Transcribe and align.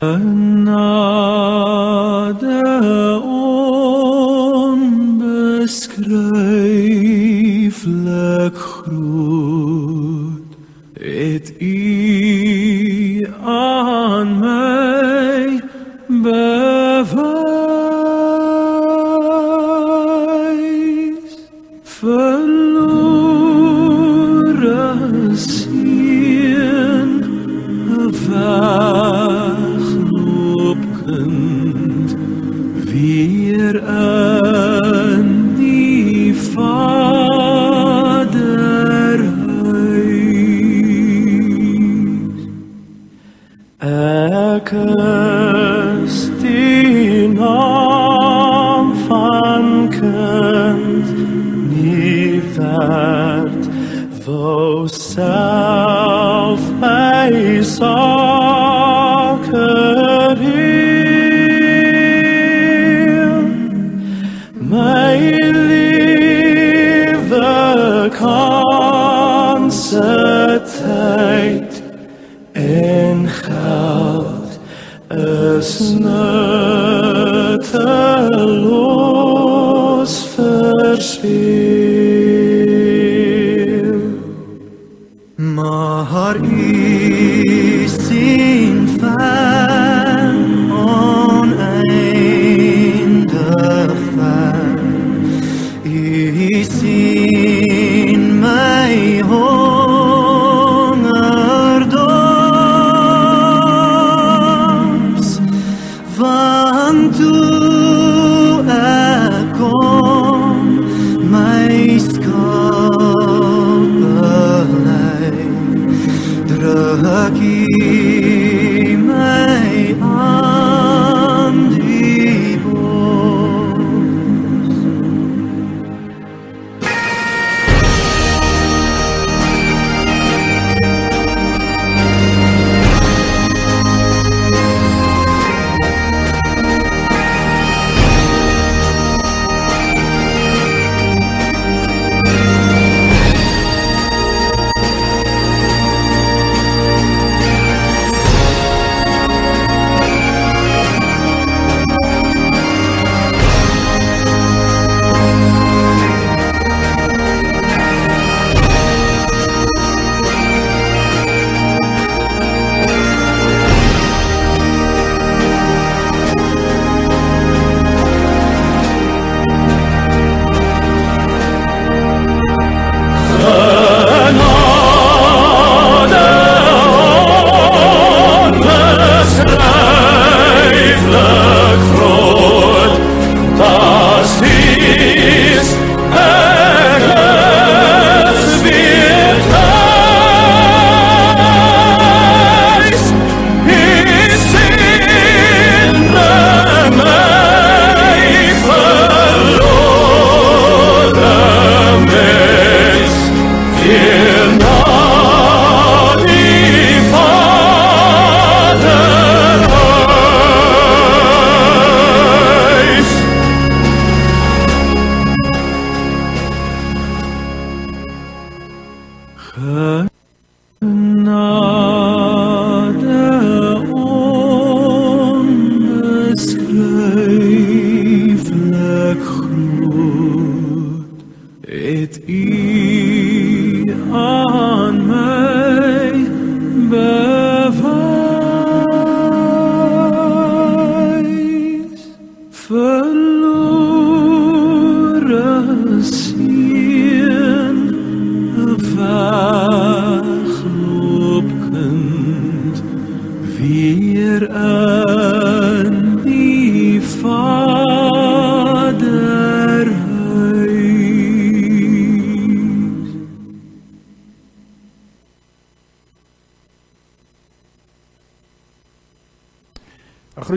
Genade 0.00 1.19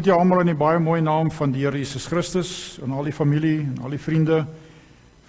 groet 0.03 0.12
julle 0.12 0.25
almal 0.25 0.41
in 0.43 0.50
die 0.51 0.60
baie 0.60 0.79
mooi 0.83 0.98
naam 1.00 1.29
van 1.31 1.53
die 1.55 1.62
Here 1.63 1.79
Jesus 1.79 2.10
Christus 2.12 2.50
en 2.83 2.91
al 2.91 3.05
die 3.07 3.15
familie 3.15 3.62
en 3.62 3.77
al 3.88 3.93
die 3.95 4.01
vriende 4.03 4.41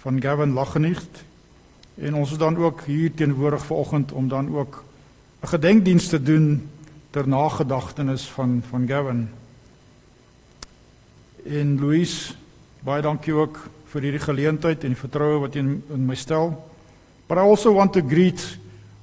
van 0.01 0.17
Gavin 0.19 0.51
Lagenicht. 0.51 1.21
En 1.95 2.17
ons 2.19 2.33
is 2.33 2.41
dan 2.41 2.57
ook 2.59 2.81
hier 2.83 3.13
teenwoordig 3.15 3.63
vanoggend 3.69 4.11
om 4.11 4.27
dan 4.27 4.51
ook 4.51 4.83
'n 5.43 5.47
gedenkdiens 5.47 6.07
te 6.07 6.19
doen 6.19 6.67
ter 7.11 7.27
nagedagtenis 7.27 8.27
van 8.27 8.63
van 8.69 8.87
Gavin. 8.87 9.29
En 11.45 11.79
Louise, 11.79 12.33
baie 12.83 13.01
dankie 13.01 13.33
ook 13.33 13.69
vir 13.85 14.01
hierdie 14.01 14.27
geleentheid 14.27 14.83
en 14.83 14.89
die 14.89 15.03
vertroue 15.07 15.39
wat 15.39 15.53
jy 15.53 15.59
in, 15.59 15.83
in 15.89 16.05
my 16.05 16.15
stel. 16.15 16.51
But 17.27 17.37
I 17.37 17.41
also 17.41 17.73
want 17.73 17.93
to 17.93 18.01
greet 18.01 18.57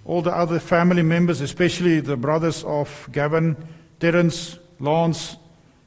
all 0.05 0.23
the 0.23 0.37
other 0.37 0.61
family 0.61 1.02
members, 1.02 1.41
especially 1.41 2.02
the 2.02 2.17
brothers 2.17 2.62
of 2.64 3.09
Gavin, 3.11 3.57
Terence, 3.99 4.59
Lance, 4.79 5.37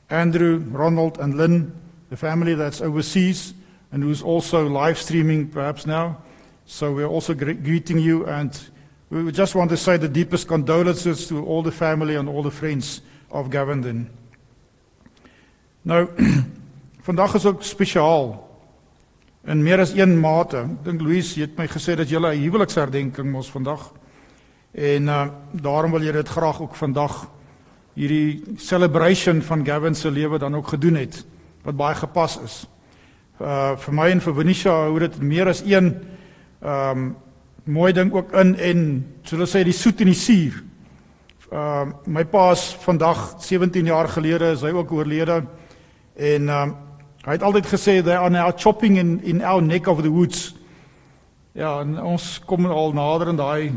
Andrew, 0.09 0.59
Ronald, 0.71 1.19
and 1.19 1.35
Lynn, 1.35 1.71
the 2.09 2.17
family 2.17 2.55
that's 2.55 2.81
overseas 2.81 3.53
and 3.91 4.03
who's 4.03 4.21
also 4.21 4.67
live 4.67 4.97
streaming 4.97 5.47
perhaps 5.47 5.85
now. 5.85 6.17
So 6.65 6.91
we're 6.91 7.07
also 7.07 7.33
gre- 7.33 7.53
greeting 7.53 7.99
you, 7.99 8.25
and 8.25 8.51
we 9.09 9.31
just 9.31 9.55
want 9.55 9.69
to 9.69 9.77
say 9.77 9.97
the 9.97 10.09
deepest 10.09 10.47
condolences 10.47 11.27
to 11.27 11.45
all 11.45 11.63
the 11.63 11.71
family 11.71 12.15
and 12.15 12.27
all 12.27 12.43
the 12.43 12.51
friends 12.51 13.01
of 13.31 13.49
Gavin. 13.49 14.09
Nou, 15.81 16.07
vandag 17.07 17.35
is 17.35 17.45
ook 17.45 17.63
spesiaal. 17.63 18.43
In 19.45 19.63
meer 19.63 19.79
as 19.79 19.93
een 19.93 20.19
mate. 20.19 20.57
Ek 20.57 20.83
dink 20.83 21.01
Louise 21.01 21.39
het 21.39 21.57
my 21.57 21.67
gesê 21.69 21.95
dat 21.95 22.09
jy 22.09 22.17
'n 22.17 22.41
huweliksherdenking 22.41 23.31
mos 23.31 23.51
vandag. 23.53 23.93
En 24.73 25.03
uh, 25.03 25.27
daarom 25.51 25.91
wil 25.91 26.01
jy 26.01 26.11
dit 26.11 26.27
graag 26.27 26.61
ook 26.61 26.75
vandag 26.75 27.29
hierdie 27.95 28.43
celebration 28.59 29.41
van 29.41 29.65
Gavin 29.65 29.95
se 29.95 30.11
lewe 30.11 30.39
dan 30.39 30.55
ook 30.55 30.67
gedoen 30.67 30.95
het 30.95 31.23
wat 31.63 31.75
baie 31.75 31.95
gepas 31.95 32.39
is. 32.43 32.55
Uh 33.39 33.75
vir 33.79 33.93
my 33.93 34.09
en 34.11 34.21
vir 34.21 34.35
Venetia 34.35 34.73
hou 34.85 34.99
dit 34.99 35.19
meer 35.21 35.49
as 35.49 35.63
een 35.65 35.93
ehm 36.61 36.97
um, 36.97 37.15
mooi 37.65 37.93
ding 37.93 38.13
ook 38.13 38.31
in 38.37 38.55
en 38.55 38.81
so 39.23 39.35
hulle 39.35 39.47
sê 39.49 39.63
die 39.65 39.73
soet 39.73 40.01
en 40.01 40.11
die 40.11 40.19
suur. 40.19 40.61
Ehm 41.51 41.89
uh, 41.89 41.93
my 42.05 42.25
pa's 42.25 42.75
vandag 42.83 43.35
17 43.39 43.85
jaar 43.85 44.07
gelede 44.07 44.51
is 44.51 44.61
hy 44.61 44.71
ook 44.71 44.91
oorlede 44.91 45.43
en 46.15 46.49
ehm 46.49 46.69
um, 46.69 46.75
hy 47.25 47.31
het 47.31 47.43
altyd 47.43 47.65
gesê 47.65 48.03
they 48.03 48.15
are 48.15 48.29
now 48.29 48.51
chopping 48.55 48.97
in 48.97 49.19
in 49.23 49.41
our 49.43 49.61
neck 49.61 49.87
of 49.87 50.01
the 50.01 50.11
woods. 50.11 50.55
Ja, 51.51 51.79
en 51.79 52.01
ons 52.03 52.41
kom 52.45 52.65
al 52.65 52.93
nader 52.93 53.27
in 53.27 53.35
daai 53.35 53.73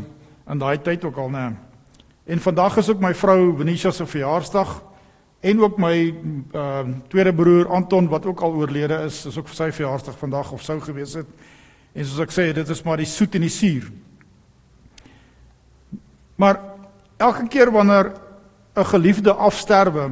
in 0.49 0.59
daai 0.59 0.77
tyd 0.81 1.05
ook 1.05 1.17
al 1.17 1.29
nê. 1.29 1.68
En 2.29 2.39
vandag 2.39 2.77
is 2.77 2.89
ook 2.89 2.99
my 3.01 3.09
vrou 3.17 3.55
Venetia 3.57 3.89
se 3.91 4.05
verjaarsdag 4.05 4.83
en 5.39 5.61
ook 5.61 5.77
my 5.81 5.95
ehm 6.51 6.89
uh, 6.89 6.97
tweede 7.07 7.33
broer 7.33 7.67
Anton 7.67 8.07
wat 8.07 8.25
ook 8.25 8.41
al 8.45 8.53
oorlede 8.53 8.99
is, 9.05 9.25
is 9.25 9.37
ook 9.37 9.47
sy 9.49 9.71
verjaarsdag 9.71 10.17
vandag 10.17 10.51
of 10.51 10.61
sou 10.61 10.77
gewees 10.81 11.13
het. 11.17 11.25
En 11.93 12.05
soos 12.05 12.21
ek 12.21 12.33
sê, 12.35 12.45
dit 12.53 12.69
is 12.69 12.83
maar 12.85 13.01
die 13.01 13.09
soet 13.09 13.35
en 13.35 13.41
die 13.41 13.49
suur. 13.49 13.87
Maar 16.35 16.59
elke 17.17 17.47
keer 17.47 17.71
wanneer 17.71 18.11
'n 18.75 18.85
geliefde 18.85 19.33
afsterwe, 19.33 20.11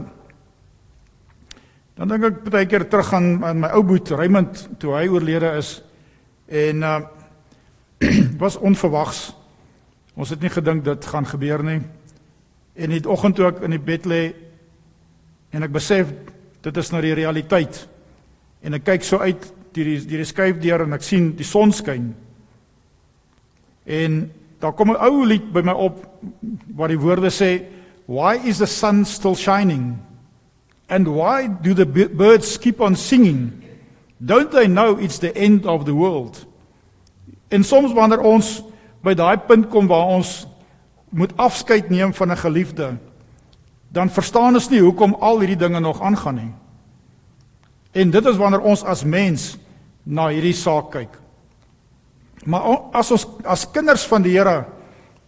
dan 1.93 2.07
dink 2.07 2.23
ek 2.23 2.49
baie 2.49 2.65
keer 2.65 2.87
terug 2.89 3.13
aan, 3.13 3.45
aan 3.45 3.59
my 3.59 3.67
ou 3.67 3.83
boet 3.83 4.09
Raymond 4.09 4.69
toe 4.79 4.95
hy 4.95 5.07
oorlede 5.07 5.53
is 5.57 5.83
en 6.47 6.81
uh 6.81 6.99
was 8.43 8.57
onverwags. 8.57 9.35
Ons 10.15 10.29
het 10.29 10.41
nie 10.41 10.49
gedink 10.49 10.83
dit 10.83 11.05
gaan 11.05 11.25
gebeur 11.25 11.63
nie. 11.63 11.81
En 12.77 12.93
die 12.93 13.01
oggend 13.09 13.35
toe 13.35 13.47
ek 13.49 13.61
in 13.65 13.73
die 13.73 13.81
bed 13.81 14.05
lê 14.05 14.23
en 15.51 15.63
ek 15.63 15.73
besef 15.73 16.11
dit 16.61 16.77
is 16.77 16.91
nou 16.91 17.01
die 17.01 17.15
realiteit. 17.17 17.87
En 18.61 18.77
ek 18.77 18.85
kyk 18.85 19.03
so 19.03 19.21
uit 19.23 19.53
deur 19.73 19.85
die 19.85 19.99
deur 20.09 20.23
die 20.23 20.31
skuifdeur 20.31 20.83
en 20.85 20.97
ek 20.97 21.05
sien 21.05 21.31
die 21.37 21.45
son 21.47 21.71
skyn. 21.75 22.11
En 23.85 24.31
daar 24.59 24.73
kom 24.73 24.91
'n 24.91 25.01
ou 25.01 25.25
lied 25.25 25.51
by 25.53 25.61
my 25.61 25.71
op 25.73 26.05
waar 26.75 26.87
die 26.87 26.99
woorde 26.99 27.29
sê 27.29 27.61
why 28.05 28.39
is 28.43 28.57
the 28.57 28.65
sun 28.65 29.05
still 29.05 29.35
shining 29.35 29.97
and 30.89 31.07
why 31.07 31.47
do 31.61 31.73
the 31.73 31.85
birds 31.85 32.57
keep 32.57 32.81
on 32.81 32.95
singing 32.95 33.51
don't 34.17 34.51
they 34.51 34.67
know 34.67 34.97
it's 34.97 35.19
the 35.19 35.33
end 35.35 35.65
of 35.65 35.85
the 35.85 35.93
world 35.93 36.45
en 37.49 37.63
soms 37.63 37.93
wanneer 37.93 38.19
ons 38.19 38.63
by 39.03 39.13
daai 39.13 39.37
punt 39.37 39.69
kom 39.69 39.87
waar 39.87 40.15
ons 40.17 40.47
moet 41.09 41.37
afskeid 41.37 41.89
neem 41.89 42.13
van 42.13 42.31
'n 42.31 42.37
geliefde 42.37 42.97
dan 43.91 44.09
verstaan 44.09 44.53
ons 44.53 44.69
nie 44.69 44.81
hoekom 44.81 45.15
al 45.19 45.39
hierdie 45.39 45.59
dinge 45.67 45.79
nog 45.79 46.01
aangaan 46.01 46.35
nie 46.35 46.53
en 47.91 48.11
dit 48.11 48.25
is 48.25 48.37
wanneer 48.37 48.61
ons 48.61 48.83
as 48.83 49.03
mens 49.03 49.57
na 50.03 50.27
hierdie 50.27 50.53
saak 50.53 50.91
kyk 50.91 51.27
Maar 52.47 52.63
as 52.95 53.11
ons 53.11 53.25
as 53.43 53.65
kinders 53.75 54.05
van 54.07 54.23
die 54.23 54.37
Here 54.37 54.61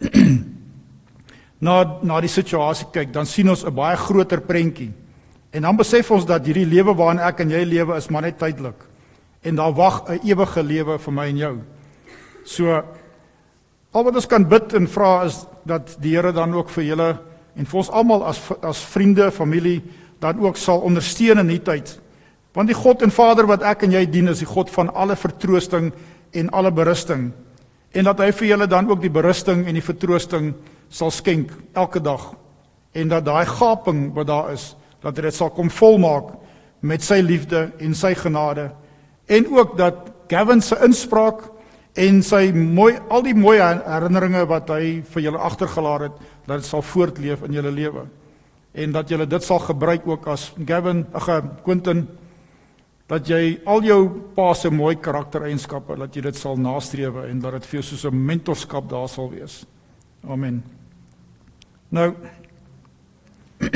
na 1.66 1.74
na 2.00 2.20
die 2.24 2.32
situasie 2.32 2.88
kyk, 2.94 3.10
dan 3.12 3.28
sien 3.28 3.50
ons 3.52 3.64
'n 3.64 3.74
baie 3.74 3.96
groter 3.96 4.40
prentjie. 4.40 4.92
En 5.52 5.62
dan 5.62 5.76
besef 5.76 6.10
ons 6.10 6.24
dat 6.24 6.46
hierdie 6.46 6.66
lewe 6.66 6.94
waarin 6.94 7.20
ek 7.20 7.40
en 7.40 7.50
jy 7.50 7.64
lewe 7.64 7.96
is 7.96 8.08
maar 8.08 8.22
net 8.22 8.38
tydelik. 8.38 8.86
En 9.42 9.56
daar 9.56 9.72
wag 9.72 10.08
'n 10.08 10.20
ewige 10.24 10.62
lewe 10.62 10.98
vir 10.98 11.12
my 11.12 11.26
en 11.28 11.36
jou. 11.36 11.56
So 12.44 12.84
al 13.92 14.06
wat 14.06 14.14
ons 14.20 14.28
kan 14.30 14.46
bid 14.46 14.74
en 14.78 14.86
vra 14.90 15.24
is 15.26 15.42
dat 15.66 15.96
die 16.02 16.14
Here 16.14 16.32
dan 16.32 16.54
ook 16.54 16.70
vir 16.70 16.84
julle 16.92 17.08
en 17.58 17.66
vir 17.66 17.80
ons 17.80 17.90
almal 17.90 18.24
as 18.28 18.38
as 18.62 18.82
vriende, 18.92 19.30
familie 19.34 19.80
dan 20.20 20.40
ook 20.40 20.58
sal 20.60 20.84
ondersteun 20.86 21.40
in 21.40 21.48
hierdie 21.48 21.66
tyd. 21.66 21.94
Want 22.54 22.70
die 22.70 22.76
God 22.76 23.02
en 23.02 23.12
Vader 23.14 23.48
wat 23.48 23.64
ek 23.66 23.86
en 23.86 23.94
jy 23.94 24.04
dien 24.10 24.30
is 24.30 24.42
die 24.42 24.48
God 24.48 24.70
van 24.70 24.90
alle 24.94 25.16
vertroosting 25.16 25.90
en 26.36 26.50
alle 26.54 26.70
berusting. 26.74 27.30
En 27.90 28.06
dat 28.06 28.20
hy 28.22 28.30
vir 28.34 28.52
julle 28.52 28.68
dan 28.70 28.90
ook 28.90 29.00
die 29.02 29.12
berusting 29.12 29.64
en 29.66 29.74
die 29.74 29.84
vertroosting 29.84 30.52
sal 30.90 31.10
skenk 31.14 31.50
elke 31.74 32.02
dag. 32.02 32.32
En 32.94 33.10
dat 33.10 33.26
daai 33.26 33.46
gaping 33.46 34.10
wat 34.14 34.28
daar 34.30 34.52
is 34.54 34.74
dat 35.02 35.16
dit 35.16 35.34
sal 35.34 35.50
kom 35.54 35.70
volmaak 35.70 36.34
met 36.80 37.02
sy 37.02 37.20
liefde 37.24 37.70
en 37.80 37.94
sy 37.96 38.12
genade. 38.14 38.70
En 39.26 39.46
ook 39.50 39.76
dat 39.78 40.10
Gavin 40.30 40.62
se 40.62 40.76
inspraak 40.84 41.42
en 41.94 42.22
sy 42.22 42.52
mooi 42.52 42.94
al 43.10 43.22
die 43.22 43.34
mooi 43.34 43.58
herinneringe 43.58 44.44
wat 44.46 44.70
hy 44.70 45.02
vir 45.02 45.22
julle 45.22 45.38
agtergelaat 45.38 46.00
het 46.00 46.12
dat 46.46 46.60
dit 46.60 46.66
sal 46.66 46.82
voortleef 46.82 47.42
in 47.42 47.52
julle 47.52 47.70
lewe 47.74 48.06
en 48.72 48.92
dat 48.92 49.10
julle 49.10 49.26
dit 49.26 49.42
sal 49.42 49.58
gebruik 49.58 50.06
ook 50.06 50.28
as 50.30 50.52
Gavin 50.66 51.06
ag 51.12 51.28
Quentin 51.64 52.06
dat 53.10 53.26
jy 53.26 53.58
al 53.66 53.82
jou 53.82 54.02
pa 54.36 54.52
se 54.54 54.70
mooi 54.70 54.94
karaktereienskappe 55.02 55.96
dat 55.98 56.14
jy 56.14 56.22
dit 56.28 56.36
sal 56.38 56.56
nastrewe 56.60 57.26
en 57.26 57.40
dat 57.42 57.58
dit 57.58 57.66
vir 57.66 57.80
jou 57.80 57.88
soos 57.88 58.04
'n 58.06 58.26
mentorskap 58.26 58.88
daar 58.88 59.08
sal 59.08 59.30
wees. 59.30 59.66
Amen. 60.28 60.62
Nou 61.90 62.14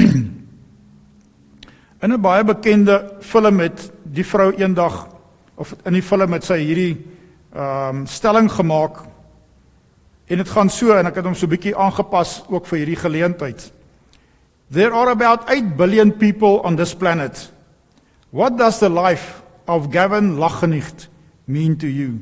in 2.03 2.13
'n 2.13 2.21
baie 2.21 2.45
bekende 2.45 3.17
film 3.21 3.59
het 3.61 3.93
die 4.03 4.25
vrou 4.25 4.53
eendag 4.53 5.09
of 5.57 5.75
in 5.85 5.93
die 5.93 6.03
film 6.03 6.33
het 6.33 6.45
sy 6.45 6.59
hierdie 6.59 7.14
ehm 7.55 7.97
um, 7.97 8.07
stelling 8.07 8.51
gemaak 8.51 9.05
en 10.27 10.37
dit 10.37 10.49
gaan 10.49 10.71
so 10.71 10.91
en 10.97 11.07
ek 11.07 11.21
het 11.21 11.25
hom 11.25 11.35
so 11.39 11.47
bietjie 11.47 11.77
aangepas 11.77 12.43
ook 12.49 12.67
vir 12.67 12.79
hierdie 12.81 12.99
geleentheid. 12.99 13.73
There 14.71 14.91
are 14.91 15.11
about 15.11 15.47
8 15.49 15.77
billion 15.77 16.11
people 16.13 16.61
on 16.65 16.77
this 16.77 16.95
planet. 16.95 17.53
What 18.31 18.59
does 18.59 18.81
the 18.81 18.89
life 18.89 19.43
of 19.67 19.91
Gavin 19.91 20.37
Lachenicht 20.37 21.09
mean 21.47 21.77
to 21.77 21.87
you? 21.87 22.21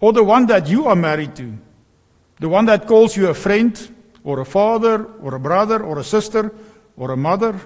Or 0.00 0.12
the 0.12 0.24
one 0.24 0.46
that 0.46 0.68
you 0.68 0.86
are 0.86 0.96
married 0.96 1.36
to? 1.36 1.52
The 2.40 2.48
one 2.48 2.66
that 2.66 2.86
calls 2.86 3.16
you 3.16 3.28
a 3.28 3.34
friend, 3.34 3.76
or 4.24 4.40
a 4.40 4.44
father, 4.44 5.04
or 5.20 5.34
a 5.34 5.40
brother, 5.40 5.82
or 5.82 5.98
a 5.98 6.04
sister, 6.04 6.54
or 6.96 7.10
a 7.10 7.16
mother? 7.16 7.60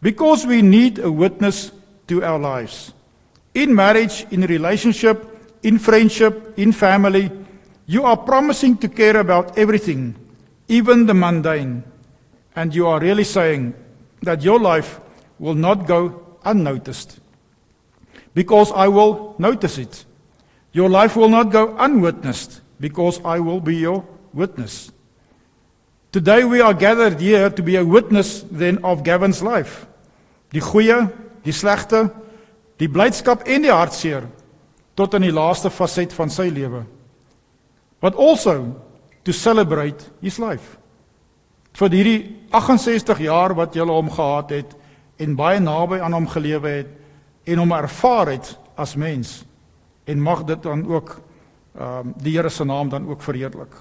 Because 0.00 0.46
we 0.46 0.62
need 0.62 0.98
a 0.98 1.10
witness 1.10 1.72
to 2.08 2.24
our 2.24 2.38
lives. 2.38 2.92
In 3.54 3.74
marriage, 3.74 4.26
in 4.30 4.42
relationship, 4.42 5.31
in 5.62 5.78
friendship, 5.78 6.58
in 6.58 6.72
family, 6.72 7.30
you 7.86 8.04
are 8.04 8.16
promising 8.16 8.76
to 8.78 8.88
care 8.88 9.16
about 9.16 9.58
everything, 9.58 10.14
even 10.68 11.06
the 11.06 11.14
mundane. 11.14 11.84
And 12.54 12.74
you 12.74 12.86
are 12.86 13.00
really 13.00 13.24
saying 13.24 13.74
that 14.22 14.42
your 14.42 14.58
life 14.58 15.00
will 15.38 15.54
not 15.54 15.86
go 15.86 16.38
unnoticed. 16.44 17.18
Because 18.34 18.72
I 18.72 18.88
will 18.88 19.34
notice 19.38 19.78
it. 19.78 20.04
Your 20.72 20.88
life 20.88 21.16
will 21.16 21.28
not 21.28 21.50
go 21.50 21.76
unwitnessed, 21.76 22.60
because 22.80 23.20
I 23.24 23.40
will 23.40 23.60
be 23.60 23.76
your 23.76 24.04
witness. 24.32 24.90
Today 26.12 26.44
we 26.44 26.60
are 26.60 26.74
gathered 26.74 27.20
here 27.20 27.50
to 27.50 27.62
be 27.62 27.76
a 27.76 27.84
witness 27.84 28.44
then 28.50 28.78
of 28.84 29.02
Gavin's 29.02 29.42
life. 29.42 29.86
Die 30.52 30.60
goeie, 30.60 31.08
die 31.44 31.52
slegte, 31.52 32.10
die 32.76 32.88
blydskap 32.88 33.46
en 33.48 33.64
die 33.64 33.72
hartseer 33.72 34.28
tot 34.94 35.14
in 35.14 35.26
die 35.26 35.32
laaste 35.32 35.70
faset 35.70 36.12
van 36.12 36.30
sy 36.30 36.48
lewe. 36.52 36.84
But 38.00 38.14
also 38.14 38.74
to 39.24 39.32
celebrate 39.32 40.10
his 40.20 40.38
life. 40.38 40.78
Vir 41.78 41.94
hierdie 41.94 42.20
68 42.52 43.22
jaar 43.24 43.54
wat 43.56 43.76
jy 43.76 43.86
hom 43.88 44.10
gehad 44.10 44.50
het, 44.50 44.76
en 45.22 45.36
baie 45.38 45.60
naby 45.60 46.00
aan 46.02 46.16
hom 46.16 46.28
gelewe 46.30 46.76
het 46.80 46.90
en 47.44 47.62
hom 47.62 47.74
ervaar 47.76 48.32
het 48.34 48.54
as 48.78 48.96
mens 48.96 49.42
en 50.08 50.22
mag 50.22 50.44
dit 50.48 50.62
dan 50.62 50.86
ook 50.86 51.20
ehm 51.72 52.08
um, 52.08 52.14
die 52.20 52.34
Here 52.36 52.50
se 52.50 52.64
naam 52.64 52.88
dan 52.88 53.08
ook 53.08 53.22
verheerlik. 53.22 53.72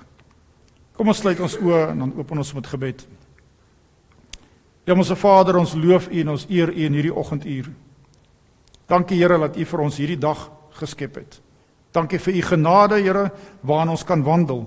Kom 0.96 1.08
ons 1.08 1.18
sluit 1.18 1.40
ons 1.40 1.58
oë 1.60 1.90
en 1.90 2.00
dan 2.00 2.14
open 2.18 2.38
ons 2.38 2.54
met 2.54 2.68
gebed. 2.68 3.08
Ja, 4.86 4.96
ons 4.96 5.12
Vader, 5.12 5.58
ons 5.58 5.74
loof 5.76 6.08
U 6.08 6.20
en 6.20 6.30
ons 6.30 6.46
eer 6.50 6.70
U 6.70 6.86
in 6.86 6.94
hierdie 6.94 7.16
oggenduur. 7.16 7.68
Dankie 8.88 9.18
Here 9.18 9.38
dat 9.38 9.58
U 9.58 9.66
vir 9.66 9.80
ons 9.80 9.98
hierdie 9.98 10.18
dag 10.18 10.50
geskep 10.72 11.16
het. 11.16 11.42
Dankie 11.92 12.20
vir 12.20 12.34
U 12.34 12.42
genade, 12.42 13.02
Here, 13.02 13.32
waarin 13.62 13.90
ons 13.90 14.04
kan 14.04 14.24
wandel. 14.24 14.66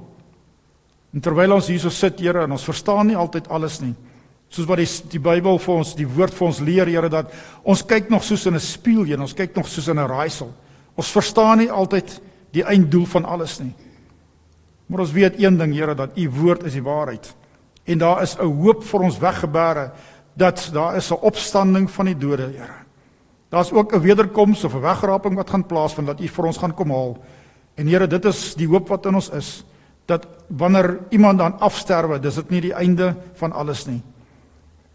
En 1.15 1.21
terwyl 1.21 1.53
ons 1.53 1.69
hierso 1.69 1.91
sit, 1.91 2.21
Here, 2.21 2.45
en 2.45 2.53
ons 2.53 2.65
verstaan 2.65 3.07
nie 3.07 3.17
altyd 3.17 3.49
alles 3.49 3.81
nie, 3.81 3.95
Soos 4.55 4.69
wat 4.69 4.79
die 4.79 4.89
die 5.17 5.23
Bybel 5.23 5.59
vir 5.59 5.75
ons, 5.75 5.95
die 5.99 6.07
woord 6.07 6.35
vir 6.37 6.47
ons 6.47 6.61
leer, 6.63 6.91
Here, 6.91 7.09
dat 7.11 7.33
ons 7.67 7.83
kyk 7.83 8.11
nog 8.13 8.23
soos 8.23 8.47
in 8.47 8.55
'n 8.55 8.61
spieël, 8.61 9.05
Here, 9.05 9.21
ons 9.21 9.35
kyk 9.35 9.57
nog 9.57 9.67
soos 9.67 9.89
in 9.89 9.99
'n 9.99 10.09
raaisel. 10.09 10.53
Ons 10.97 11.11
verstaan 11.11 11.59
nie 11.59 11.71
altyd 11.71 12.21
die 12.53 12.63
einddoel 12.63 13.07
van 13.07 13.25
alles 13.25 13.59
nie. 13.61 13.75
Maar 14.87 15.01
ons 15.01 15.13
weet 15.13 15.41
een 15.41 15.57
ding, 15.59 15.75
Here, 15.75 15.95
dat 15.95 16.17
u 16.17 16.31
woord 16.31 16.65
is 16.65 16.73
die 16.73 16.83
waarheid. 16.83 17.35
En 17.85 17.99
daar 17.99 18.23
is 18.23 18.37
'n 18.39 18.63
hoop 18.63 18.85
vir 18.85 19.01
ons 19.01 19.19
weggebere 19.19 19.93
dat 20.37 20.71
daar 20.73 20.97
is 20.97 21.11
'n 21.11 21.21
opstanding 21.21 21.91
van 21.91 22.07
die 22.07 22.19
dode, 22.19 22.53
Here. 22.53 22.84
Daar's 23.55 23.73
ook 23.73 23.95
'n 23.95 24.01
wederkoms 24.01 24.65
of 24.65 24.75
'n 24.75 24.81
wegraping 24.81 25.35
wat 25.35 25.51
gaan 25.51 25.67
plaasvind 25.67 26.07
dat 26.07 26.21
u 26.21 26.29
vir 26.29 26.45
ons 26.45 26.57
gaan 26.57 26.75
kom 26.75 26.91
haal. 26.91 27.19
En 27.75 27.87
Here, 27.87 28.07
dit 28.07 28.25
is 28.25 28.55
die 28.55 28.69
hoop 28.69 28.89
wat 28.89 29.07
in 29.07 29.15
ons 29.15 29.31
is 29.31 29.65
dat 30.05 30.27
wanneer 30.47 30.99
iemand 31.09 31.39
dan 31.39 31.61
afsterwe, 31.61 32.21
dis 32.21 32.35
dit 32.35 32.51
nie 32.51 32.61
die 32.61 32.73
einde 32.73 33.17
van 33.35 33.53
alles 33.53 33.87
nie. 33.87 34.03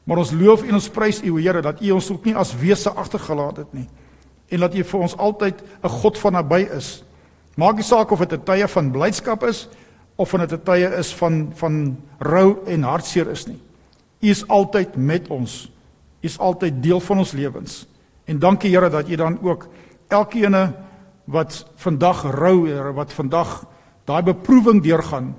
Maar 0.03 0.17
ons 0.17 0.31
loof 0.31 0.63
en 0.63 0.73
ons 0.73 0.89
prys 0.89 1.21
U, 1.21 1.41
Here, 1.41 1.61
dat 1.61 1.81
U 1.81 1.91
ons 1.91 2.11
ook 2.11 2.25
nie 2.25 2.35
as 2.35 2.55
wese 2.55 2.89
agtergelaat 2.89 3.57
het 3.57 3.73
nie. 3.73 3.87
En 4.47 4.59
dat 4.59 4.75
U 4.75 4.83
vir 4.83 4.99
ons 4.99 5.17
altyd 5.17 5.63
'n 5.83 5.89
God 5.89 6.17
van 6.17 6.33
naby 6.33 6.67
is. 6.75 7.03
Maak 7.55 7.75
nie 7.75 7.83
saak 7.83 8.11
of 8.11 8.19
dit 8.19 8.33
'n 8.33 8.43
tye 8.43 8.67
van 8.67 8.91
blydskap 8.91 9.43
is 9.43 9.69
of 10.15 10.33
of 10.33 10.39
dit 10.39 10.51
'n 10.51 10.63
tye 10.63 10.97
is 10.97 11.13
van 11.13 11.51
van 11.53 11.97
rou 12.17 12.57
en 12.65 12.83
hartseer 12.83 13.29
is 13.29 13.47
nie. 13.47 13.61
U 14.19 14.29
is 14.29 14.47
altyd 14.47 14.95
met 14.95 15.27
ons. 15.27 15.71
U 16.21 16.27
is 16.27 16.39
altyd 16.39 16.83
deel 16.83 16.99
van 16.99 17.17
ons 17.17 17.31
lewens. 17.31 17.87
En 18.29 18.39
dankie 18.39 18.69
Here 18.69 18.89
dat 18.89 19.09
U 19.09 19.15
dan 19.15 19.39
ook 19.41 19.67
elkeene 20.07 20.73
wat 21.23 21.65
vandag 21.75 22.21
rou, 22.21 22.67
Here, 22.69 22.93
wat 22.93 23.13
vandag 23.13 23.65
daai 24.05 24.23
beproewing 24.23 24.83
deurgaan, 24.83 25.35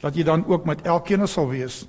dat 0.00 0.16
U 0.16 0.22
dan 0.22 0.46
ook 0.46 0.64
met 0.64 0.82
elkeene 0.82 1.26
sal 1.26 1.48
wees 1.48 1.84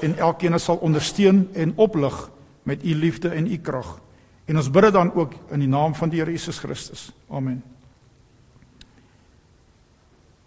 en 0.00 0.18
elkeene 0.18 0.58
sal 0.58 0.76
ondersteun 0.76 1.48
en 1.52 1.72
oplig 1.76 2.30
met 2.62 2.84
U 2.84 2.94
liefde 2.94 3.28
en 3.28 3.46
U 3.46 3.56
krag. 3.56 3.98
En 4.44 4.56
ons 4.56 4.70
bid 4.70 4.82
dit 4.82 4.92
dan 4.92 5.14
ook 5.14 5.32
in 5.50 5.64
die 5.64 5.68
naam 5.68 5.94
van 5.94 6.08
die 6.08 6.20
Here 6.20 6.30
Jesus 6.30 6.58
Christus. 6.58 7.12
Amen. 7.30 7.62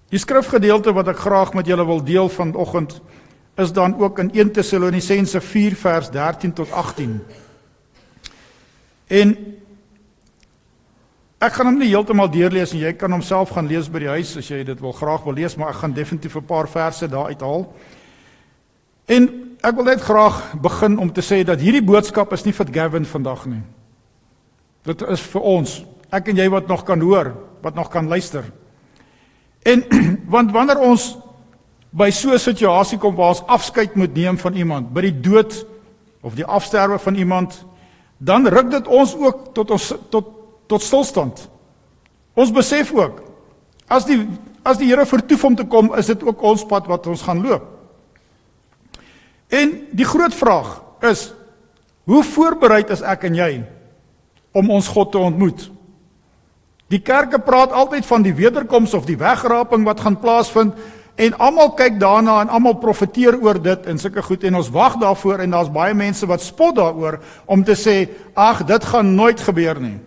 Die 0.10 0.20
skrifgedeelte 0.20 0.94
wat 0.94 1.08
ek 1.08 1.26
graag 1.26 1.54
met 1.54 1.68
julle 1.70 1.86
wil 1.86 2.04
deel 2.04 2.30
vanoggend 2.30 3.02
is 3.60 3.74
dan 3.74 3.98
ook 4.00 4.20
in 4.20 4.32
1 4.32 4.52
Tessalonisense 4.52 5.42
4 5.42 5.76
vers 5.76 6.10
13 6.10 6.54
tot 6.54 6.72
18. 6.72 7.22
En 9.10 9.34
ek 11.42 11.56
gaan 11.56 11.72
hom 11.72 11.80
nie 11.82 11.90
heeltemal 11.90 12.30
deurlees 12.30 12.76
nie. 12.76 12.84
Jy 12.86 12.94
kan 13.00 13.12
hom 13.16 13.24
self 13.26 13.56
gaan 13.56 13.68
lees 13.68 13.90
by 13.90 14.04
die 14.04 14.12
huis 14.20 14.36
as 14.38 14.50
jy 14.52 14.62
dit 14.68 14.82
wil 14.84 14.94
graag 14.94 15.26
wil 15.26 15.38
lees, 15.40 15.58
maar 15.58 15.74
ek 15.74 15.82
gaan 15.82 15.96
definitief 15.98 16.36
'n 16.36 16.46
paar 16.46 16.68
verse 16.68 17.08
daar 17.08 17.34
uithaal. 17.34 17.66
En 19.10 19.56
ek 19.62 19.76
wil 19.76 19.84
net 19.84 20.02
graag 20.02 20.54
begin 20.62 20.98
om 21.00 21.12
te 21.14 21.22
sê 21.22 21.44
dat 21.44 21.60
hierdie 21.60 21.86
boodskap 21.86 22.34
is 22.34 22.46
nie 22.46 22.54
vir 22.54 22.68
Gavin 22.72 23.06
vandag 23.06 23.46
nie. 23.46 23.62
Dit 24.84 25.02
is 25.02 25.22
vir 25.22 25.42
ons. 25.42 25.86
Ek 26.12 26.28
en 26.28 26.38
jy 26.38 26.50
wat 26.50 26.68
nog 26.68 26.84
kan 26.86 27.02
hoor, 27.02 27.34
wat 27.62 27.76
nog 27.76 27.90
kan 27.90 28.08
luister. 28.08 28.44
En 29.64 29.84
want 30.34 30.52
wanneer 30.52 30.80
ons 30.80 31.18
by 31.90 32.10
so 32.10 32.34
'n 32.34 32.40
situasie 32.40 32.98
kom 32.98 33.16
waar 33.16 33.30
ons 33.30 33.46
afskeid 33.48 33.96
moet 33.96 34.14
neem 34.14 34.38
van 34.38 34.54
iemand, 34.54 34.94
by 34.94 35.02
die 35.02 35.20
dood 35.22 35.66
of 36.22 36.36
die 36.36 36.46
afsterwe 36.46 37.00
van 37.00 37.16
iemand, 37.16 37.66
dan 38.20 38.48
ruk 38.48 38.70
dit 38.72 38.88
ons 38.88 39.16
ook 39.16 39.50
tot 39.56 39.72
ons 39.72 39.88
tot 40.12 40.36
tot 40.70 40.84
stilstand. 40.86 41.48
Ons 42.38 42.52
besef 42.54 42.92
ook 42.94 43.24
as 43.90 44.06
die 44.06 44.22
as 44.68 44.78
die 44.78 44.90
Here 44.92 45.06
vertoef 45.08 45.44
om 45.48 45.56
te 45.56 45.66
kom, 45.66 45.94
is 45.98 46.12
dit 46.12 46.24
ook 46.24 46.42
ons 46.46 46.66
pad 46.68 46.86
wat 46.92 47.08
ons 47.08 47.24
gaan 47.26 47.42
loop. 47.42 47.64
En 49.50 49.72
die 49.96 50.06
groot 50.06 50.36
vraag 50.36 50.76
is 51.10 51.32
hoe 52.10 52.22
voorbereid 52.26 52.92
is 52.94 53.02
ek 53.02 53.24
en 53.30 53.38
jy 53.38 53.52
om 54.54 54.70
ons 54.76 54.90
God 54.92 55.14
te 55.14 55.22
ontmoet? 55.22 55.70
Die 56.90 57.02
kerke 57.06 57.40
praat 57.42 57.74
altyd 57.74 58.06
van 58.06 58.26
die 58.26 58.34
wederkoms 58.36 58.94
of 58.98 59.06
die 59.06 59.18
wegraping 59.18 59.86
wat 59.88 60.02
gaan 60.02 60.20
plaasvind 60.22 60.78
en 61.20 61.36
almal 61.38 61.74
kyk 61.76 61.98
daarna 62.00 62.38
en 62.42 62.52
almal 62.56 62.78
profeteer 62.80 63.36
oor 63.44 63.58
dit 63.60 63.88
en 63.92 63.98
sulke 64.00 64.24
goed 64.24 64.44
en 64.48 64.56
ons 64.62 64.70
wag 64.72 64.96
daarvoor 65.02 65.44
en 65.44 65.52
daar's 65.52 65.72
baie 65.72 65.96
mense 65.98 66.28
wat 66.30 66.44
spot 66.44 66.78
daaroor 66.78 67.20
om 67.46 67.64
te 67.68 67.76
sê 67.76 67.96
ag 68.40 68.64
dit 68.68 68.86
gaan 68.88 69.16
nooit 69.16 69.42
gebeur 69.44 69.82
nie. 69.84 69.98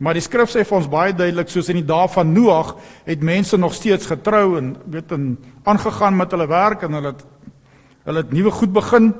Maar 0.00 0.16
die 0.16 0.24
skrif 0.24 0.52
sê 0.52 0.64
vir 0.64 0.76
ons 0.76 0.88
baie 0.88 1.14
duidelik 1.16 1.48
soos 1.52 1.68
in 1.72 1.80
die 1.80 1.88
dae 1.88 2.08
van 2.12 2.32
Noag 2.32 2.74
het 3.08 3.24
mense 3.24 3.56
nog 3.56 3.72
steeds 3.76 4.08
getrou 4.08 4.58
en 4.58 4.74
weet 4.84 5.12
en 5.16 5.32
aangegaan 5.64 6.16
met 6.16 6.36
hulle 6.36 6.48
werk 6.48 6.84
en 6.84 6.98
hulle 6.98 7.14
het 7.14 7.24
hulle 8.08 8.24
het 8.24 8.32
nuwe 8.32 8.50
goed 8.50 8.72
begin 8.72 9.10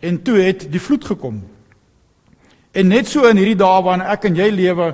en 0.00 0.20
toe 0.24 0.38
het 0.40 0.66
die 0.72 0.80
vloed 0.80 1.04
gekom. 1.04 1.42
En 2.72 2.88
net 2.88 3.08
so 3.08 3.28
in 3.28 3.40
hierdie 3.40 3.58
dae 3.60 3.82
waarin 3.84 4.04
ek 4.04 4.28
en 4.28 4.36
jy 4.36 4.52
lewe 4.52 4.92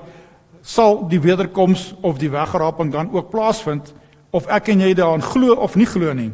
sal 0.62 1.02
die 1.10 1.20
wederkoms 1.22 1.92
of 2.02 2.18
die 2.18 2.30
wegraping 2.30 2.90
dan 2.94 3.10
ook 3.14 3.30
plaasvind 3.30 3.94
of 4.34 4.48
ek 4.50 4.72
en 4.74 4.82
jy 4.82 4.94
daaraan 4.98 5.22
glo 5.22 5.54
of 5.62 5.76
nie 5.78 5.86
glo 5.86 6.12
nie. 6.16 6.32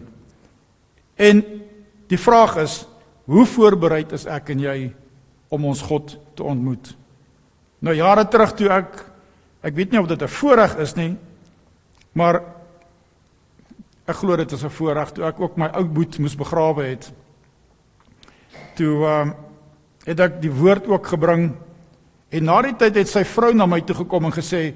En 1.21 1.43
die 2.09 2.19
vraag 2.19 2.57
is, 2.63 2.85
hoe 3.31 3.45
voorbereid 3.47 4.15
is 4.17 4.25
ek 4.27 4.55
en 4.55 4.65
jy 4.65 4.77
om 5.53 5.67
ons 5.69 5.83
God 5.85 6.17
te 6.39 6.47
ontmoet? 6.47 6.95
Nou 7.85 7.95
jare 7.97 8.27
terug 8.29 8.57
toe 8.57 8.71
ek 8.73 9.05
ek 9.61 9.77
weet 9.77 9.93
nie 9.93 10.01
of 10.01 10.09
dit 10.09 10.23
'n 10.23 10.29
voorreg 10.29 10.77
is 10.81 10.95
nie, 10.97 11.17
maar 12.13 12.43
ek 14.09 14.17
glo 14.17 14.37
dit 14.37 14.53
is 14.53 14.65
'n 14.65 14.71
voorreg 14.71 15.13
toe 15.13 15.25
ek 15.25 15.41
ook 15.41 15.57
my 15.57 15.69
ou 15.75 15.85
boet 15.85 16.19
moes 16.19 16.37
begrawe 16.37 16.83
het. 16.83 17.13
Toe 18.77 19.05
ehm 19.05 19.29
um, 19.29 19.35
het 20.05 20.21
ek 20.21 20.41
die 20.41 20.51
woord 20.53 20.89
ook 20.89 21.07
gebring 21.07 21.53
En 22.31 22.47
na 22.47 22.61
die 22.63 22.77
tyd 22.79 23.01
het 23.01 23.11
sy 23.11 23.25
vrou 23.27 23.51
na 23.57 23.67
my 23.67 23.81
toe 23.83 23.97
gekom 24.05 24.29
en 24.29 24.35
gesê: 24.35 24.71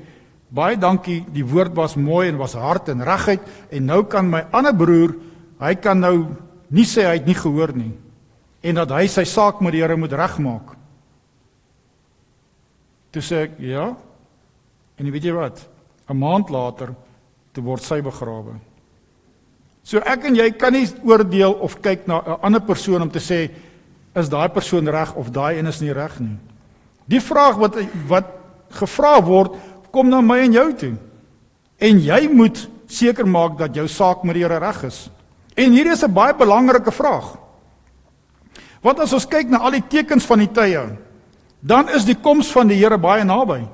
"Baie 0.54 0.76
dankie, 0.78 1.24
die 1.32 1.44
woord 1.44 1.74
was 1.74 1.96
mooi 1.96 2.28
en 2.28 2.38
was 2.38 2.54
hard 2.54 2.88
en 2.88 3.02
reguit 3.02 3.42
en 3.70 3.86
nou 3.86 4.04
kan 4.04 4.30
my 4.30 4.44
ander 4.52 4.74
broer, 4.74 5.14
hy 5.58 5.74
kan 5.74 6.00
nou 6.00 6.28
nie 6.70 6.84
sê 6.84 7.06
hy 7.06 7.18
het 7.18 7.26
nie 7.26 7.34
gehoor 7.34 7.74
nie 7.74 7.92
en 8.62 8.74
dat 8.74 8.90
hy 8.90 9.06
sy 9.06 9.24
saak 9.24 9.60
met 9.60 9.72
die 9.72 9.82
Here 9.82 9.96
moet 9.96 10.12
regmaak." 10.12 10.76
Toe 13.12 13.22
sê 13.22 13.44
ek: 13.44 13.58
"Ja." 13.58 13.96
En 14.96 15.10
weet 15.10 15.24
jy 15.24 15.32
wat? 15.32 15.68
'n 16.08 16.16
Maand 16.16 16.50
later 16.50 16.94
toe 17.52 17.64
word 17.64 17.82
sy 17.82 18.00
begrawe. 18.02 18.54
So 19.84 19.98
ek 19.98 20.24
en 20.24 20.36
jy 20.36 20.50
kan 20.50 20.72
nie 20.72 20.88
oordeel 21.04 21.52
of 21.52 21.80
kyk 21.82 22.06
na 22.06 22.20
'n 22.20 22.38
ander 22.42 22.60
persoon 22.60 23.02
om 23.02 23.10
te 23.10 23.20
sê 23.20 23.50
is 24.14 24.28
daai 24.28 24.48
persoon 24.48 24.88
reg 24.88 25.14
of 25.14 25.30
daai 25.30 25.58
een 25.58 25.66
is 25.66 25.80
nie 25.80 25.92
reg 25.92 26.20
nie. 26.20 26.38
Die 27.06 27.20
vraag 27.20 27.56
wat 27.56 27.76
wat 28.08 28.24
gevra 28.70 29.22
word, 29.22 29.52
kom 29.94 30.10
na 30.10 30.20
my 30.24 30.40
en 30.42 30.56
jou 30.56 30.68
toe. 30.74 30.94
En 31.78 32.00
jy 32.02 32.26
moet 32.32 32.66
seker 32.90 33.26
maak 33.26 33.58
dat 33.58 33.76
jou 33.76 33.86
saak 33.90 34.24
met 34.26 34.36
die 34.36 34.42
Here 34.44 34.58
reg 34.62 34.82
is. 34.90 35.08
En 35.54 35.72
hier 35.72 35.86
is 35.92 36.02
'n 36.02 36.12
baie 36.12 36.34
belangrike 36.34 36.92
vraag. 36.92 37.38
Want 38.82 39.00
as 39.00 39.12
ons 39.12 39.26
kyk 39.26 39.48
na 39.48 39.58
al 39.58 39.70
die 39.70 39.86
tekens 39.88 40.26
van 40.26 40.38
die 40.38 40.52
tye, 40.52 40.98
dan 41.60 41.88
is 41.88 42.04
die 42.04 42.16
koms 42.20 42.52
van 42.52 42.68
die 42.68 42.76
Here 42.76 42.98
baie 42.98 43.24
naby. 43.24 43.66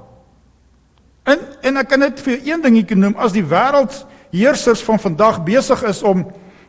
En 1.25 1.39
en 1.63 1.77
ek 1.77 1.89
kan 1.89 1.99
net 1.99 2.21
vir 2.21 2.39
een 2.45 2.61
dingetjie 2.61 2.97
noem, 2.97 3.15
as 3.17 3.33
die 3.33 3.45
wêreld 3.45 4.07
heersers 4.31 4.83
van 4.83 4.99
vandag 4.99 5.45
besig 5.45 5.83
is 5.83 6.03
om 6.03 6.27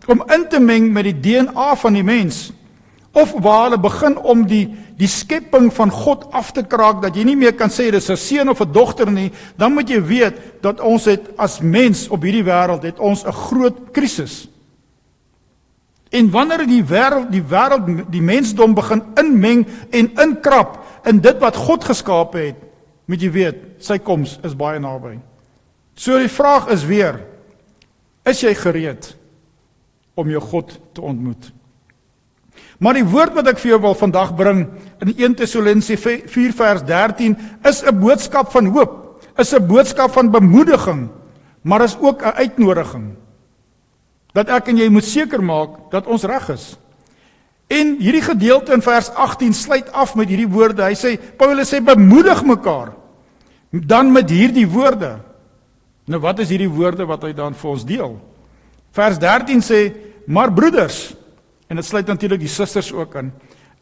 om 0.08 0.24
in 0.34 0.48
te 0.50 0.60
meng 0.60 0.92
met 0.92 1.04
die 1.04 1.20
DNA 1.20 1.76
van 1.76 1.94
die 1.94 2.04
mens 2.04 2.52
of 3.12 3.32
waar 3.32 3.64
hulle 3.64 3.80
begin 3.80 4.18
om 4.18 4.46
die 4.48 4.66
die 5.02 5.10
skepping 5.10 5.72
van 5.74 5.90
God 5.90 6.28
af 6.36 6.52
te 6.54 6.62
kraak 6.62 7.00
dat 7.02 7.16
jy 7.18 7.26
nie 7.26 7.38
meer 7.40 7.56
kan 7.58 7.74
sê 7.74 7.90
dis 7.92 8.10
'n 8.10 8.18
seun 8.18 8.50
of 8.50 8.62
'n 8.62 8.72
dogter 8.72 9.12
nie, 9.12 9.32
dan 9.58 9.74
moet 9.74 9.90
jy 9.90 10.02
weet 10.02 10.62
dat 10.62 10.80
ons 10.80 11.06
het 11.06 11.38
as 11.38 11.60
mens 11.60 12.08
op 12.10 12.22
hierdie 12.22 12.46
wêreld 12.46 12.84
het 12.84 13.00
ons 13.00 13.26
'n 13.26 13.32
groot 13.32 13.92
krisis. 13.92 14.48
En 16.12 16.30
wanneer 16.30 16.68
die 16.68 16.84
wêreld 16.84 17.32
die 17.32 17.42
wêreld 17.42 18.12
die 18.12 18.22
mensdom 18.22 18.74
begin 18.74 19.02
inmeng 19.16 19.66
en 19.90 20.12
inkrap 20.20 20.84
in 21.06 21.20
dit 21.20 21.40
wat 21.40 21.56
God 21.56 21.84
geskaap 21.84 22.34
het, 22.34 22.56
moet 23.06 23.22
jy 23.22 23.32
weet, 23.32 23.56
sy 23.80 23.98
koms 23.98 24.40
is 24.44 24.56
baie 24.56 24.80
naby. 24.80 25.20
So 25.96 26.18
die 26.18 26.32
vraag 26.32 26.70
is 26.70 26.86
weer, 26.86 27.22
is 28.26 28.42
jy 28.42 28.54
gereed 28.54 29.16
om 30.14 30.30
jou 30.30 30.42
God 30.42 30.80
te 30.94 31.02
ontmoet? 31.02 31.52
Maar 32.82 32.98
die 32.98 33.06
woord 33.06 33.36
wat 33.38 33.52
ek 33.52 33.60
vir 33.62 33.76
jou 33.76 33.80
wil 33.84 33.94
vandag 33.94 34.32
bring 34.38 34.64
in 35.06 35.12
1 35.14 35.36
Tessalonisense 35.38 36.26
4 36.34 36.54
vers 36.58 36.82
13 36.88 37.38
is 37.70 37.84
'n 37.86 38.00
boodskap 38.02 38.50
van 38.52 38.66
hoop, 38.74 39.22
is 39.38 39.54
'n 39.54 39.68
boodskap 39.68 40.12
van 40.12 40.32
bemoediging, 40.32 41.10
maar 41.62 41.84
is 41.84 41.98
ook 42.02 42.26
'n 42.26 42.34
uitnodiging. 42.42 43.16
Dat 44.34 44.50
ek 44.50 44.68
en 44.68 44.78
jy 44.78 44.90
moet 44.90 45.06
seker 45.06 45.44
maak 45.44 45.92
dat 45.92 46.08
ons 46.08 46.24
reg 46.24 46.50
is. 46.50 46.78
En 47.68 47.96
hierdie 48.00 48.22
gedeelte 48.22 48.74
in 48.74 48.82
vers 48.82 49.10
18 49.14 49.54
sluit 49.54 49.92
af 49.92 50.16
met 50.16 50.28
hierdie 50.28 50.50
woorde. 50.50 50.84
Hy 50.84 50.96
sê 50.96 51.20
Paulus 51.38 51.74
sê 51.74 51.84
bemoedig 51.84 52.44
mekaar 52.44 52.94
dan 53.72 54.12
met 54.12 54.30
hierdie 54.30 54.68
woorde. 54.68 55.20
Nou 56.06 56.20
wat 56.20 56.40
is 56.40 56.50
hierdie 56.50 56.70
woorde 56.70 57.06
wat 57.06 57.22
hy 57.24 57.34
dan 57.34 57.54
vir 57.54 57.70
ons 57.70 57.86
deel? 57.86 58.20
Vers 58.92 59.20
13 59.20 59.62
sê: 59.62 59.94
"Maar 60.26 60.52
broeders, 60.52 61.16
En 61.72 61.80
dit 61.80 61.88
sluit 61.88 62.08
natuurlik 62.08 62.44
die 62.44 62.52
susters 62.52 62.92
ook 62.92 63.16
in. 63.22 63.32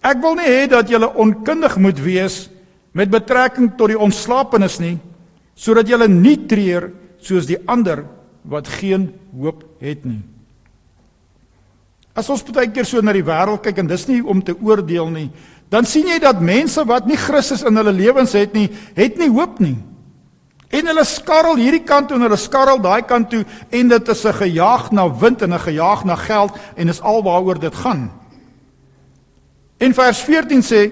Ek 0.06 0.22
wil 0.22 0.38
nie 0.38 0.48
hê 0.48 0.68
dat 0.70 0.92
julle 0.92 1.10
onkundig 1.10 1.76
moet 1.82 1.98
wees 2.06 2.44
met 2.94 3.10
betrekking 3.10 3.72
tot 3.80 3.90
die 3.90 4.00
ontslapenis 4.00 4.78
nie, 4.82 4.96
sodat 5.58 5.90
julle 5.90 6.08
nie 6.12 6.38
treur 6.50 6.92
soos 7.26 7.50
die 7.50 7.58
ander 7.68 8.06
wat 8.50 8.70
geen 8.80 9.10
hoop 9.34 9.66
het 9.82 10.06
nie. 10.06 10.22
As 12.14 12.30
ons 12.30 12.46
baie 12.46 12.70
keer 12.72 12.86
so 12.88 13.02
na 13.02 13.14
die 13.16 13.26
wêreld 13.26 13.64
kyk 13.66 13.82
en 13.82 13.90
dis 13.90 14.06
nie 14.10 14.22
om 14.22 14.42
te 14.44 14.54
oordeel 14.54 15.10
nie, 15.14 15.28
dan 15.74 15.86
sien 15.86 16.08
jy 16.10 16.18
dat 16.22 16.42
mense 16.46 16.82
wat 16.86 17.10
nie 17.10 17.18
Christus 17.20 17.66
in 17.66 17.78
hulle 17.78 17.94
lewens 17.94 18.38
het 18.38 18.54
nie, 18.58 18.70
het 18.98 19.18
nie 19.18 19.30
hoop 19.34 19.60
nie. 19.64 19.78
En 20.70 20.86
hulle 20.86 21.06
skarrel 21.06 21.58
hierdie 21.58 21.84
kant 21.84 22.08
toe 22.08 22.18
en 22.20 22.28
hulle 22.28 22.38
skarrel 22.38 22.82
daai 22.82 23.02
kant 23.10 23.30
toe 23.32 23.42
en 23.74 23.88
dit 23.88 24.08
is 24.08 24.26
'n 24.26 24.34
gejaag 24.34 24.92
na 24.92 25.10
wind 25.10 25.42
en 25.42 25.54
'n 25.54 25.60
gejaag 25.60 26.04
na 26.06 26.16
geld 26.16 26.52
en 26.76 26.90
is 26.90 27.02
alwaaroor 27.02 27.60
dit 27.60 27.76
gaan. 27.76 28.12
En 29.78 29.94
vers 29.94 30.20
14 30.20 30.62
sê 30.62 30.92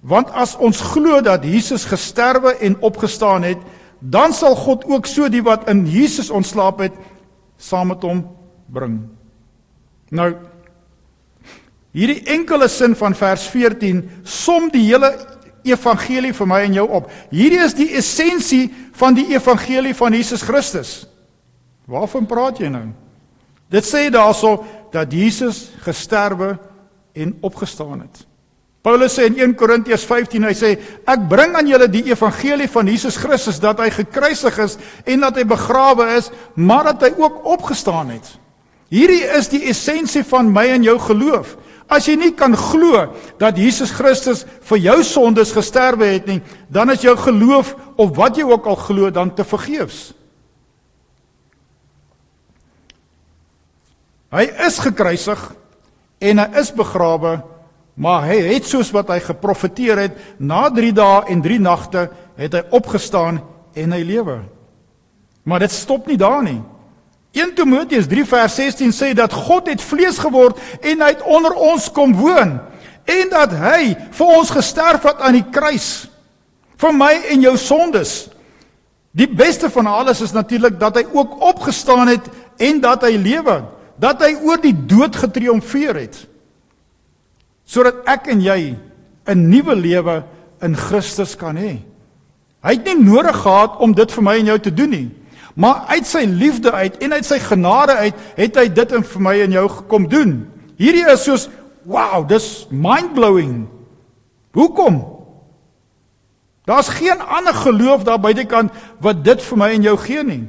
want 0.00 0.30
as 0.30 0.56
ons 0.56 0.80
glo 0.80 1.20
dat 1.20 1.44
Jesus 1.44 1.84
gesterwe 1.84 2.54
en 2.62 2.76
opgestaan 2.80 3.42
het, 3.42 3.58
dan 3.98 4.32
sal 4.32 4.54
God 4.54 4.84
ook 4.84 5.06
so 5.06 5.28
die 5.28 5.42
wat 5.42 5.68
in 5.68 5.86
Jesus 5.86 6.30
ontslaap 6.30 6.78
het 6.78 6.92
saam 7.56 7.88
met 7.88 8.02
hom 8.02 8.22
bring. 8.66 9.00
Nou 10.10 10.34
hierdie 11.96 12.22
enkele 12.28 12.68
sin 12.68 12.94
van 12.94 13.14
vers 13.14 13.46
14 13.48 14.04
som 14.22 14.68
die 14.70 14.84
hele 14.84 15.14
evangelie 15.72 16.34
vir 16.36 16.48
my 16.48 16.60
en 16.66 16.78
jou 16.78 16.86
op. 16.98 17.10
Hierdie 17.30 17.62
is 17.64 17.74
die 17.76 17.90
essensie 17.98 18.68
van 18.96 19.16
die 19.16 19.28
evangelie 19.34 19.94
van 19.94 20.14
Jesus 20.16 20.44
Christus. 20.46 21.06
Waarvan 21.86 22.26
praat 22.26 22.60
jy 22.60 22.70
nou? 22.72 22.86
Dit 23.70 23.86
sê 23.86 24.06
daarso 24.10 24.60
dat 24.94 25.12
Jesus 25.12 25.66
gesterwe 25.84 26.56
en 27.16 27.36
opgestaan 27.46 28.00
het. 28.04 28.24
Paulus 28.86 29.16
sê 29.18 29.26
in 29.26 29.38
1 29.40 29.54
Korintiërs 29.58 30.04
15 30.06 30.44
hy 30.46 30.52
sê 30.54 30.68
ek 31.10 31.24
bring 31.30 31.56
aan 31.58 31.66
julle 31.66 31.88
die 31.90 32.04
evangelie 32.06 32.68
van 32.70 32.86
Jesus 32.86 33.16
Christus 33.18 33.58
dat 33.58 33.80
hy 33.82 33.88
gekruisig 33.90 34.60
is 34.62 34.76
en 35.02 35.24
dat 35.26 35.40
hy 35.40 35.42
begrawe 35.48 36.06
is, 36.14 36.30
maar 36.54 36.92
dat 36.92 37.08
hy 37.08 37.10
ook 37.18 37.40
opgestaan 37.56 38.12
het. 38.14 38.28
Hierdie 38.94 39.24
is 39.34 39.50
die 39.50 39.64
essensie 39.66 40.22
van 40.28 40.52
my 40.54 40.68
en 40.76 40.86
jou 40.86 40.94
geloof. 41.02 41.56
As 41.86 42.08
jy 42.08 42.16
nie 42.18 42.32
kan 42.34 42.54
glo 42.58 43.04
dat 43.38 43.58
Jesus 43.58 43.92
Christus 43.94 44.42
vir 44.66 44.80
jou 44.88 44.96
sondes 45.06 45.52
gesterwe 45.54 46.08
het 46.16 46.26
nie, 46.26 46.40
dan 46.68 46.90
is 46.90 47.04
jou 47.06 47.14
geloof 47.18 47.74
of 47.96 48.14
wat 48.16 48.38
jy 48.38 48.46
ook 48.48 48.66
al 48.66 48.78
glo 48.80 49.10
dan 49.14 49.30
te 49.34 49.46
vergeefs. 49.46 50.10
Hy 54.34 54.48
is 54.66 54.80
gekruisig 54.82 55.42
en 56.18 56.42
hy 56.42 56.48
is 56.60 56.72
begrawe, 56.74 57.38
maar 57.94 58.26
hy 58.28 58.40
het 58.50 58.66
soos 58.68 58.90
wat 58.92 59.12
hy 59.14 59.20
geprofeteer 59.22 60.02
het, 60.02 60.18
na 60.42 60.66
3 60.74 60.90
dae 60.96 61.22
en 61.32 61.44
3 61.44 61.60
nagte 61.62 62.08
het 62.36 62.56
hy 62.58 62.64
opgestaan 62.76 63.38
en 63.78 63.94
hy 63.94 64.02
lewe. 64.04 64.40
Maar 65.46 65.62
dit 65.62 65.72
stop 65.72 66.10
nie 66.10 66.18
daar 66.18 66.42
nie. 66.42 66.58
1 67.36 67.52
Timoteus 67.54 68.08
3 68.08 68.24
vers 68.24 68.54
16 68.56 68.94
sê 68.96 69.12
dat 69.16 69.32
God 69.32 69.68
het 69.68 69.82
vlees 69.84 70.18
geword 70.18 70.56
en 70.80 71.04
hy 71.04 71.12
het 71.12 71.24
onder 71.28 71.52
ons 71.52 71.90
kom 71.92 72.14
woon 72.16 72.56
en 73.06 73.28
dat 73.30 73.52
hy 73.52 73.92
vir 73.92 74.32
ons 74.38 74.50
gesterf 74.50 75.04
het 75.04 75.20
aan 75.20 75.36
die 75.36 75.48
kruis 75.52 76.08
vir 76.80 76.92
my 76.96 77.12
en 77.32 77.44
jou 77.44 77.54
sondes. 77.60 78.26
Die 79.16 79.28
beste 79.28 79.70
van 79.72 79.88
alles 79.88 80.20
is 80.24 80.34
natuurlik 80.36 80.76
dat 80.80 80.98
hy 80.98 81.06
ook 81.08 81.38
opgestaan 81.44 82.10
het 82.10 82.26
en 82.60 82.80
dat 82.84 83.06
hy 83.06 83.14
lewe, 83.16 83.62
dat 83.96 84.20
hy 84.24 84.34
oor 84.44 84.60
die 84.60 84.74
dood 84.76 85.16
getriomfeer 85.16 86.02
het. 86.02 86.18
Sodat 87.64 88.04
ek 88.06 88.28
en 88.32 88.42
jy 88.44 88.76
'n 89.26 89.48
nuwe 89.48 89.74
lewe 89.74 90.24
in 90.62 90.76
Christus 90.76 91.34
kan 91.36 91.56
hê. 91.56 91.80
Hy 92.62 92.72
het 92.72 92.84
nie 92.84 93.04
nodig 93.04 93.36
gehad 93.36 93.80
om 93.80 93.94
dit 93.94 94.12
vir 94.12 94.22
my 94.22 94.38
en 94.38 94.46
jou 94.46 94.58
te 94.58 94.74
doen 94.74 94.90
nie. 94.90 95.10
Maar 95.56 95.86
uit 95.88 96.06
sy 96.06 96.26
liefde 96.28 96.72
uit 96.72 96.98
en 97.00 97.16
uit 97.16 97.24
sy 97.24 97.38
genade 97.40 97.94
uit 97.96 98.24
het 98.36 98.58
hy 98.60 98.66
dit 98.76 98.90
in 98.92 99.04
vir 99.08 99.22
my 99.24 99.34
en 99.46 99.54
jou 99.56 99.68
gekom 99.78 100.08
doen. 100.12 100.34
Hierdie 100.76 101.06
is 101.08 101.24
soos 101.24 101.46
wow, 101.88 102.26
dis 102.28 102.66
mind-blowing. 102.68 103.64
Hoekom? 104.52 104.98
Daar's 106.68 106.90
geen 106.98 107.20
ander 107.20 107.54
geloof 107.54 108.04
daar 108.04 108.20
buitekant 108.20 108.72
wat 109.00 109.24
dit 109.24 109.42
vir 109.42 109.58
my 109.58 109.70
en 109.78 109.88
jou 109.88 109.96
gee 110.04 110.24
nie. 110.26 110.44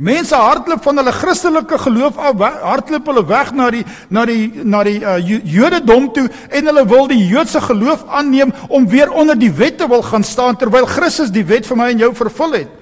Mense 0.00 0.36
hardloop 0.36 0.82
van 0.82 0.96
hulle 0.96 1.12
Christelike 1.12 1.78
geloof 1.78 2.16
af, 2.16 2.40
hardloop 2.62 3.08
hulle 3.10 3.24
weg 3.28 3.50
na 3.52 3.68
die 3.74 3.82
na 4.08 4.22
die 4.24 4.64
na 4.64 4.84
die 4.86 5.00
uh, 5.02 5.18
Jodendom 5.44 6.06
toe 6.16 6.28
en 6.48 6.70
hulle 6.70 6.84
wil 6.88 7.10
die 7.10 7.20
Joodse 7.26 7.60
geloof 7.60 8.06
aanneem 8.08 8.54
om 8.68 8.88
weer 8.88 9.10
onder 9.12 9.36
die 9.38 9.52
wet 9.52 9.76
te 9.78 9.88
wil 9.88 10.02
gaan 10.02 10.24
staan 10.24 10.56
terwyl 10.56 10.86
Christus 10.88 11.34
die 11.34 11.44
wet 11.44 11.68
vir 11.68 11.76
my 11.76 11.90
en 11.92 12.04
jou 12.06 12.14
vervul 12.16 12.62
het. 12.62 12.79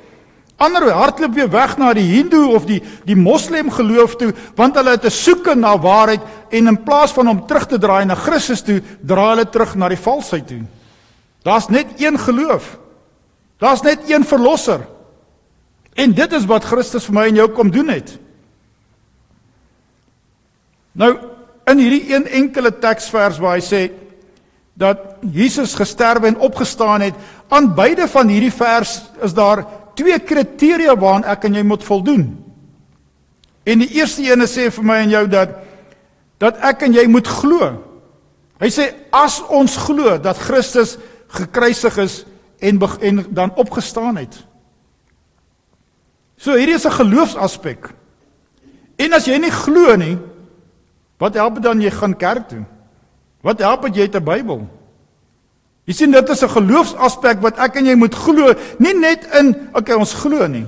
Ander 0.58 0.88
hardloop 0.90 1.34
weer 1.34 1.50
weg 1.50 1.76
na 1.78 1.92
die 1.94 2.06
Hindoe 2.08 2.48
of 2.56 2.64
die 2.66 2.80
die 3.06 3.16
Moslem 3.16 3.70
geloof 3.70 4.16
toe 4.18 4.32
want 4.58 4.74
hulle 4.74 4.96
het 4.96 5.04
'n 5.04 5.10
soeke 5.10 5.54
na 5.54 5.78
waarheid 5.78 6.20
en 6.50 6.66
in 6.66 6.82
plaas 6.82 7.12
van 7.12 7.28
om 7.28 7.46
terug 7.46 7.66
te 7.66 7.78
draai 7.78 8.04
na 8.04 8.14
Christus 8.14 8.62
toe, 8.62 8.82
draai 9.00 9.28
hulle 9.36 9.48
terug 9.48 9.74
na 9.74 9.88
die 9.88 9.96
valsheid 9.96 10.46
toe. 10.46 10.62
Daar's 11.42 11.68
net 11.68 11.86
een 11.96 12.18
geloof. 12.18 12.78
Daar's 13.58 13.82
net 13.82 14.10
een 14.10 14.24
verlosser. 14.24 14.80
En 15.94 16.12
dit 16.12 16.32
is 16.32 16.46
wat 16.46 16.64
Christus 16.64 17.04
vir 17.04 17.14
my 17.14 17.26
en 17.26 17.34
jou 17.34 17.48
kom 17.50 17.70
doen 17.70 17.88
het. 17.88 18.18
Nou 20.92 21.18
in 21.70 21.78
hierdie 21.78 22.14
een 22.14 22.26
enkele 22.26 22.78
teksvers 22.78 23.38
waar 23.38 23.58
hy 23.58 23.64
sê 23.64 23.82
dat 24.78 25.18
Jesus 25.20 25.74
gesterwe 25.74 26.26
en 26.26 26.38
opgestaan 26.38 27.00
het, 27.00 27.14
aan 27.48 27.74
beide 27.74 28.08
van 28.08 28.28
hierdie 28.28 28.52
vers 28.52 29.02
is 29.22 29.34
daar 29.34 29.64
twee 29.98 30.18
kriteria 30.22 30.94
waaraan 30.96 31.26
ek 31.26 31.48
en 31.48 31.58
jy 31.58 31.64
moet 31.66 31.84
voldoen. 31.84 32.24
En 33.66 33.82
die 33.82 33.90
eerste 33.98 34.24
een 34.24 34.46
sê 34.48 34.68
vir 34.72 34.86
my 34.86 35.02
en 35.04 35.14
jou 35.16 35.24
dat 35.30 35.56
dat 36.38 36.60
ek 36.62 36.84
en 36.86 36.94
jy 36.94 37.02
moet 37.10 37.26
glo. 37.26 37.72
Hy 38.62 38.68
sê 38.70 38.92
as 39.14 39.40
ons 39.50 39.74
glo 39.88 40.14
dat 40.22 40.38
Christus 40.38 40.96
gekruisig 41.34 41.98
is 41.98 42.20
en 42.62 42.78
en 42.78 43.24
dan 43.34 43.54
opgestaan 43.58 44.20
het. 44.22 44.38
So 46.38 46.54
hierdie 46.54 46.78
is 46.78 46.86
'n 46.86 46.94
geloofsaspek. 46.94 47.90
En 48.96 49.12
as 49.12 49.26
jy 49.26 49.38
nie 49.38 49.50
glo 49.50 49.96
nie, 49.96 50.18
wat 51.18 51.34
help 51.34 51.54
dit 51.54 51.62
dan 51.62 51.80
jy 51.80 51.90
gaan 51.90 52.16
kerk 52.16 52.48
toe? 52.48 52.64
Wat 53.42 53.58
help 53.58 53.82
dit 53.82 53.96
jy 53.96 54.02
het 54.02 54.14
'n 54.14 54.24
Bybel? 54.24 54.77
Jy 55.88 55.94
sien 55.96 56.12
dit 56.12 56.28
is 56.28 56.42
'n 56.44 56.52
geloofsaspek 56.52 57.40
wat 57.40 57.58
ek 57.58 57.76
en 57.76 57.86
jy 57.86 57.94
moet 57.94 58.14
glo, 58.14 58.52
nie 58.78 58.92
net 58.92 59.24
in 59.40 59.70
okay, 59.72 59.96
ons 59.96 60.12
glo 60.12 60.46
nie. 60.46 60.66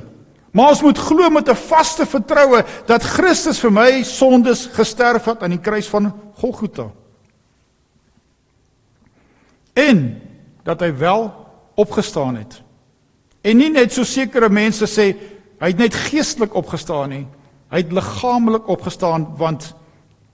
Maar 0.52 0.68
ons 0.68 0.82
moet 0.82 0.98
glo 0.98 1.30
met 1.30 1.48
'n 1.48 1.54
vaste 1.54 2.06
vertroue 2.06 2.64
dat 2.86 3.02
Christus 3.02 3.60
vir 3.60 3.70
my 3.70 4.02
sondes 4.02 4.66
gesterf 4.72 5.24
het 5.24 5.42
aan 5.42 5.50
die 5.50 5.60
kruis 5.60 5.88
van 5.88 6.12
Golgotha. 6.36 6.90
En 9.74 10.20
dat 10.64 10.80
hy 10.80 10.96
wel 10.96 11.32
opgestaan 11.74 12.36
het. 12.36 12.62
En 13.42 13.56
nie 13.56 13.70
net 13.70 13.92
so 13.92 14.04
sekere 14.04 14.48
mense 14.48 14.86
sê 14.86 15.16
hy 15.60 15.66
het 15.66 15.78
net 15.78 15.94
geestelik 15.94 16.54
opgestaan 16.54 17.08
nie. 17.08 17.26
Hy 17.70 17.76
het 17.76 17.92
liggaamlik 17.92 18.68
opgestaan 18.68 19.36
want 19.36 19.74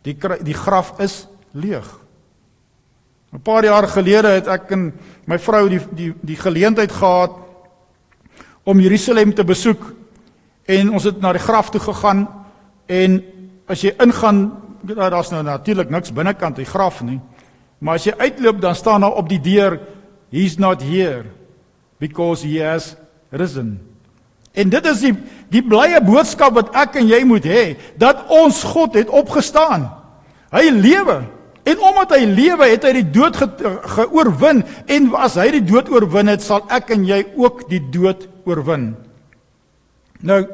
die 0.02 0.16
die 0.42 0.54
graf 0.54 1.00
is 1.00 1.26
leeg. 1.52 2.05
'n 3.36 3.42
Paar 3.42 3.64
jaar 3.64 3.88
gelede 3.88 4.28
het 4.28 4.46
ek 4.48 4.70
en 4.70 4.92
my 5.26 5.38
vrou 5.38 5.68
die 5.68 5.80
die 5.92 6.14
die 6.24 6.36
geleentheid 6.36 6.92
gehad 6.92 7.30
om 8.64 8.80
Jerusalem 8.80 9.34
te 9.34 9.44
besoek 9.44 9.92
en 10.64 10.90
ons 10.90 11.04
het 11.04 11.20
na 11.20 11.32
die 11.32 11.42
graf 11.42 11.70
toe 11.70 11.80
gegaan 11.80 12.28
en 12.86 13.22
as 13.68 13.82
jy 13.82 13.92
ingaan 14.00 14.52
daar's 14.82 15.30
nou 15.30 15.42
natuurlik 15.42 15.90
niks 15.90 16.12
binnekant 16.12 16.56
die 16.56 16.64
graf 16.64 17.02
nie 17.02 17.20
maar 17.78 17.94
as 17.94 18.04
jy 18.04 18.14
uitloop 18.16 18.60
dan 18.60 18.74
staan 18.74 19.00
daar 19.00 19.20
op 19.20 19.28
die 19.28 19.40
deur 19.40 19.80
he's 20.30 20.56
not 20.56 20.82
here 20.82 21.24
because 21.98 22.42
he 22.42 22.62
has 22.62 22.96
risen. 23.30 23.80
En 24.52 24.68
dit 24.68 24.86
is 24.86 25.00
die 25.00 25.14
die 25.52 25.62
blye 25.62 26.00
boodskap 26.00 26.54
wat 26.56 26.72
ek 26.74 26.96
en 26.96 27.08
jy 27.08 27.20
moet 27.24 27.44
hê 27.44 27.76
dat 28.00 28.24
ons 28.32 28.62
God 28.64 28.94
het 28.94 29.08
opgestaan. 29.08 29.90
Hy 30.50 30.70
lewe 30.72 31.35
En 31.66 31.80
omdat 31.82 32.14
hy 32.14 32.24
lewe, 32.30 32.68
het 32.70 32.84
hy 32.86 32.92
die 33.00 33.10
dood 33.10 33.36
ge 33.40 33.48
geoorwin 33.96 34.62
en 34.86 35.10
as 35.18 35.34
hy 35.40 35.48
die 35.56 35.64
dood 35.66 35.90
oorwin 35.90 36.30
het, 36.30 36.44
sal 36.44 36.62
ek 36.70 36.92
en 36.94 37.06
jy 37.08 37.24
ook 37.34 37.64
die 37.70 37.82
dood 37.90 38.28
oorwin. 38.46 38.92
Nou 40.22 40.44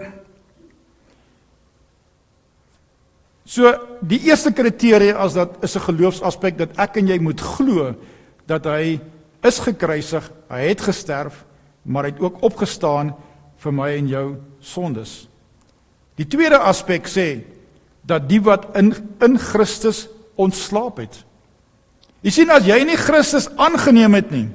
So 3.53 3.69
die 4.01 4.23
eerste 4.31 4.49
kriteria 4.57 5.19
as 5.21 5.35
dat 5.37 5.59
is 5.61 5.77
'n 5.77 5.85
geloofsaspek 5.85 6.57
dat 6.57 6.79
ek 6.79 6.97
en 6.97 7.09
jy 7.09 7.19
moet 7.19 7.41
glo 7.41 7.95
dat 8.47 8.65
hy 8.65 9.01
is 9.43 9.59
gekruisig, 9.59 10.31
hy 10.49 10.61
het 10.69 10.81
gesterf, 10.81 11.45
maar 11.85 12.05
hy 12.05 12.11
het 12.11 12.21
ook 12.21 12.43
opgestaan 12.43 13.15
vir 13.59 13.73
my 13.73 13.91
en 13.99 14.09
jou 14.09 14.37
sondes. 14.61 15.29
Die 16.17 16.27
tweede 16.27 16.59
aspek 16.59 17.07
sê 17.07 17.45
dat 18.05 18.29
die 18.29 18.41
wat 18.41 18.77
in 18.77 18.95
in 19.21 19.39
Christus 19.39 20.09
ontslaap 20.35 20.97
het. 20.97 21.25
Jy 22.23 22.31
sien 22.31 22.51
as 22.51 22.67
jy 22.67 22.79
nie 22.87 22.97
Christus 22.97 23.49
aangeneem 23.57 24.15
het 24.15 24.31
nie, 24.31 24.49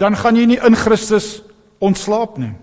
dan 0.00 0.16
gaan 0.16 0.36
jy 0.36 0.46
nie 0.46 0.60
in 0.66 0.76
Christus 0.76 1.42
ontslaap 1.78 2.38
nie. 2.40 2.54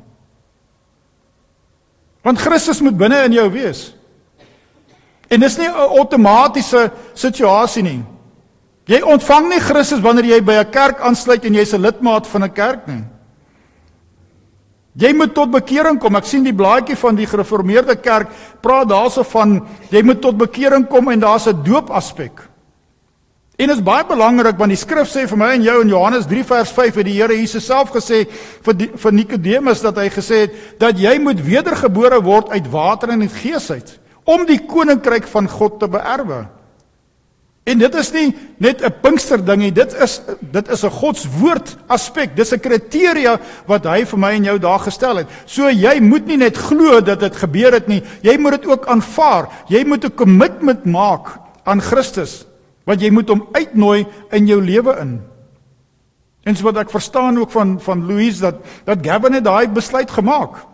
Want 2.25 2.41
Christus 2.41 2.81
moet 2.81 2.97
binne 2.97 3.23
in 3.25 3.37
jou 3.37 3.47
wees. 3.53 3.93
En 5.31 5.39
dis 5.39 5.57
nie 5.57 5.67
'n 5.67 5.97
outomatiese 5.97 6.91
situasie 7.13 7.83
nie. 7.83 8.03
Jy 8.85 9.01
ontvang 9.01 9.49
nie 9.49 9.59
Christus 9.59 10.01
wanneer 10.01 10.25
jy 10.25 10.41
by 10.41 10.53
'n 10.53 10.71
kerk 10.71 10.99
aansluit 10.99 11.45
en 11.45 11.53
jy's 11.53 11.73
'n 11.73 11.81
lidmaat 11.81 12.27
van 12.27 12.43
'n 12.43 12.53
kerk 12.53 12.87
nie. 12.87 13.03
Jy 14.99 15.13
moet 15.15 15.33
tot 15.33 15.51
bekering 15.51 15.99
kom. 15.99 16.17
Ek 16.19 16.27
sien 16.27 16.43
die 16.43 16.55
blaadjie 16.55 16.97
van 16.99 17.15
die 17.15 17.27
gereformeerde 17.29 17.95
kerk 18.03 18.31
praat 18.63 18.89
daarso 18.91 19.23
van 19.23 19.61
jy 19.91 20.01
moet 20.03 20.19
tot 20.21 20.37
bekering 20.37 20.87
kom 20.91 21.09
en 21.09 21.19
daar's 21.19 21.47
'n 21.47 21.63
doopaspek. 21.63 22.51
En 23.61 23.67
dit 23.67 23.77
is 23.77 23.83
baie 23.83 24.05
belangrik 24.07 24.57
want 24.57 24.69
die 24.69 24.79
skrif 24.79 25.07
sê 25.07 25.27
vir 25.27 25.37
my 25.37 25.51
en 25.53 25.63
jou 25.63 25.81
in 25.81 25.89
Johannes 25.89 26.25
3 26.25 26.43
vers 26.43 26.71
5 26.71 26.95
het 26.95 27.05
die 27.05 27.21
Here 27.21 27.35
Jesus 27.35 27.65
self 27.65 27.91
gesê 27.91 28.27
vir 28.65 28.73
die, 28.73 28.87
vir 28.87 29.11
Nikodemus 29.11 29.81
dat 29.81 29.97
hy 29.97 30.09
gesê 30.09 30.39
het 30.45 30.79
dat 30.79 30.97
jy 30.97 31.19
moet 31.19 31.43
wedergebore 31.45 32.21
word 32.21 32.49
uit 32.49 32.71
water 32.71 33.09
en 33.09 33.21
uit 33.21 33.35
gees 33.43 33.71
uit 33.71 33.99
om 34.25 34.45
die 34.45 34.59
koninkryk 34.65 35.27
van 35.27 35.47
God 35.49 35.79
te 35.79 35.87
beerwe. 35.87 36.47
En 37.63 37.77
dit 37.77 37.95
is 37.95 38.11
nie 38.11 38.35
net 38.57 38.81
'n 38.81 38.93
Pinkster 39.01 39.45
ding 39.45 39.61
nie, 39.61 39.71
dit 39.71 39.93
is 39.93 40.21
dit 40.39 40.69
is 40.69 40.83
'n 40.83 40.89
Godswoord 40.89 41.77
aspek. 41.87 42.35
Dis 42.35 42.53
'n 42.53 42.59
kriteria 42.59 43.39
wat 43.67 43.85
hy 43.85 44.05
vir 44.05 44.19
my 44.19 44.31
en 44.31 44.43
jou 44.43 44.59
daar 44.59 44.79
gestel 44.79 45.15
het. 45.17 45.27
So 45.45 45.69
jy 45.69 45.99
moet 45.99 46.25
nie 46.25 46.37
net 46.37 46.57
glo 46.57 47.01
dat 47.01 47.19
dit 47.19 47.35
gebeur 47.35 47.71
het 47.73 47.87
nie, 47.87 48.03
jy 48.21 48.37
moet 48.37 48.51
dit 48.51 48.65
ook 48.65 48.85
aanvaar. 48.87 49.49
Jy 49.67 49.85
moet 49.85 50.05
'n 50.05 50.15
kommitment 50.15 50.85
maak 50.85 51.39
aan 51.63 51.81
Christus 51.81 52.45
want 52.85 53.01
jy 53.01 53.11
moet 53.11 53.29
hom 53.29 53.47
uitnooi 53.51 54.07
in 54.31 54.47
jou 54.47 54.61
lewe 54.61 54.97
in. 54.99 55.21
En 56.43 56.55
so 56.55 56.63
wat 56.63 56.77
ek 56.77 56.89
verstaan 56.89 57.37
ook 57.37 57.51
van 57.51 57.79
van 57.79 58.05
Louise 58.05 58.41
dat 58.41 58.55
dat 58.85 58.97
Gavin 59.01 59.33
het 59.33 59.43
daai 59.43 59.67
besluit 59.67 60.11
gemaak. 60.11 60.65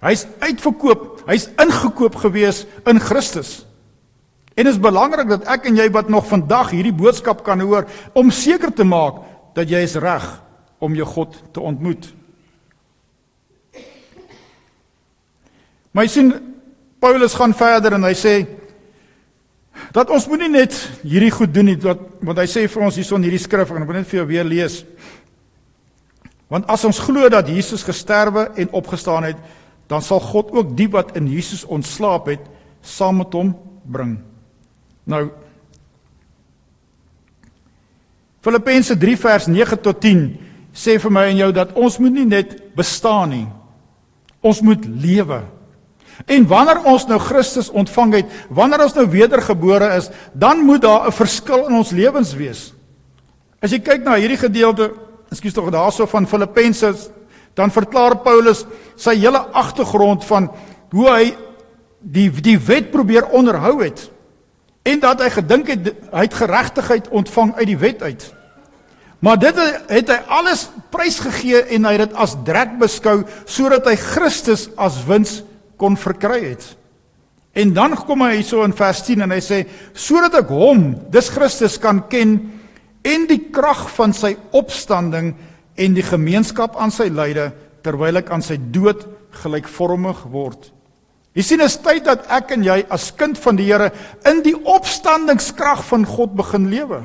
Hy's 0.00 0.26
uitverkoop, 0.38 1.22
hy's 1.26 1.48
ingekoop 1.56 2.14
gewees 2.14 2.66
in 2.84 3.00
Christus. 3.00 3.65
En 4.56 4.64
dit 4.64 4.72
is 4.72 4.80
belangrik 4.80 5.28
dat 5.28 5.48
ek 5.52 5.66
en 5.68 5.76
jy 5.76 5.86
wat 5.92 6.08
nog 6.08 6.28
vandag 6.30 6.70
hierdie 6.72 6.94
boodskap 6.96 7.42
kan 7.44 7.60
hoor 7.60 7.84
om 8.16 8.32
seker 8.32 8.72
te 8.72 8.86
maak 8.88 9.20
dat 9.56 9.68
jy 9.68 9.82
is 9.84 9.98
reg 10.00 10.24
om 10.80 10.94
jou 10.96 11.04
God 11.08 11.36
te 11.52 11.60
ontmoet. 11.60 12.08
Maar 15.92 16.06
jy 16.06 16.12
sien 16.12 16.30
Paulus 17.00 17.36
gaan 17.36 17.52
verder 17.56 17.96
en 17.96 18.06
hy 18.08 18.14
sê 18.16 18.34
dat 19.92 20.08
ons 20.12 20.24
moenie 20.28 20.48
net 20.48 20.72
hierdie 21.04 21.32
goed 21.32 21.52
doen 21.52 21.68
nie 21.68 21.76
wat 21.84 22.00
want 22.24 22.40
hy 22.40 22.46
sê 22.48 22.64
vir 22.68 22.84
ons 22.88 22.96
hierson 22.96 23.24
hierdie 23.24 23.40
skrif 23.40 23.72
en 23.72 23.84
ek 23.84 23.90
wil 23.90 23.98
net 24.00 24.08
vir 24.08 24.22
jou 24.22 24.28
weer 24.30 24.48
lees. 24.48 24.78
Want 26.48 26.68
as 26.72 26.84
ons 26.88 27.00
glo 27.04 27.28
dat 27.32 27.48
Jesus 27.52 27.84
gesterwe 27.84 28.46
en 28.56 28.72
opgestaan 28.76 29.28
het, 29.28 29.36
dan 29.90 30.00
sal 30.02 30.22
God 30.22 30.54
ook 30.56 30.72
die 30.78 30.88
wat 30.90 31.12
in 31.18 31.28
Jesus 31.28 31.66
ontslaap 31.68 32.32
het 32.32 32.48
saam 32.80 33.20
met 33.20 33.36
hom 33.36 33.52
bring. 33.84 34.16
Nou 35.06 35.28
Filippense 38.46 38.94
3 38.94 39.16
vers 39.18 39.46
9 39.50 39.78
tot 39.82 40.00
10 40.02 40.26
sê 40.76 40.98
vir 41.02 41.12
my 41.14 41.24
en 41.32 41.40
jou 41.40 41.50
dat 41.56 41.72
ons 41.74 41.98
moet 41.98 42.14
nie 42.14 42.26
net 42.28 42.52
bestaan 42.76 43.32
nie. 43.32 43.46
Ons 44.44 44.60
moet 44.62 44.84
lewe. 44.86 45.40
En 46.30 46.46
wanneer 46.48 46.82
ons 46.88 47.06
nou 47.08 47.18
Christus 47.20 47.70
ontvang 47.72 48.14
het, 48.20 48.34
wanneer 48.52 48.84
ons 48.84 48.94
nou 48.96 49.06
wedergebore 49.10 49.88
is, 49.96 50.10
dan 50.32 50.62
moet 50.64 50.84
daar 50.84 51.08
'n 51.08 51.12
verskil 51.12 51.66
in 51.66 51.74
ons 51.74 51.90
lewens 51.90 52.34
wees. 52.34 52.72
As 53.62 53.70
jy 53.70 53.80
kyk 53.80 54.04
na 54.04 54.14
hierdie 54.14 54.38
gedeelte, 54.38 54.92
ekskuus 55.32 55.52
tog 55.52 55.70
daarso 55.70 56.06
van 56.06 56.26
Filippense, 56.26 57.10
dan 57.54 57.70
verklaar 57.70 58.16
Paulus 58.16 58.66
sy 58.96 59.16
hele 59.16 59.38
agtergrond 59.38 60.24
van 60.24 60.50
hoe 60.92 61.08
hy 61.10 61.36
die 62.00 62.30
die 62.30 62.58
wet 62.58 62.90
probeer 62.90 63.26
onderhou 63.32 63.82
het 63.82 64.10
en 64.86 65.02
dat 65.02 65.22
hy 65.24 65.30
gedink 65.34 65.70
het 65.72 65.92
hy 66.12 66.24
het 66.28 66.38
geregtigheid 66.38 67.08
ontvang 67.10 67.54
uit 67.58 67.68
die 67.72 67.78
wet 67.80 68.02
uit. 68.06 68.26
Maar 69.18 69.38
dit 69.40 69.58
het 69.90 70.10
hy 70.12 70.18
alles 70.30 70.66
prysgegee 70.94 71.64
en 71.74 71.88
hy 71.88 71.94
het 71.96 72.04
dit 72.06 72.18
as 72.20 72.36
drek 72.46 72.76
beskou 72.80 73.22
sodat 73.44 73.88
hy 73.88 73.96
Christus 73.98 74.68
as 74.78 75.00
wins 75.08 75.40
kon 75.80 75.96
verkry 75.98 76.42
het. 76.52 76.66
En 77.56 77.72
dan 77.72 77.96
kom 77.96 78.22
hy 78.22 78.36
hierso 78.36 78.62
in 78.66 78.76
vers 78.76 79.00
10 79.06 79.24
en 79.24 79.32
hy 79.32 79.40
sê 79.40 79.62
sodat 79.96 80.36
ek 80.42 80.52
hom, 80.52 80.90
dis 81.10 81.32
Christus 81.32 81.80
kan 81.80 82.04
ken 82.12 82.36
en 83.06 83.26
die 83.30 83.46
krag 83.54 83.86
van 83.96 84.12
sy 84.14 84.34
opstanding 84.56 85.32
en 85.76 85.96
die 85.96 86.04
gemeenskap 86.04 86.76
aan 86.78 86.92
sy 86.92 87.08
lyde 87.10 87.50
terwyl 87.86 88.20
ek 88.20 88.30
aan 88.34 88.44
sy 88.44 88.58
dood 88.58 89.06
gelykvormig 89.42 90.22
word. 90.32 90.70
Jy 91.36 91.44
sien 91.44 91.60
is 91.60 91.76
tyd 91.84 92.06
dat 92.06 92.24
ek 92.32 92.54
en 92.56 92.64
jy 92.64 92.78
as 92.92 93.10
kind 93.12 93.36
van 93.36 93.58
die 93.58 93.68
Here 93.68 93.90
in 94.28 94.40
die 94.44 94.56
opstandingskrag 94.56 95.82
van 95.84 96.06
God 96.08 96.32
begin 96.38 96.70
lewe. 96.72 97.02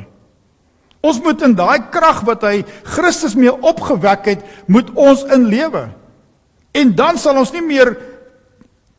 Ons 1.03 1.19
moet 1.19 1.41
in 1.43 1.55
daai 1.57 1.89
krag 1.91 2.21
wat 2.27 2.45
hy 2.45 2.61
Christus 2.93 3.35
mee 3.35 3.51
opgewek 3.51 4.29
het, 4.29 4.45
moet 4.71 4.91
ons 4.95 5.25
in 5.33 5.49
lewe. 5.51 5.89
En 6.77 6.95
dan 6.95 7.19
sal 7.19 7.41
ons 7.41 7.51
nie 7.51 7.65
meer 7.65 7.91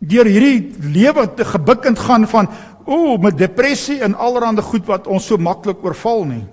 deur 0.02 0.28
hierdie 0.28 0.74
lewe 0.92 1.28
te 1.38 1.46
gebukkend 1.46 2.00
gaan 2.02 2.26
van 2.28 2.50
ooh 2.84 3.14
met 3.22 3.38
depressie 3.38 4.00
en 4.02 4.18
allerlei 4.18 4.64
goed 4.66 4.84
wat 4.90 5.06
ons 5.06 5.30
so 5.30 5.38
maklik 5.38 5.80
oorval 5.86 6.26
nie. 6.28 6.44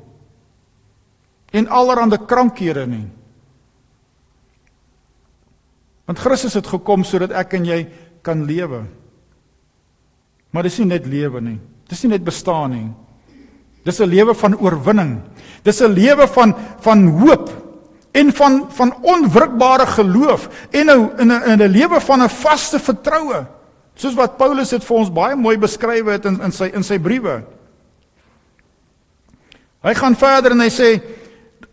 En 1.52 1.68
allerlei 1.68 2.22
krankhede 2.30 2.86
nie. 2.88 3.08
Want 6.06 6.22
Christus 6.22 6.56
het 6.58 6.70
gekom 6.70 7.04
sodat 7.04 7.34
ek 7.38 7.58
en 7.58 7.66
jy 7.66 7.84
kan 8.22 8.46
lewe. 8.46 8.84
Maar 10.50 10.64
dis 10.64 10.80
nie 10.80 10.88
net 10.88 11.06
lewe 11.06 11.42
nie. 11.42 11.60
Dis 11.90 12.04
nie 12.04 12.12
net 12.16 12.24
bestaan 12.24 12.72
nie. 12.72 12.90
Dis 13.86 14.00
'n 14.00 14.10
lewe 14.10 14.34
van 14.36 14.58
oorwinning. 14.58 15.22
Dis 15.64 15.82
'n 15.82 15.94
lewe 15.94 16.28
van 16.28 16.56
van 16.80 17.08
hoop 17.08 17.50
en 18.12 18.32
van 18.34 18.66
van 18.70 18.94
onwrikbare 19.02 19.86
geloof 19.86 20.50
en 20.72 20.86
nou 20.86 21.10
in 21.18 21.32
'n 21.32 21.44
in 21.52 21.62
'n 21.62 21.72
lewe 21.72 22.00
van 22.02 22.22
'n 22.22 22.30
vaste 22.30 22.80
vertroue 22.80 23.48
soos 23.96 24.14
wat 24.14 24.38
Paulus 24.38 24.70
dit 24.70 24.84
vir 24.84 24.98
ons 24.98 25.12
baie 25.12 25.36
mooi 25.36 25.58
beskryf 25.58 26.06
het 26.06 26.26
in 26.26 26.42
in 26.42 26.52
sy 26.52 26.72
in 26.74 26.84
sy 26.84 27.00
briewe. 27.00 27.44
Hy 29.84 29.94
gaan 29.94 30.16
verder 30.16 30.52
en 30.52 30.60
hy 30.60 30.70
sê 30.70 31.02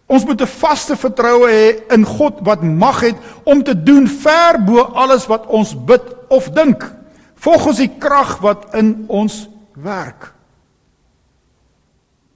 ons 0.07 0.25
moet 0.25 0.41
'n 0.41 0.47
vaste 0.47 0.97
vertroue 0.97 1.49
hê 1.51 1.93
in 1.95 2.05
God 2.05 2.39
wat 2.43 2.63
mag 2.63 3.01
het 3.01 3.17
om 3.45 3.63
te 3.63 3.83
doen 3.83 4.09
ver 4.09 4.65
bo 4.65 4.81
alles 4.81 5.27
wat 5.27 5.47
ons 5.47 5.75
bid 5.85 6.03
of 6.29 6.51
dink 6.51 6.95
volgens 7.35 7.77
die 7.77 7.91
krag 7.99 8.39
wat 8.39 8.75
in 8.75 9.05
ons 9.09 9.49
werk. 9.75 10.33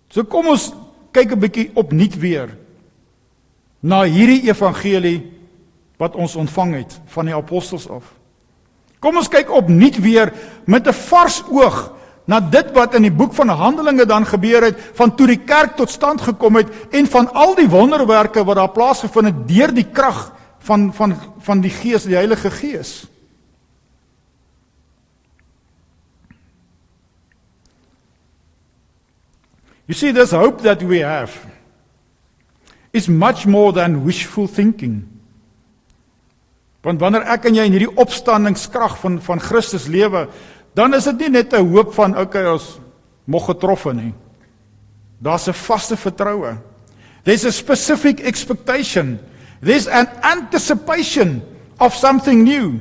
So 0.09 0.25
kom 0.25 0.47
ons 0.47 0.73
kyk 1.13 1.33
'n 1.33 1.39
bietjie 1.39 1.71
opnuut 1.75 2.19
weer 2.19 2.57
na 3.81 4.03
hierdie 4.03 4.49
evangelie 4.49 5.33
wat 5.97 6.17
ons 6.17 6.37
ontvang 6.37 6.75
het 6.75 7.01
van 7.07 7.25
die 7.25 7.35
apostels 7.35 7.89
af. 7.89 8.05
Kom 9.01 9.17
ons 9.17 9.29
kyk 9.29 9.51
opnuut 9.51 9.97
weer 10.01 10.33
met 10.65 10.87
'n 10.87 10.93
vars 10.93 11.43
oog 11.51 11.93
na 12.25 12.41
dit 12.41 12.73
wat 12.77 12.95
in 12.95 13.07
die 13.09 13.15
boek 13.15 13.33
van 13.35 13.49
Handelinge 13.49 14.07
dan 14.07 14.27
gebeur 14.27 14.63
het 14.63 14.81
van 14.95 15.15
toe 15.17 15.27
die 15.27 15.41
kerk 15.45 15.77
tot 15.77 15.91
stand 15.91 16.21
gekom 16.21 16.61
het 16.61 16.69
en 16.91 17.07
van 17.07 17.33
al 17.33 17.55
die 17.59 17.69
wonderwerke 17.69 18.45
wat 18.45 18.57
daar 18.57 18.75
plaasgevind 18.75 19.33
het 19.33 19.49
deur 19.49 19.75
die 19.75 19.89
krag 19.93 20.29
van 20.59 20.91
van 20.95 21.17
van 21.41 21.61
die 21.61 21.73
Gees, 21.73 22.05
die 22.05 22.15
Heilige 22.15 22.51
Gees. 22.51 23.07
You 29.91 29.99
see 29.99 30.13
this 30.13 30.31
hope 30.31 30.63
that 30.63 30.83
we 30.83 31.01
have 31.03 31.35
is 32.93 33.09
much 33.09 33.47
more 33.47 33.73
than 33.73 34.05
wishful 34.05 34.47
thinking. 34.47 35.03
Want 36.81 37.01
wanneer 37.01 37.27
ek 37.27 37.49
en 37.51 37.59
jy 37.59 37.65
in 37.67 37.75
hierdie 37.75 37.97
opstandingskrag 37.99 38.95
van 39.03 39.19
van 39.25 39.43
Christus 39.43 39.89
lewe, 39.91 40.29
dan 40.75 40.95
is 40.95 41.05
dit 41.05 41.19
nie 41.19 41.31
net 41.31 41.53
'n 41.53 41.69
hoop 41.69 41.95
van 41.95 42.19
okay 42.19 42.47
ons 42.47 42.79
mog 43.25 43.47
getroffe 43.47 43.93
nie. 43.93 44.15
Daar's 45.19 45.49
'n 45.49 45.53
vaste 45.53 45.97
vertroue. 45.97 46.57
There's 47.23 47.45
a 47.45 47.53
specific 47.53 48.21
expectation. 48.21 49.19
There's 49.63 49.89
an 49.89 50.09
anticipation 50.23 51.43
of 51.79 51.95
something 51.95 52.45
new. 52.45 52.81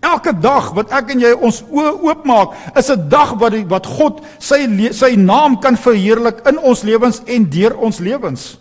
Elke 0.00 0.32
dag 0.40 0.70
wat 0.76 0.92
ek 0.94 1.10
en 1.10 1.20
jy 1.20 1.32
ons 1.32 1.62
oë 1.62 2.02
oopmaak, 2.02 2.52
is 2.76 2.90
'n 2.90 3.08
dag 3.08 3.34
wat 3.40 3.52
die, 3.52 3.64
wat 3.64 3.86
God 3.86 4.20
sy 4.38 4.90
sy 4.92 5.16
naam 5.16 5.58
kan 5.60 5.76
verheerlik 5.76 6.46
in 6.46 6.58
ons 6.58 6.82
lewens 6.82 7.22
en 7.26 7.50
deur 7.50 7.76
ons 7.78 7.98
lewens. 7.98 8.58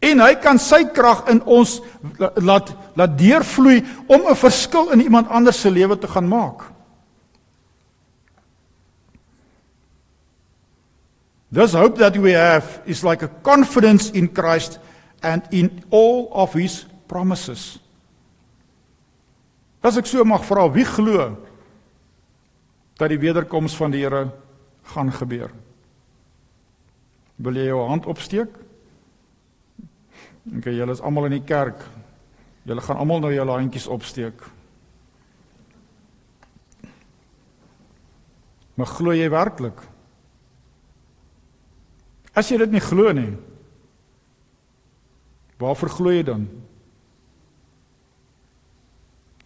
En 0.00 0.20
hy 0.20 0.34
kan 0.40 0.58
sy 0.60 0.84
krag 0.92 1.24
in 1.32 1.40
ons 1.44 1.80
laat 2.18 2.72
laat 2.96 3.18
deurvloei 3.18 3.84
om 4.06 4.28
'n 4.28 4.36
verskil 4.36 4.90
in 4.92 5.00
iemand 5.00 5.28
anders 5.28 5.60
se 5.60 5.70
lewe 5.70 5.98
te 5.98 6.08
gaan 6.08 6.28
maak. 6.28 6.72
This 11.52 11.72
hope 11.72 11.98
that 11.98 12.16
we 12.16 12.32
have 12.32 12.82
is 12.84 13.02
like 13.02 13.22
a 13.22 13.30
confidence 13.42 14.10
in 14.10 14.28
Christ 14.32 14.78
and 15.22 15.42
in 15.50 15.84
all 15.90 16.28
of 16.32 16.52
his 16.52 16.84
promises. 17.08 17.78
As 19.80 19.96
ek 19.96 20.06
so 20.06 20.24
mag 20.24 20.42
vra, 20.44 20.66
wie 20.74 20.84
glo 20.84 21.36
dat 22.98 23.08
die 23.12 23.20
wederkoms 23.20 23.76
van 23.76 23.90
die 23.94 24.02
Here 24.02 24.32
gaan 24.92 25.12
gebeur? 25.12 25.52
Wil 27.36 27.54
jy 27.60 27.66
jou 27.70 27.88
hand 27.88 28.06
opsteek? 28.10 28.65
OK, 30.46 30.70
julle 30.70 30.94
is 30.94 31.02
almal 31.02 31.26
in 31.26 31.40
die 31.40 31.46
kerk. 31.46 31.82
Julle 32.66 32.82
gaan 32.82 33.00
almal 33.02 33.24
nou 33.24 33.32
julle 33.34 33.58
handjies 33.58 33.88
opsteek. 33.90 34.44
Maar 38.76 38.90
glo 38.92 39.14
jy 39.16 39.26
werklik? 39.32 39.80
As 42.36 42.50
jy 42.52 42.58
dit 42.60 42.74
nie 42.74 42.84
glo 42.84 43.12
nie, 43.16 43.30
waarvoor 45.56 45.92
glo 45.94 46.12
jy 46.12 46.24
dan? 46.28 46.44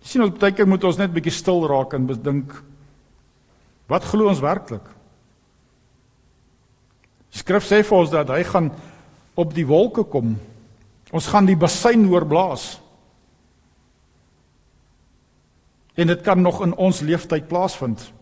Sien 0.02 0.24
ons 0.24 0.34
baie 0.40 0.56
keer 0.56 0.66
moet 0.66 0.84
ons 0.88 0.98
net 0.98 1.12
bietjie 1.14 1.36
stil 1.36 1.62
raak 1.70 1.94
en 1.94 2.08
bedink 2.08 2.56
wat 3.90 4.08
glo 4.10 4.26
ons 4.30 4.42
werklik? 4.42 4.86
Skrif 7.30 7.66
sê 7.68 7.84
vir 7.86 7.98
ons 8.00 8.10
dat 8.10 8.30
hy 8.34 8.42
gaan 8.48 8.72
op 9.38 9.54
die 9.54 9.66
wolke 9.66 10.02
kom. 10.10 10.34
Ons 11.10 11.26
gaan 11.26 11.46
die 11.46 11.58
bassein 11.58 12.06
oorblaas. 12.06 12.80
En 15.94 16.06
dit 16.06 16.20
kan 16.22 16.40
nog 16.40 16.62
in 16.62 16.74
ons 16.74 17.00
lewenstyd 17.00 17.48
plaasvind. 17.48 18.12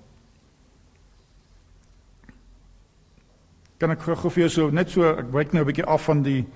kan 3.79 3.95
ek 3.95 4.03
gou 4.03 4.31
vir 4.35 4.43
jou 4.43 4.51
so 4.51 4.75
net 4.75 4.91
so 4.91 5.07
ek 5.07 5.29
wyk 5.31 5.53
nou 5.55 5.63
'n 5.63 5.67
bietjie 5.71 5.87
af 5.87 6.03
van 6.11 6.23
die 6.23 6.47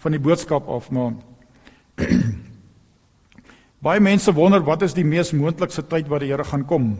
van 0.00 0.12
die 0.12 0.20
boodskap 0.20 0.68
af 0.68 0.90
maar 0.90 1.12
baie 3.84 4.00
mense 4.00 4.32
wonder 4.32 4.64
wat 4.64 4.82
is 4.82 4.94
die 4.94 5.04
mees 5.04 5.32
moontlikste 5.32 5.82
tyd 5.82 6.08
wat 6.08 6.20
die 6.20 6.32
Here 6.32 6.44
gaan 6.44 6.64
kom 6.64 6.96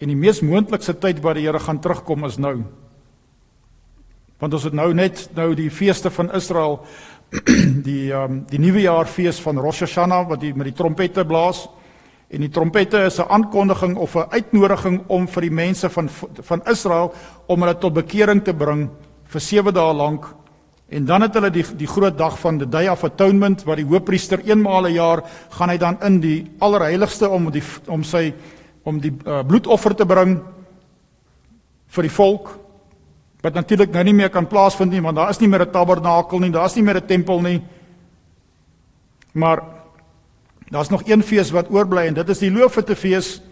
en 0.00 0.08
die 0.08 0.16
mees 0.16 0.40
moontlikste 0.40 0.94
tyd 0.94 1.20
wat 1.20 1.36
die 1.36 1.44
Here 1.44 1.60
gaan 1.60 1.80
terugkom 1.80 2.24
is 2.24 2.38
nou 2.38 2.64
want 4.40 4.54
ons 4.54 4.64
het 4.64 4.72
nou 4.72 4.94
net 4.94 5.28
nou 5.36 5.54
die 5.54 5.70
feeste 5.70 6.10
van 6.10 6.32
Israel 6.32 6.80
die 7.88 8.12
um, 8.12 8.44
die 8.48 8.58
nuwe 8.58 8.80
jaar 8.80 9.06
fees 9.06 9.40
van 9.40 9.58
Rosh 9.58 9.80
Hashanah 9.80 10.28
wat 10.28 10.40
die 10.40 10.54
met 10.54 10.64
die 10.64 10.76
trompette 10.76 11.24
blaas 11.24 11.68
En 12.32 12.40
die 12.40 12.48
trompette 12.48 12.96
is 13.04 13.18
'n 13.18 13.28
aankondiging 13.28 13.96
of 13.96 14.14
'n 14.16 14.30
uitnodiging 14.30 15.02
om 15.06 15.28
vir 15.28 15.42
die 15.42 15.50
mense 15.50 15.90
van 15.90 16.08
van 16.42 16.62
Israel 16.64 17.12
om 17.46 17.60
hulle 17.60 17.78
tot 17.78 17.92
bekering 17.92 18.44
te 18.44 18.54
bring 18.54 18.88
vir 19.24 19.40
7 19.40 19.74
dae 19.74 19.94
lank. 19.94 20.34
En 20.88 21.04
dan 21.04 21.22
het 21.22 21.34
hulle 21.34 21.50
die 21.50 21.64
die 21.76 21.86
groot 21.86 22.18
dag 22.18 22.38
van 22.38 22.58
the 22.58 22.68
Day 22.68 22.88
of 22.88 23.04
Atonement 23.04 23.64
waar 23.64 23.76
die 23.76 23.84
hoofpriester 23.84 24.40
eenmaal 24.44 24.86
'n 24.86 24.92
jaar 24.92 25.22
gaan 25.50 25.68
hy 25.68 25.76
dan 25.76 25.96
in 26.02 26.20
die 26.20 26.50
allerheiligste 26.58 27.28
om 27.28 27.50
die 27.50 27.62
om 27.86 28.02
sy 28.02 28.34
om 28.82 29.00
die 29.00 29.12
uh, 29.26 29.42
bloedoffer 29.42 29.94
te 29.94 30.06
bring 30.06 30.40
vir 31.86 32.02
die 32.02 32.10
volk 32.10 32.58
wat 33.42 33.54
natuurlik 33.54 33.92
nou 33.92 34.04
nie 34.04 34.14
meer 34.14 34.30
kan 34.30 34.46
plaasvind 34.46 34.92
nie 34.92 35.02
want 35.02 35.16
daar 35.16 35.30
is 35.30 35.40
nie 35.40 35.48
meer 35.48 35.62
'n 35.66 35.70
tabernakel 35.70 36.38
nie, 36.38 36.50
daar 36.50 36.66
is 36.66 36.74
nie 36.74 36.82
meer 36.82 36.96
'n 36.96 37.06
tempel 37.06 37.40
nie. 37.40 37.62
Maar 39.32 39.62
Daar's 40.72 40.88
nog 40.88 41.02
een 41.04 41.22
fees 41.22 41.50
wat 41.50 41.68
oorbly 41.70 42.06
en 42.08 42.14
dit 42.14 42.28
is 42.28 42.38
die 42.40 42.50
Loofhuttefees. 42.50 43.42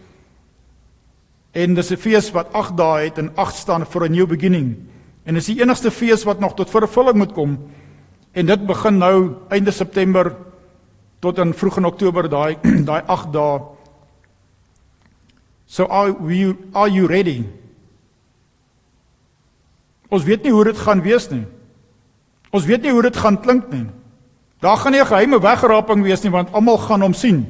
En 1.51 1.73
dis 1.73 1.91
'n 1.91 1.97
fees 1.97 2.31
wat 2.31 2.53
8 2.53 2.77
dae 2.77 3.03
het 3.03 3.17
en 3.17 3.29
8 3.35 3.55
staan 3.55 3.85
vir 3.85 4.05
'n 4.05 4.11
new 4.11 4.27
beginning. 4.27 4.77
En 5.23 5.33
dis 5.33 5.45
die 5.45 5.61
enigste 5.61 5.91
fees 5.91 6.23
wat 6.23 6.39
nog 6.39 6.55
tot 6.55 6.69
vervulling 6.69 7.17
moet 7.17 7.33
kom. 7.33 7.59
En 8.31 8.45
dit 8.45 8.65
begin 8.65 8.97
nou 8.97 9.33
einde 9.49 9.71
September 9.71 10.35
tot 11.19 11.37
in 11.37 11.53
vroeg 11.53 11.77
in 11.77 11.85
Oktober 11.85 12.29
daai 12.29 12.57
daai 12.89 13.01
8 13.05 13.33
dae. 13.33 13.61
So 15.65 15.85
are 15.85 16.15
we 16.23 16.55
are 16.73 16.91
you 16.91 17.07
ready? 17.07 17.45
Ons 20.11 20.27
weet 20.27 20.43
nie 20.43 20.51
hoe 20.51 20.65
dit 20.67 20.77
gaan 20.77 21.01
wees 21.05 21.29
nie. 21.31 21.45
Ons 22.51 22.67
weet 22.67 22.83
nie 22.83 22.91
hoe 22.91 23.05
dit 23.07 23.17
gaan 23.17 23.39
klink 23.39 23.69
nie. 23.71 23.87
Daar 24.61 24.77
gaan 24.77 24.91
nie 24.91 25.01
'n 25.01 25.07
geheime 25.07 25.39
wegraping 25.39 26.03
wees 26.03 26.23
nie 26.23 26.31
want 26.31 26.53
almal 26.53 26.77
gaan 26.77 27.01
hom 27.01 27.13
sien. 27.13 27.45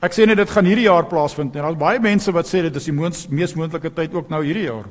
Ek 0.00 0.12
sê 0.12 0.26
net 0.26 0.36
dit 0.36 0.50
gaan 0.50 0.64
hierdie 0.64 0.86
jaar 0.86 1.06
plaasvind 1.06 1.56
en 1.56 1.62
daar's 1.62 1.78
baie 1.78 1.98
mense 1.98 2.32
wat 2.32 2.46
sê 2.46 2.62
dit 2.62 2.76
is 2.76 2.84
die 2.84 2.92
moons, 2.92 3.28
mees 3.28 3.54
moontlike 3.54 3.90
tyd 3.94 4.14
ook 4.14 4.28
nou 4.28 4.44
hierdie 4.44 4.68
jaar. 4.68 4.86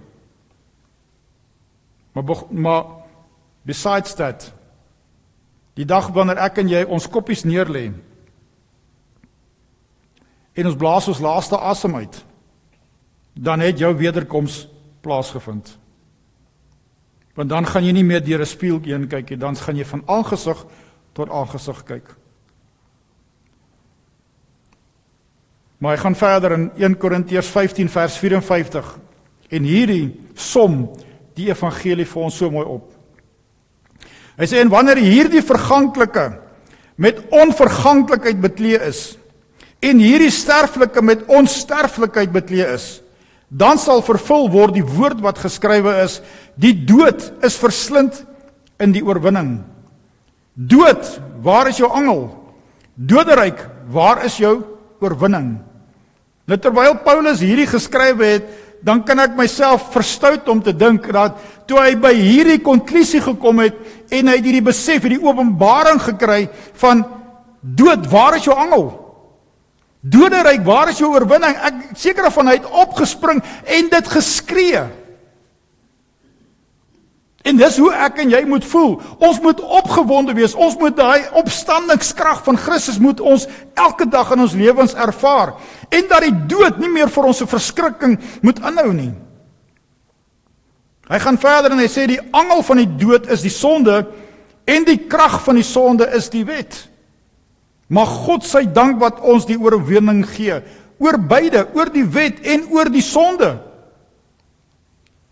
Maar 2.13 2.23
maar 2.49 2.85
besides 3.63 4.15
that 4.15 4.53
die 5.75 5.85
dag 5.85 6.09
wanneer 6.09 6.37
ek 6.37 6.57
en 6.57 6.69
jy 6.69 6.83
ons 6.83 7.07
koppies 7.07 7.43
neerlê 7.43 7.91
en 10.53 10.65
ons 10.65 10.75
blaas 10.75 11.07
ons 11.07 11.19
laaste 11.19 11.57
asem 11.57 11.95
uit 11.95 12.26
dan 13.39 13.59
het 13.59 13.79
jou 13.79 13.95
wederkoms 13.95 14.67
plaasgevind. 15.01 15.77
Want 17.37 17.49
dan 17.49 17.65
gaan 17.65 17.85
jy 17.85 17.91
nie 17.93 18.03
meer 18.03 18.23
deur 18.23 18.41
'n 18.41 18.45
spieël 18.45 18.79
heen 18.83 19.07
kyk 19.07 19.29
nie, 19.29 19.37
dan 19.37 19.55
gaan 19.55 19.75
jy 19.75 19.85
van 19.85 20.03
aangesig 20.05 20.65
tot 21.13 21.29
aangesig 21.29 21.83
kyk. 21.83 22.15
Maar 25.77 25.95
hy 25.95 26.01
gaan 26.01 26.15
verder 26.15 26.51
in 26.51 26.71
1 26.77 26.97
Korintiërs 26.97 27.47
15 27.47 27.89
vers 27.89 28.17
54 28.17 28.97
en 29.49 29.63
hierdie 29.63 30.19
som 30.33 30.95
die 31.35 31.49
evangelie 31.49 32.05
vir 32.05 32.21
ons 32.21 32.37
so 32.37 32.49
mooi 32.51 32.65
op. 32.65 32.91
Hy 34.37 34.45
sê 34.45 34.61
en 34.61 34.69
wanneer 34.69 34.97
hierdie 34.97 35.41
verganklike 35.41 36.31
met 36.95 37.21
onverganklikheid 37.29 38.41
bekleë 38.41 38.81
is 38.89 39.17
en 39.79 40.01
hierdie 40.01 40.33
sterflike 40.33 41.01
met 41.01 41.25
onsterflikheid 41.29 42.31
bekleë 42.33 42.73
is, 42.73 42.87
dan 43.47 43.79
sal 43.79 44.03
vervul 44.03 44.49
word 44.51 44.75
die 44.75 44.85
woord 44.85 45.21
wat 45.23 45.39
geskrywe 45.39 45.93
is 46.03 46.19
die 46.59 46.73
dood 46.73 47.21
is 47.45 47.55
verslind 47.59 48.25
in 48.81 48.93
die 48.93 49.03
oorwinning. 49.05 49.61
Dood 50.53 51.05
waar 51.45 51.69
is 51.71 51.79
jou 51.79 51.89
angel? 51.93 52.27
Doderyk 52.97 53.61
waar 53.93 54.25
is 54.25 54.37
jou 54.41 54.59
oorwinning? 54.99 55.57
Nou 56.47 56.57
terwyl 56.59 56.97
paulus 57.05 57.43
hierdie 57.43 57.69
geskrywe 57.69 58.33
het 58.35 58.47
dan 58.83 59.01
kan 59.03 59.19
ek 59.23 59.33
myself 59.37 59.89
verstout 59.95 60.47
om 60.51 60.61
te 60.61 60.73
dink 60.75 61.07
dat 61.13 61.39
toe 61.69 61.79
hy 61.81 61.95
by 61.99 62.13
hierdie 62.13 62.59
konklusie 62.63 63.23
gekom 63.23 63.63
het 63.63 63.77
en 64.13 64.29
hy 64.29 64.37
het 64.37 64.45
hierdie 64.45 64.65
besef 64.65 65.03
hierdie 65.03 65.23
openbaring 65.23 65.99
gekry 66.03 66.45
van 66.77 67.01
dood 67.61 68.05
waar 68.11 68.37
is 68.37 68.45
jou 68.45 68.55
angel 68.55 69.06
Doderyk, 70.01 70.63
waar 70.63 70.89
is 70.89 71.01
jou 71.01 71.09
oorwinning? 71.13 71.55
Ek 71.57 71.97
seker 71.97 72.29
van 72.31 72.47
hy 72.47 72.59
het 72.59 72.69
opgespring 72.69 73.41
en 73.65 73.89
dit 73.89 74.09
geskree. 74.13 74.85
En 77.47 77.55
dis 77.55 77.77
hoe 77.79 77.91
ek 77.95 78.19
en 78.23 78.31
jy 78.33 78.41
moet 78.47 78.65
voel. 78.67 78.97
Ons 79.23 79.39
moet 79.43 79.61
opgewonde 79.61 80.33
wees. 80.35 80.55
Ons 80.55 80.75
moet 80.79 80.95
daai 80.97 81.29
opstandingskrag 81.39 82.41
van 82.43 82.59
Christus 82.59 82.99
moet 82.99 83.21
ons 83.23 83.47
elke 83.79 84.07
dag 84.11 84.33
in 84.35 84.43
ons 84.43 84.57
lewens 84.57 84.97
ervaar 84.97 85.55
en 85.87 86.09
dat 86.09 86.25
die 86.25 86.35
dood 86.51 86.81
nie 86.81 86.91
meer 86.91 87.09
vir 87.09 87.29
ons 87.29 87.41
'n 87.41 87.47
verskrikking 87.47 88.19
moet 88.41 88.59
inhou 88.59 88.91
nie. 88.93 89.13
Hy 91.07 91.19
gaan 91.19 91.37
verder 91.37 91.71
en 91.71 91.79
hy 91.79 91.87
sê 91.87 92.07
die 92.07 92.19
angel 92.31 92.63
van 92.63 92.77
die 92.77 92.95
dood 92.97 93.27
is 93.31 93.41
die 93.41 93.53
sonde 93.53 94.05
en 94.65 94.83
die 94.83 95.07
krag 95.07 95.43
van 95.43 95.55
die 95.55 95.63
sonde 95.63 96.09
is 96.15 96.29
die 96.29 96.43
wet. 96.43 96.89
Mag 97.87 98.09
God 98.25 98.43
sy 98.43 98.65
dank 98.67 98.99
wat 98.99 99.21
ons 99.23 99.45
die 99.47 99.59
oorwinning 99.59 100.25
gee 100.27 100.61
oor 100.97 101.17
beide, 101.21 101.67
oor 101.77 101.91
die 101.93 102.05
wet 102.05 102.41
en 102.47 102.65
oor 102.73 102.89
die 102.89 103.05
sonde. 103.05 103.53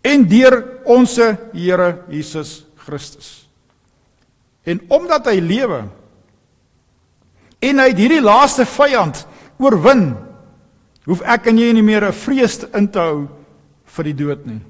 En 0.06 0.22
deur 0.30 0.60
ons 0.86 1.16
Here 1.52 1.88
Jesus 2.08 2.60
Christus. 2.86 3.46
En 4.66 4.80
omdat 4.90 5.26
hy 5.30 5.40
lewe 5.42 5.80
en 7.66 7.82
hy 7.82 7.90
hierdie 7.96 8.22
laaste 8.22 8.66
vyand 8.68 9.24
oorwin, 9.62 10.12
hoef 11.06 11.22
ek 11.26 11.48
en 11.50 11.58
jy 11.58 11.72
nie 11.72 11.82
meer 11.86 12.04
'n 12.04 12.12
vrees 12.12 12.62
in 12.74 12.88
te 12.88 12.98
hou 12.98 13.28
vir 13.84 14.04
die 14.04 14.14
dood 14.14 14.46
nie. 14.46 14.60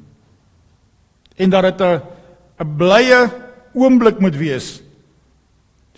En 1.39 1.51
dat 1.51 1.63
dit 1.63 1.81
'n 1.81 2.01
'n 2.61 2.77
blye 2.77 3.31
oomblik 3.75 4.21
moet 4.21 4.37
wees. 4.37 4.83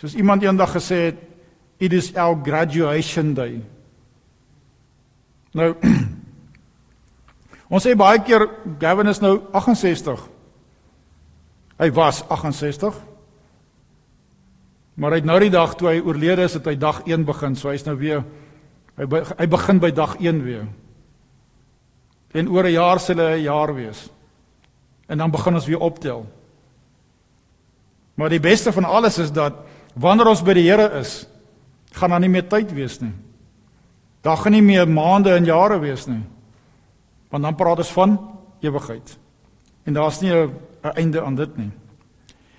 Soos 0.00 0.14
iemand 0.14 0.42
eendag 0.42 0.74
gesê 0.74 1.10
het, 1.10 1.27
It 1.78 1.92
is 1.92 2.14
our 2.16 2.34
graduation 2.42 3.34
day. 3.34 3.60
Nou 5.54 5.74
ons 7.72 7.84
sê 7.84 7.94
baie 7.98 8.18
keer 8.26 8.48
Gavin 8.82 9.10
is 9.10 9.22
nou 9.22 9.38
68. 9.54 10.24
Hy 11.78 11.90
was 11.94 12.24
68. 12.26 12.98
Maar 14.98 15.14
hy 15.14 15.20
het 15.22 15.28
nou 15.30 15.38
die 15.38 15.54
dag 15.54 15.76
toe 15.78 15.92
hy 15.92 16.00
oorlede 16.02 16.48
is, 16.48 16.56
het 16.58 16.66
hy 16.66 16.74
dag 16.74 17.04
1 17.06 17.26
begin. 17.28 17.54
So 17.54 17.70
hy's 17.70 17.86
nou 17.86 17.94
weer 18.00 18.24
hy 18.98 19.06
be, 19.06 19.22
hy 19.38 19.46
begin 19.46 19.78
by 19.78 19.92
dag 19.94 20.16
1 20.18 20.42
weer. 20.42 20.66
En 22.34 22.50
oor 22.50 22.66
'n 22.66 22.74
jaar 22.74 22.98
sal 22.98 23.22
hy 23.22 23.38
'n 23.38 23.46
jaar 23.46 23.74
wees. 23.74 24.10
En 25.06 25.18
dan 25.18 25.30
begin 25.30 25.54
ons 25.54 25.66
weer 25.66 25.80
optel. 25.80 26.26
Maar 28.14 28.28
die 28.28 28.40
beste 28.40 28.72
van 28.72 28.84
alles 28.84 29.18
is 29.18 29.30
dat 29.32 29.54
wanneer 29.94 30.26
ons 30.26 30.42
by 30.42 30.52
die 30.52 30.66
Here 30.66 30.98
is, 30.98 31.26
gaan 31.92 32.10
daar 32.10 32.20
nie 32.20 32.32
meer 32.32 32.48
tyd 32.48 32.72
wees 32.72 32.98
nie. 33.00 33.12
Daar 34.22 34.36
gaan 34.36 34.52
nie 34.52 34.62
meer 34.62 34.88
maande 34.88 35.32
en 35.34 35.44
jare 35.44 35.78
wees 35.78 36.06
nie. 36.06 36.22
Want 37.30 37.42
dan 37.42 37.56
praat 37.56 37.78
ons 37.78 37.92
van 37.92 38.16
ewigheid. 38.60 39.18
En 39.84 39.92
daar's 39.92 40.20
nie 40.20 40.32
'n 40.32 40.52
einde 40.94 41.22
aan 41.22 41.34
dit 41.34 41.56
nie. 41.56 41.70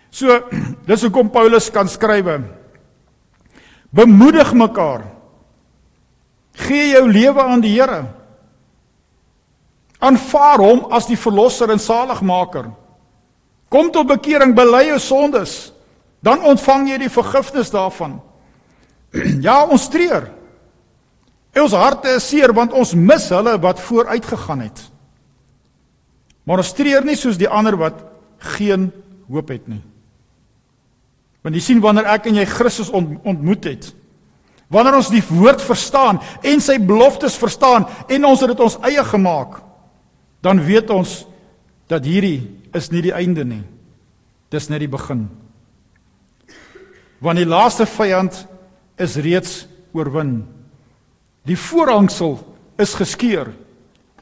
So, 0.10 0.42
dis 0.90 1.02
hoekom 1.02 1.30
Paulus 1.30 1.72
kan 1.72 1.88
skrywe: 1.88 2.42
Bemoedig 3.90 4.54
mekaar. 4.54 5.06
Gee 6.52 6.90
jou 6.90 7.12
lewe 7.12 7.44
aan 7.44 7.62
die 7.62 7.80
Here. 7.80 8.06
Aanvaar 10.00 10.58
hom 10.58 10.86
as 10.92 11.08
die 11.08 11.18
verlosser 11.18 11.72
en 11.72 11.80
saligmaker. 11.80 12.72
Kom 13.70 13.92
tot 13.92 14.08
bekering, 14.08 14.56
bely 14.56 14.88
jou 14.88 15.00
sondes, 15.00 15.74
dan 16.26 16.42
ontvang 16.44 16.88
jy 16.90 16.98
die 16.98 17.12
vergifnis 17.12 17.70
daarvan. 17.70 18.22
Ja, 19.46 19.64
ons 19.66 19.90
treur. 19.90 20.30
Ons 21.60 21.74
harte 21.74 22.14
is 22.16 22.28
seer 22.30 22.54
want 22.56 22.76
ons 22.78 22.94
mis 22.94 23.30
hulle 23.34 23.56
wat 23.62 23.82
vooruit 23.82 24.26
gegaan 24.26 24.64
het. 24.68 24.82
Maar 26.46 26.64
ons 26.64 26.74
treur 26.78 27.06
nie 27.06 27.18
soos 27.20 27.40
die 27.40 27.50
ander 27.50 27.78
wat 27.78 28.04
geen 28.56 28.90
hoop 29.30 29.50
het 29.54 29.68
nie. 29.70 29.82
Want 31.46 31.56
jy 31.56 31.64
sien 31.64 31.82
wanneer 31.84 32.10
ek 32.16 32.28
en 32.30 32.40
jy 32.40 32.46
Christus 32.50 32.92
ontmoet 32.92 33.68
het, 33.70 33.90
wanneer 34.70 35.00
ons 35.00 35.12
die 35.14 35.24
woord 35.26 35.62
verstaan 35.64 36.20
en 36.46 36.62
sy 36.62 36.78
beloftes 36.82 37.38
verstaan 37.40 37.88
en 38.12 38.28
ons 38.28 38.42
het 38.44 38.52
dit 38.52 38.64
ons 38.66 38.78
eie 38.86 39.04
gemaak, 39.08 39.60
dan 40.46 40.62
weet 40.66 40.92
ons 40.94 41.24
dat 41.90 42.06
hierdie 42.06 42.44
is 42.76 42.92
nie 42.94 43.02
die 43.08 43.16
einde 43.16 43.46
nie. 43.48 43.64
Dis 44.54 44.70
net 44.70 44.84
die 44.84 44.92
begin. 44.92 45.28
Want 47.22 47.42
die 47.42 47.50
laaste 47.50 47.88
vyand 47.90 48.46
is 49.00 49.16
reeds 49.16 49.68
oorwin. 49.96 50.44
Die 51.48 51.58
voorhangsel 51.58 52.38
is 52.80 52.94
geskeur 53.00 53.54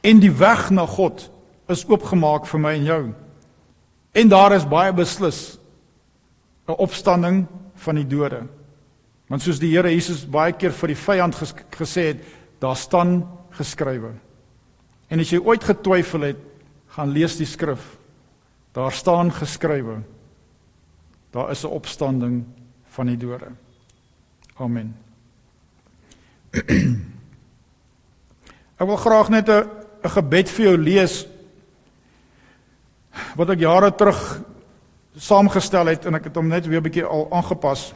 en 0.06 0.20
die 0.22 0.32
weg 0.32 0.70
na 0.70 0.86
God 0.86 1.26
is 1.68 1.84
oopgemaak 1.88 2.46
vir 2.48 2.62
my 2.62 2.74
en 2.78 2.86
jou. 2.86 3.02
En 4.16 4.30
daar 4.30 4.54
is 4.56 4.68
baie 4.68 4.92
beslis 4.92 5.58
'n 6.68 6.76
opstanding 6.78 7.46
van 7.74 7.94
die 7.94 8.06
dode. 8.06 8.46
Want 9.28 9.42
soos 9.42 9.58
die 9.58 9.74
Here 9.74 9.90
Jesus 9.90 10.24
baie 10.24 10.52
keer 10.52 10.72
vir 10.72 10.88
die 10.88 10.96
vyand 10.96 11.34
ges 11.34 11.54
gesê 11.70 12.02
het, 12.12 12.22
daar 12.60 12.76
staan 12.76 13.28
geskrywe. 13.50 14.12
En 15.08 15.20
as 15.20 15.30
jy 15.30 15.38
ooit 15.38 15.64
getwyfel 15.64 16.20
het, 16.20 16.36
gaan 16.88 17.12
lees 17.12 17.36
die 17.36 17.46
skrif. 17.46 17.96
Daar 18.72 18.92
staan 18.92 19.32
geskrywe. 19.32 20.02
Daar 21.32 21.50
is 21.50 21.64
'n 21.64 21.72
opstanding 21.72 22.44
van 22.84 23.06
die 23.06 23.16
dode. 23.16 23.52
Amen. 24.58 24.94
Ek 28.78 28.86
wil 28.86 28.96
graag 28.96 29.28
net 29.30 29.48
'n 29.48 29.70
'n 30.02 30.10
gebed 30.10 30.48
vir 30.48 30.64
jou 30.64 30.76
lees 30.76 31.26
wat 33.36 33.50
ek 33.50 33.58
jare 33.58 33.90
terug 33.90 34.40
saamgestel 35.16 35.86
het 35.86 36.06
en 36.06 36.14
ek 36.14 36.24
het 36.24 36.36
hom 36.36 36.48
net 36.48 36.66
weer 36.66 36.80
'n 36.80 36.82
bietjie 36.82 37.04
al 37.04 37.28
aangepas. 37.30 37.92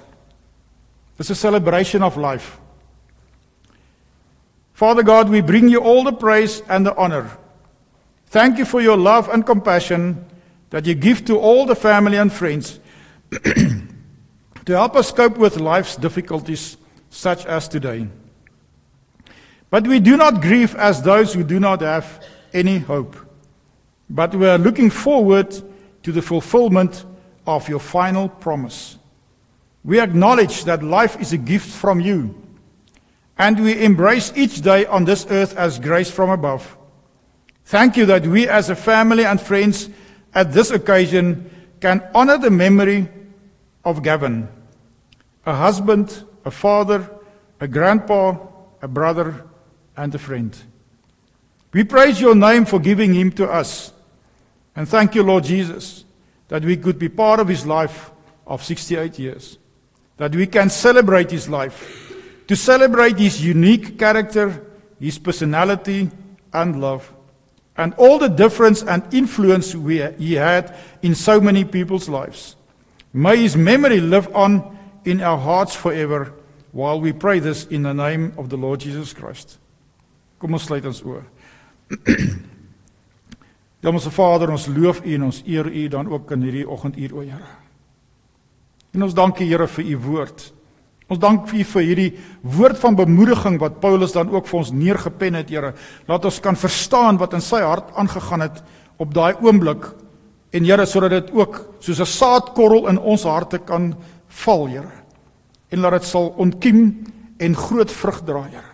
It's 1.18 1.30
a 1.30 1.34
celebration 1.34 2.02
of 2.02 2.16
life. 2.16 2.58
Father 4.72 5.04
God, 5.04 5.28
we 5.28 5.42
bring 5.42 5.68
you 5.68 5.80
all 5.80 6.04
the 6.04 6.12
praise 6.12 6.62
and 6.68 6.86
the 6.86 6.94
honor. 6.96 7.26
Thank 8.30 8.56
you 8.58 8.64
for 8.64 8.80
your 8.80 8.96
love 8.96 9.28
and 9.28 9.44
compassion 9.44 10.24
that 10.70 10.86
you 10.86 10.94
give 10.94 11.24
to 11.24 11.38
all 11.38 11.66
the 11.66 11.76
family 11.76 12.18
and 12.18 12.32
friends 12.32 12.80
to 14.66 14.72
help 14.72 14.96
us 14.96 15.12
cope 15.12 15.36
with 15.38 15.58
life's 15.58 15.96
difficulties 15.96 16.76
such 17.10 17.46
as 17.46 17.68
today. 17.68 18.08
But 19.70 19.86
we 19.86 20.00
do 20.00 20.16
not 20.16 20.42
grieve 20.42 20.74
as 20.76 21.02
those 21.02 21.32
who 21.34 21.42
do 21.42 21.58
not 21.58 21.80
have 21.80 22.22
any 22.52 22.78
hope, 22.78 23.16
but 24.10 24.34
we 24.34 24.46
are 24.46 24.58
looking 24.58 24.90
forward 24.90 25.50
to 26.02 26.12
the 26.12 26.22
fulfillment 26.22 27.04
of 27.46 27.68
your 27.68 27.80
final 27.80 28.28
promise. 28.28 28.98
We 29.84 29.98
acknowledge 29.98 30.64
that 30.64 30.82
life 30.82 31.20
is 31.20 31.32
a 31.32 31.38
gift 31.38 31.68
from 31.68 32.00
you, 32.00 32.40
and 33.38 33.58
we 33.60 33.82
embrace 33.82 34.32
each 34.36 34.60
day 34.60 34.86
on 34.86 35.04
this 35.04 35.26
earth 35.30 35.56
as 35.56 35.78
grace 35.78 36.10
from 36.10 36.30
above. 36.30 36.76
Thank 37.64 37.96
you 37.96 38.06
that 38.06 38.26
we, 38.26 38.48
as 38.48 38.70
a 38.70 38.76
family 38.76 39.24
and 39.24 39.40
friends, 39.40 39.88
at 40.34 40.52
this 40.52 40.70
occasion 40.70 41.50
can 41.80 42.02
honor 42.14 42.38
the 42.38 42.50
memory 42.50 43.08
of 43.84 44.02
Gavin, 44.02 44.48
a 45.44 45.54
husband, 45.54 46.24
a 46.44 46.50
father, 46.50 47.10
a 47.60 47.68
grandpa, 47.68 48.36
a 48.80 48.88
brother, 48.88 49.44
and 49.96 50.14
a 50.14 50.18
friend. 50.18 50.56
We 51.72 51.84
praise 51.84 52.20
your 52.20 52.34
name 52.34 52.64
for 52.64 52.78
giving 52.78 53.14
him 53.14 53.32
to 53.32 53.50
us. 53.50 53.92
And 54.76 54.88
thank 54.88 55.14
you, 55.14 55.22
Lord 55.22 55.44
Jesus, 55.44 56.04
that 56.48 56.64
we 56.64 56.76
could 56.76 56.98
be 56.98 57.08
part 57.08 57.40
of 57.40 57.48
his 57.48 57.66
life 57.66 58.10
of 58.46 58.62
68 58.62 59.18
years. 59.18 59.58
That 60.16 60.34
we 60.34 60.46
can 60.46 60.68
celebrate 60.68 61.30
his 61.30 61.48
life. 61.48 62.14
To 62.48 62.56
celebrate 62.56 63.18
his 63.18 63.44
unique 63.44 63.98
character, 63.98 64.66
his 65.00 65.18
personality, 65.18 66.10
and 66.52 66.80
love. 66.80 67.10
And 67.76 67.94
all 67.94 68.18
the 68.18 68.28
difference 68.28 68.82
and 68.82 69.02
influence 69.14 69.74
we, 69.74 70.02
he 70.18 70.34
had 70.34 70.76
in 71.00 71.14
so 71.14 71.40
many 71.40 71.64
people's 71.64 72.08
lives. 72.08 72.56
May 73.12 73.36
his 73.36 73.56
memory 73.56 74.00
live 74.00 74.34
on 74.34 74.78
in 75.04 75.20
our 75.20 75.38
hearts 75.38 75.74
forever 75.76 76.32
while 76.72 77.00
we 77.00 77.12
pray 77.12 77.38
this 77.38 77.66
in 77.66 77.82
the 77.82 77.92
name 77.92 78.32
of 78.38 78.48
the 78.48 78.56
Lord 78.56 78.80
Jesus 78.80 79.12
Christ. 79.12 79.58
Kom 80.40 80.56
ons 80.56 80.64
sluit 80.64 80.86
ons 80.88 81.02
oë. 81.04 81.22
Ons 83.82 84.06
Vader, 84.14 84.52
ons 84.54 84.68
loof 84.70 85.00
U 85.02 85.14
en 85.16 85.24
ons 85.26 85.38
eer 85.42 85.66
U 85.66 85.80
dan 85.90 86.06
ook 86.06 86.28
in 86.36 86.44
hierdie 86.46 86.68
oggenduur, 86.70 87.14
o 87.18 87.22
Here. 87.26 87.48
En 88.94 89.02
ons 89.02 89.14
dank 89.14 89.40
U 89.42 89.46
Here 89.48 89.66
vir 89.66 89.88
U 89.90 89.96
woord. 90.04 90.44
Ons 91.10 91.18
dank 91.18 91.50
U 91.50 91.64
vir 91.72 91.86
hierdie 91.88 92.12
woord 92.46 92.78
van 92.78 92.94
bemoediging 93.00 93.58
wat 93.58 93.80
Paulus 93.82 94.14
dan 94.14 94.30
ook 94.30 94.46
vir 94.46 94.60
ons 94.60 94.70
neergepen 94.70 95.40
het, 95.40 95.50
Here. 95.50 95.72
Laat 96.06 96.30
ons 96.30 96.38
kan 96.44 96.58
verstaan 96.58 97.18
wat 97.18 97.34
in 97.34 97.42
sy 97.42 97.58
hart 97.66 97.90
aangegaan 97.98 98.46
het 98.46 98.62
op 99.02 99.10
daai 99.18 99.34
oomblik 99.42 99.90
en 100.52 100.64
Here 100.68 100.84
sodat 100.86 101.10
dit 101.10 101.30
ook 101.32 101.60
soos 101.80 102.00
'n 102.00 102.06
saadkorrel 102.06 102.88
in 102.88 102.98
ons 102.98 103.22
harte 103.22 103.58
kan 103.58 103.94
val, 104.28 104.66
Here. 104.68 104.92
En 105.68 105.78
laat 105.78 105.92
dit 105.92 106.04
sal 106.04 106.34
ontkiem 106.36 107.04
en 107.38 107.56
groot 107.56 107.90
vrug 107.90 108.22
dra, 108.24 108.42
Here. 108.42 108.72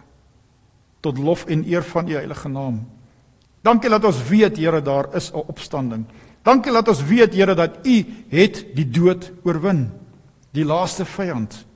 Tot 1.01 1.19
lof 1.19 1.45
en 1.47 1.65
eer 1.65 1.83
van 1.83 2.09
U 2.09 2.13
heilige 2.13 2.49
naam. 2.49 2.89
Dankie 3.63 3.91
dat 3.91 4.05
ons 4.05 4.29
weet, 4.29 4.57
Here, 4.57 4.83
daar 4.83 5.15
is 5.15 5.31
'n 5.33 5.45
opstanding. 5.47 6.05
Dankie 6.43 6.73
dat 6.73 6.89
ons 6.89 7.05
weet, 7.05 7.35
Here, 7.35 7.55
dat 7.55 7.87
U 7.87 8.05
het 8.29 8.67
die 8.75 8.91
dood 8.91 9.33
oorwin, 9.45 9.91
die 10.53 10.65
laaste 10.65 11.05
vyand. 11.05 11.67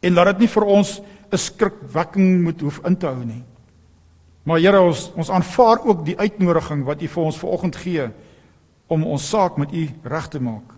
En 0.00 0.12
laat 0.12 0.26
dit 0.26 0.38
nie 0.38 0.48
vir 0.48 0.64
ons 0.64 1.00
'n 1.32 1.36
skrikwekking 1.36 2.42
moet 2.42 2.60
hoef 2.60 2.80
in 2.84 2.96
te 2.96 3.06
hou 3.06 3.24
nie. 3.24 3.44
Maar 4.42 4.58
Here, 4.58 4.80
ons 4.80 5.12
ons 5.14 5.30
aanvaar 5.30 5.84
ook 5.84 6.04
die 6.04 6.18
uitnodiging 6.18 6.84
wat 6.84 7.02
U 7.02 7.08
vir 7.08 7.22
ons 7.22 7.38
vanoggend 7.38 7.76
gee 7.76 8.10
om 8.86 9.04
ons 9.04 9.28
saak 9.28 9.58
met 9.58 9.72
U 9.74 9.84
reg 10.06 10.28
te 10.30 10.40
maak. 10.42 10.74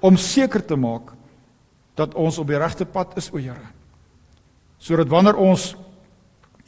Om 0.00 0.16
seker 0.16 0.64
te 0.64 0.76
maak 0.76 1.12
dat 1.98 2.14
ons 2.16 2.38
op 2.40 2.48
die 2.48 2.58
regte 2.58 2.86
pad 2.88 3.16
is, 3.20 3.28
o 3.32 3.38
Here. 3.38 3.68
Sodat 4.80 5.08
wanneer 5.08 5.36
ons 5.36 5.76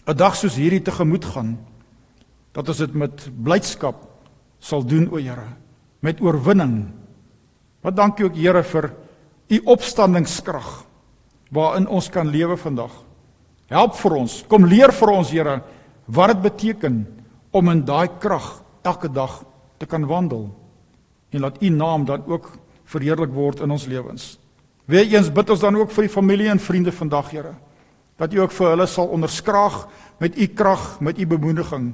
'n 0.06 0.16
dag 0.16 0.36
soos 0.36 0.56
hierdie 0.56 0.82
tegemoet 0.82 1.24
gaan, 1.24 1.58
dat 2.52 2.68
ons 2.68 2.78
dit 2.78 2.94
met 2.94 3.30
blydskap 3.42 3.96
sal 4.58 4.84
doen, 4.84 5.08
o 5.12 5.16
Here, 5.16 5.56
met 6.00 6.20
oorwinning. 6.20 6.92
Wat 7.80 7.96
dankie 7.96 8.24
ook 8.24 8.36
Here 8.36 8.62
vir 8.62 8.92
u 9.48 9.60
opstandingskrag 9.64 10.84
waarin 11.50 11.88
ons 11.88 12.08
kan 12.08 12.28
lewe 12.28 12.56
vandag. 12.56 12.92
Help 13.68 13.94
vir 13.94 14.12
ons, 14.12 14.44
kom 14.48 14.64
leer 14.64 14.92
vir 14.92 15.08
ons 15.08 15.30
Here 15.30 15.62
wat 16.06 16.28
dit 16.28 16.42
beteken 16.42 17.06
om 17.52 17.68
in 17.68 17.84
daai 17.84 18.08
krag 18.18 18.62
elke 18.82 19.08
dag 19.08 19.44
te 19.78 19.86
kan 19.86 20.06
wandel 20.06 20.61
en 21.32 21.40
laat 21.40 21.62
u 21.62 21.68
naam 21.68 22.04
dan 22.04 22.24
ook 22.28 22.50
verheerlik 22.84 23.32
word 23.32 23.62
in 23.64 23.72
ons 23.72 23.86
lewens. 23.88 24.36
Weereens 24.84 25.30
bid 25.32 25.50
ons 25.50 25.62
dan 25.62 25.76
ook 25.78 25.92
vir 25.94 26.06
die 26.06 26.12
familie 26.12 26.50
en 26.52 26.60
vriende 26.60 26.92
vandag, 26.92 27.30
Here, 27.32 27.54
dat 28.20 28.34
u 28.34 28.42
ook 28.42 28.52
vir 28.52 28.72
hulle 28.74 28.86
sal 28.86 29.08
onderskraag 29.14 29.86
met 30.20 30.38
u 30.38 30.46
krag, 30.46 31.00
met 31.00 31.18
u 31.18 31.26
bemoediging. 31.26 31.92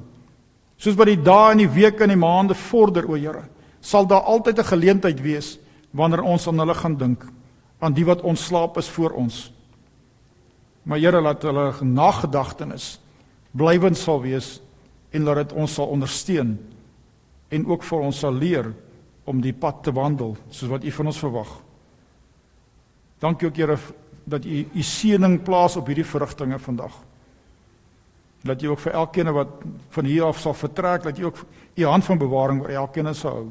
Soos 0.77 0.97
wat 0.99 1.09
die 1.11 1.21
dae 1.21 1.53
en 1.53 1.63
die 1.63 1.69
weke 1.69 2.03
en 2.03 2.13
die 2.13 2.19
maande 2.19 2.57
vorder, 2.57 3.07
o 3.07 3.15
Here, 3.15 3.45
sal 3.79 4.07
daar 4.07 4.27
altyd 4.27 4.59
'n 4.59 4.71
geleentheid 4.73 5.21
wees 5.21 5.59
wanneer 5.91 6.21
ons 6.21 6.47
aan 6.47 6.59
hulle 6.59 6.73
gaan 6.73 6.97
dink, 6.97 7.25
aan 7.79 7.93
die 7.93 8.05
wat 8.05 8.21
ontslaap 8.21 8.77
is 8.77 8.89
voor 8.89 9.11
ons. 9.11 9.53
Maar 10.83 10.99
Here 10.99 11.21
laat 11.21 11.41
hulle 11.43 11.73
nagedagtenis 11.81 12.99
blywend 13.51 13.97
sal 13.97 14.21
wees 14.21 14.61
en 15.11 15.23
laat 15.23 15.35
dit 15.35 15.53
ons 15.53 15.73
sal 15.73 15.87
ondersteun 15.87 16.57
en 17.49 17.65
ook 17.65 17.83
vir 17.83 17.99
ons 17.99 18.19
sal 18.19 18.33
leer 18.33 18.73
om 19.29 19.41
die 19.41 19.53
pad 19.53 19.83
te 19.85 19.93
wandel 19.93 20.33
soos 20.49 20.71
wat 20.71 20.83
U 20.83 20.91
van 20.91 21.11
ons 21.11 21.21
verwag. 21.21 21.51
Dankie 23.21 23.49
ook 23.49 23.59
Here 23.59 23.77
dat 24.29 24.45
U 24.45 24.65
U 24.73 24.83
seëning 24.85 25.39
plaas 25.45 25.77
op 25.77 25.89
hierdie 25.89 26.07
verrigtinge 26.07 26.59
vandag. 26.59 26.95
Dat 28.47 28.61
U 28.63 28.73
ook 28.73 28.83
vir 28.85 28.95
elkeen 29.03 29.31
wat 29.35 29.65
van 29.95 30.05
hier 30.05 30.25
af 30.29 30.39
sal 30.39 30.55
vertrek, 30.57 31.03
dat 31.03 31.19
U 31.19 31.29
ook 31.29 31.43
U 31.75 31.85
hand 31.85 32.05
van 32.05 32.21
bewaring 32.21 32.61
oor 32.63 32.69
elkeen 32.85 33.13
sal 33.15 33.35
hou. 33.35 33.49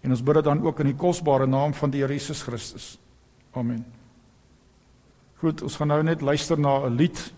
En 0.00 0.10
ons 0.14 0.22
bid 0.22 0.34
dit 0.40 0.44
dan 0.44 0.62
ook 0.64 0.80
in 0.80 0.92
die 0.92 0.96
kosbare 0.98 1.46
naam 1.46 1.74
van 1.74 1.90
die 1.90 2.00
Here 2.00 2.12
Jesus 2.12 2.42
Christus. 2.42 2.98
Amen. 3.52 3.84
Goed, 5.40 5.62
ons 5.62 5.76
gaan 5.76 5.88
nou 5.88 6.02
net 6.04 6.20
luister 6.20 6.58
na 6.58 6.86
'n 6.86 6.96
lied 6.96 7.32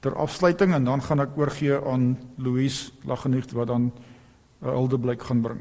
ter 0.00 0.16
afsluiting 0.16 0.74
en 0.74 0.84
dan 0.84 1.02
gaan 1.02 1.20
ek 1.20 1.36
oorgee 1.36 1.78
aan 1.80 2.18
Louise 2.36 2.92
Lageniet 3.04 3.52
wat 3.52 3.66
dan 3.66 3.92
'n 4.62 4.68
huldeblyk 4.68 5.22
gaan 5.22 5.40
bring. 5.40 5.60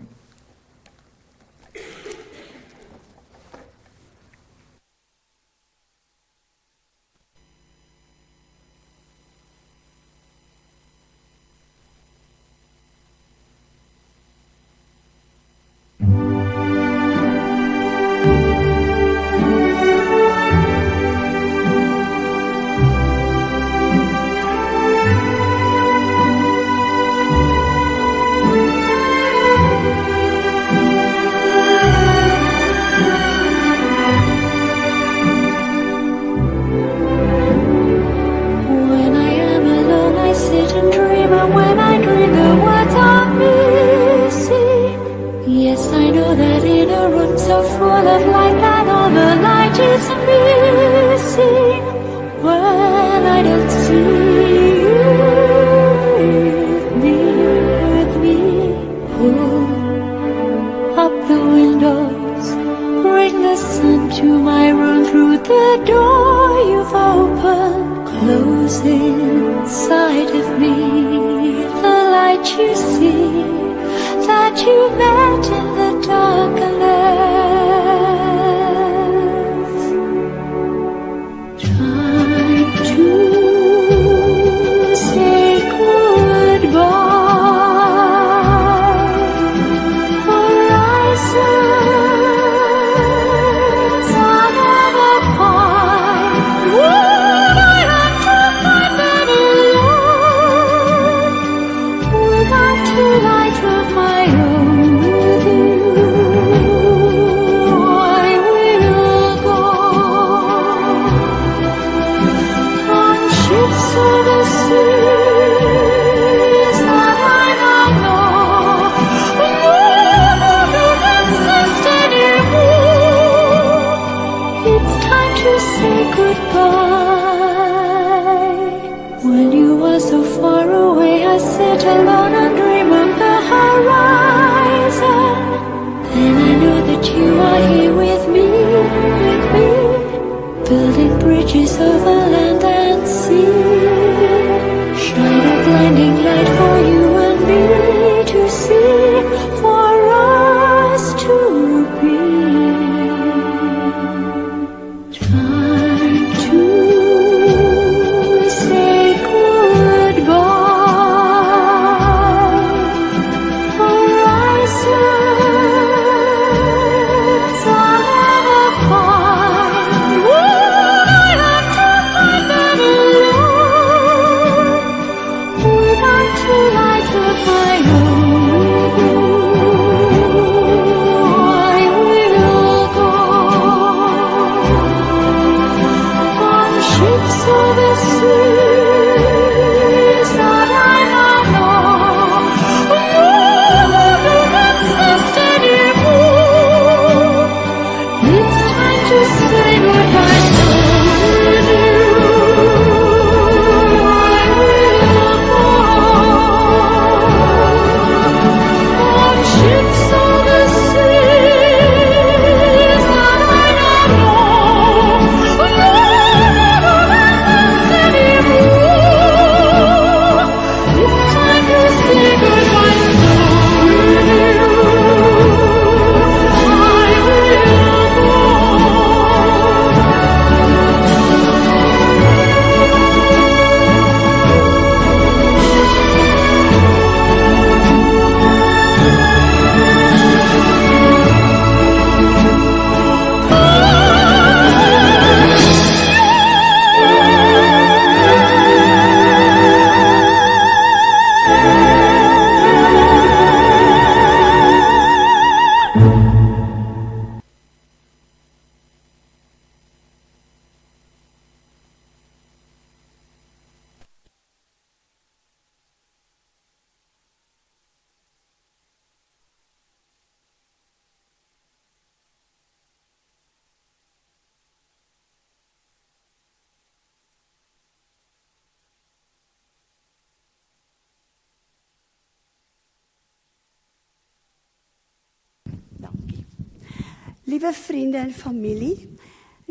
Liewe 287.64 287.80
vriende 287.80 288.18
en 288.18 288.34
familie, 288.36 289.08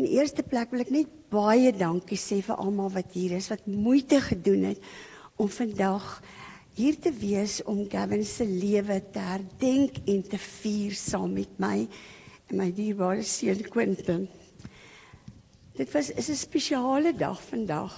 in 0.01 0.07
eerste 0.09 0.41
plek 0.49 0.71
wil 0.73 0.81
ek 0.81 0.91
net 0.95 1.09
baie 1.29 1.69
dankie 1.77 2.17
sê 2.17 2.39
vir 2.41 2.57
almal 2.57 2.89
wat 2.95 3.11
hier 3.13 3.35
is 3.37 3.51
wat 3.53 3.67
moeite 3.69 4.17
gedoen 4.25 4.63
het 4.71 4.87
om 5.37 5.51
vandag 5.53 6.07
hier 6.73 6.97
te 6.97 7.11
wees 7.13 7.59
om 7.69 7.83
Gavin 7.93 8.25
se 8.25 8.47
lewe 8.49 8.97
te 9.13 9.21
herdenk 9.21 9.99
en 10.09 10.23
te 10.25 10.41
vier 10.41 10.97
saam 10.97 11.35
met 11.37 11.61
my 11.61 11.83
en 12.49 12.63
my 12.63 12.71
dierbare 12.73 13.27
seun 13.29 13.61
Quentin. 13.75 14.25
Dit 15.77 15.93
was 15.93 16.09
is 16.17 16.31
'n 16.33 16.41
spesiale 16.49 17.13
dag 17.13 17.43
vandag. 17.51 17.93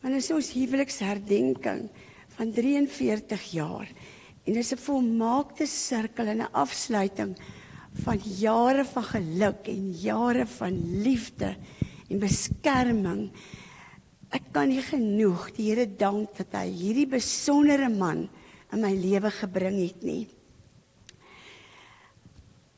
Want 0.00 0.14
dit 0.14 0.24
is 0.24 0.30
ons 0.34 0.50
huweliksherdenking 0.58 1.86
van 2.34 2.50
43 2.50 3.44
jaar. 3.52 3.86
En 4.42 4.52
dit 4.52 4.64
is 4.64 4.72
'n 4.72 4.86
volmaakte 4.90 5.66
sirkel 5.66 6.26
en 6.34 6.42
'n 6.42 6.52
afsluiting 6.52 7.38
van 8.04 8.20
jare 8.38 8.84
van 8.84 9.04
geluk 9.04 9.68
en 9.72 9.90
jare 10.00 10.46
van 10.46 10.80
liefde 11.02 11.54
en 12.10 12.22
beskerming. 12.22 13.30
Ek 14.34 14.50
kan 14.52 14.68
nie 14.68 14.82
genoeg 14.82 15.50
die 15.56 15.70
Here 15.70 15.86
dank 15.86 16.34
dat 16.36 16.54
hy 16.58 16.66
hierdie 16.70 17.08
besondere 17.08 17.88
man 17.88 18.26
in 18.72 18.82
my 18.82 18.92
lewe 18.94 19.30
gebring 19.30 19.78
het 19.80 20.02
nie. 20.04 20.24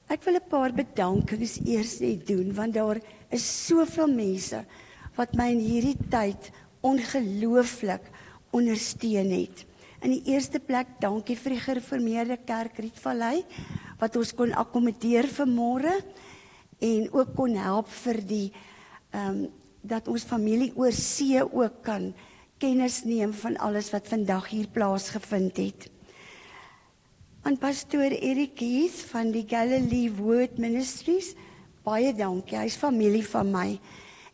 Ek 0.09 0.25
wil 0.25 0.37
'n 0.41 0.49
paar 0.49 0.73
bedankings 0.73 1.61
eers 1.67 2.01
net 2.01 2.27
doen 2.27 2.53
want 2.55 2.75
daar 2.75 3.01
is 3.31 3.45
soveel 3.67 4.09
mense 4.09 4.65
wat 5.17 5.35
my 5.35 5.51
in 5.53 5.61
hierdie 5.61 5.99
tyd 6.09 6.51
ongelooflik 6.81 8.05
ondersteun 8.51 9.31
het. 9.31 9.68
In 9.99 10.15
die 10.15 10.31
eerste 10.31 10.61
plek 10.63 10.99
dankie 11.03 11.35
vir 11.39 11.57
die 11.57 11.63
gereformeerde 11.65 12.37
kerk 12.47 12.79
Rietvallei 12.79 13.43
wat 13.99 14.17
ons 14.21 14.31
kon 14.39 14.53
akkommodeer 14.55 15.27
vir 15.27 15.49
môre 15.51 15.95
en 16.79 17.09
ook 17.11 17.33
kon 17.35 17.57
help 17.59 17.91
vir 18.05 18.21
die 18.23 18.47
ehm 19.13 19.31
um, 19.31 19.47
dat 19.89 20.09
ons 20.11 20.25
familie 20.27 20.73
oor 20.77 20.93
see 20.93 21.39
ook 21.41 21.77
kan 21.87 22.11
kennis 22.61 23.05
neem 23.07 23.31
van 23.33 23.55
alles 23.63 23.93
wat 23.95 24.09
vandag 24.11 24.49
hier 24.51 24.67
plaasgevind 24.75 25.57
het. 25.57 25.87
Aan 27.47 27.57
pastoor 27.57 28.13
Erik 28.13 28.59
Heath 28.59 28.99
van 29.13 29.31
die 29.33 29.47
Galilee 29.49 30.11
Word 30.13 30.59
Ministries 30.59 31.31
baie 31.87 32.13
dankie. 32.13 32.59
Hy's 32.59 32.77
familie 32.77 33.25
van 33.31 33.53
my. 33.55 33.69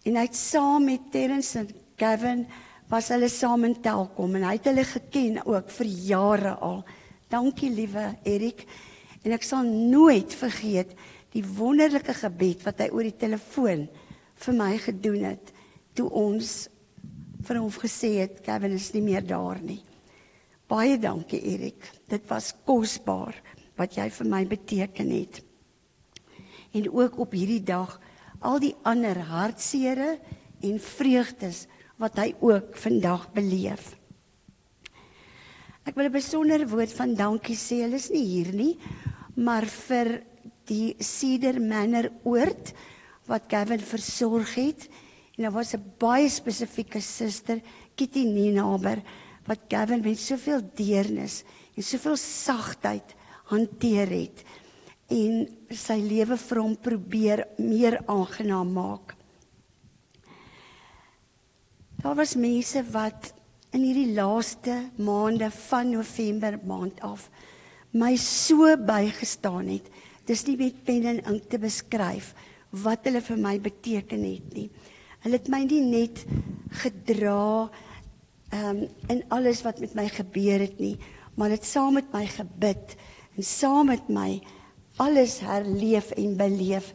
En 0.09 0.17
hy't 0.19 0.37
saam 0.37 0.89
met 0.89 1.13
Terence 1.13 1.59
en 1.61 1.69
Gavin 2.01 2.47
was 2.91 3.09
hulle 3.13 3.31
saam 3.33 3.65
in 3.69 3.77
Telkom 3.83 4.37
en 4.39 4.45
hy 4.49 4.57
het 4.59 4.69
hulle 4.71 4.85
geken 4.87 5.41
ook 5.47 5.71
vir 5.79 5.91
jare 6.11 6.55
al. 6.65 6.83
Dankie 7.33 7.71
liewe 7.73 8.11
Erik. 8.29 8.67
En 9.25 9.33
ek 9.33 9.47
sal 9.47 9.65
nooit 9.65 10.35
vergeet 10.37 10.93
die 11.35 11.45
wonderlike 11.57 12.15
gebed 12.21 12.63
wat 12.67 12.85
hy 12.85 12.91
oor 12.93 13.09
die 13.09 13.19
telefoon 13.19 13.89
vir 14.45 14.57
my 14.59 14.75
gedoen 14.83 15.25
het 15.33 15.51
toe 15.97 16.07
ons 16.11 16.53
vir 17.45 17.61
hom 17.61 17.73
gesê 17.73 18.15
het 18.23 18.41
Kevin 18.45 18.77
is 18.77 18.93
nie 18.95 19.03
meer 19.05 19.25
daar 19.27 19.61
nie. 19.63 19.81
Baie 20.69 20.97
dankie 20.99 21.41
Erik. 21.55 21.81
Dit 22.09 22.25
was 22.31 22.55
kosbaar 22.67 23.37
wat 23.79 23.99
jy 23.99 24.09
vir 24.17 24.31
my 24.31 24.43
beteken 24.49 25.11
het. 25.13 25.43
En 26.75 26.89
ook 26.91 27.19
op 27.23 27.35
hierdie 27.37 27.63
dag 27.63 27.99
al 28.45 28.61
die 28.63 28.75
ander 28.87 29.19
hartsere 29.29 30.17
en 30.65 30.81
vreugdes 30.81 31.65
wat 32.05 32.21
hy 32.21 32.35
ook 32.45 32.77
vandag 32.77 33.29
beleef. 33.33 33.95
Ek 35.85 35.97
wil 35.97 36.09
'n 36.09 36.17
besondere 36.17 36.67
woord 36.69 36.93
van 36.93 37.15
dankie 37.15 37.57
sê. 37.57 37.85
Hulle 37.85 37.97
is 38.01 38.11
nie 38.11 38.25
hier 38.25 38.53
nie, 38.53 38.79
maar 39.37 39.67
vir 39.67 40.23
die 40.69 40.97
Cedar 40.99 41.61
Manor 41.61 42.09
oord 42.25 42.73
wat 43.29 43.49
Gavin 43.49 43.81
versorg 43.81 44.55
het 44.55 44.89
en 45.37 45.45
daar 45.45 45.53
was 45.53 45.75
'n 45.75 45.93
baie 45.99 46.29
spesifieke 46.29 47.01
suster, 47.01 47.61
Kitty 47.97 48.25
Ninaber, 48.25 49.03
wat 49.47 49.61
Gavin 49.69 50.01
met 50.01 50.19
soveel 50.19 50.63
deernis 50.75 51.45
en 51.77 51.83
soveel 51.83 52.17
sagtheid 52.17 53.15
hanteer 53.51 54.09
het 54.09 54.45
en 55.09 55.47
sy 55.71 55.99
lewe 56.01 56.37
vir 56.37 56.61
hom 56.61 56.77
probeer 56.77 57.45
meer 57.59 58.01
aangenaam 58.07 58.73
maak. 58.73 59.15
Daar 62.05 62.15
was 62.15 62.35
mense 62.37 62.83
wat 62.93 63.31
in 63.73 63.81
hierdie 63.81 64.11
laaste 64.13 64.75
maande 65.01 65.47
van 65.49 65.95
November 65.95 66.59
maand 66.69 66.99
af 67.01 67.31
my 67.97 68.11
so 68.21 68.75
bygestaan 68.77 69.71
het. 69.73 69.87
Dis 70.29 70.43
nie 70.45 70.59
met 70.61 70.83
pen 70.85 71.07
en 71.09 71.23
ink 71.33 71.47
te 71.49 71.57
beskryf 71.63 72.35
wat 72.85 73.09
hulle 73.09 73.23
vir 73.25 73.41
my 73.41 73.55
beteken 73.57 74.27
het 74.29 74.53
nie. 74.53 74.67
Hulle 75.25 75.41
het 75.41 75.49
my 75.49 75.63
nie 75.65 75.81
net 75.81 76.27
gedra 76.83 77.71
ehm 78.53 78.85
um, 78.85 78.85
in 79.09 79.25
alles 79.33 79.65
wat 79.65 79.81
met 79.81 79.97
my 79.97 80.05
gebeur 80.13 80.61
het 80.61 80.77
nie, 80.85 80.99
maar 81.41 81.57
het 81.57 81.65
saam 81.65 81.97
met 81.97 82.13
my 82.13 82.27
gebid 82.29 82.99
en 83.33 83.49
saam 83.49 83.89
met 83.95 84.13
my 84.13 84.43
alles 85.01 85.41
herleef 85.41 86.13
en 86.21 86.37
beleef. 86.37 86.93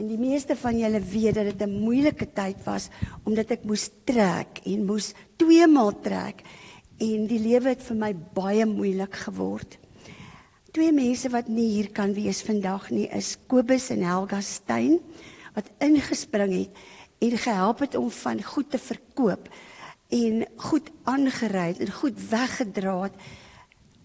En 0.00 0.08
die 0.08 0.18
meeste 0.18 0.56
van 0.56 0.78
julle 0.80 1.00
weet 1.04 1.34
dat 1.36 1.44
dit 1.50 1.62
'n 1.66 1.80
moeilike 1.84 2.32
tyd 2.32 2.64
was 2.64 2.88
omdat 3.24 3.50
ek 3.50 3.64
moes 3.64 3.90
trek 4.04 4.60
en 4.64 4.86
moes 4.86 5.12
twee 5.36 5.66
maal 5.66 5.92
trek 6.00 6.42
en 6.98 7.26
die 7.26 7.38
lewe 7.38 7.68
het 7.68 7.82
vir 7.82 7.96
my 7.96 8.12
baie 8.34 8.66
moeilik 8.66 9.14
geword. 9.14 9.78
Twee 10.72 10.92
mense 10.92 11.28
wat 11.28 11.48
nie 11.48 11.68
hier 11.68 11.90
kan 11.92 12.14
wees 12.14 12.42
vandag 12.42 12.90
nie 12.90 13.08
is 13.12 13.36
Kobus 13.46 13.90
en 13.90 14.02
Helga 14.02 14.40
Steyn 14.40 15.00
wat 15.54 15.68
ingespring 15.78 16.52
het 16.52 16.70
en 17.20 17.38
gehelp 17.38 17.78
het 17.84 17.94
om 17.94 18.10
van 18.10 18.42
goed 18.42 18.70
te 18.70 18.78
verkoop 18.78 19.48
en 20.08 20.46
goed 20.56 20.90
aangery 21.04 21.76
en 21.78 21.92
goed 21.92 22.16
weggedra 22.30 23.02
het. 23.02 23.16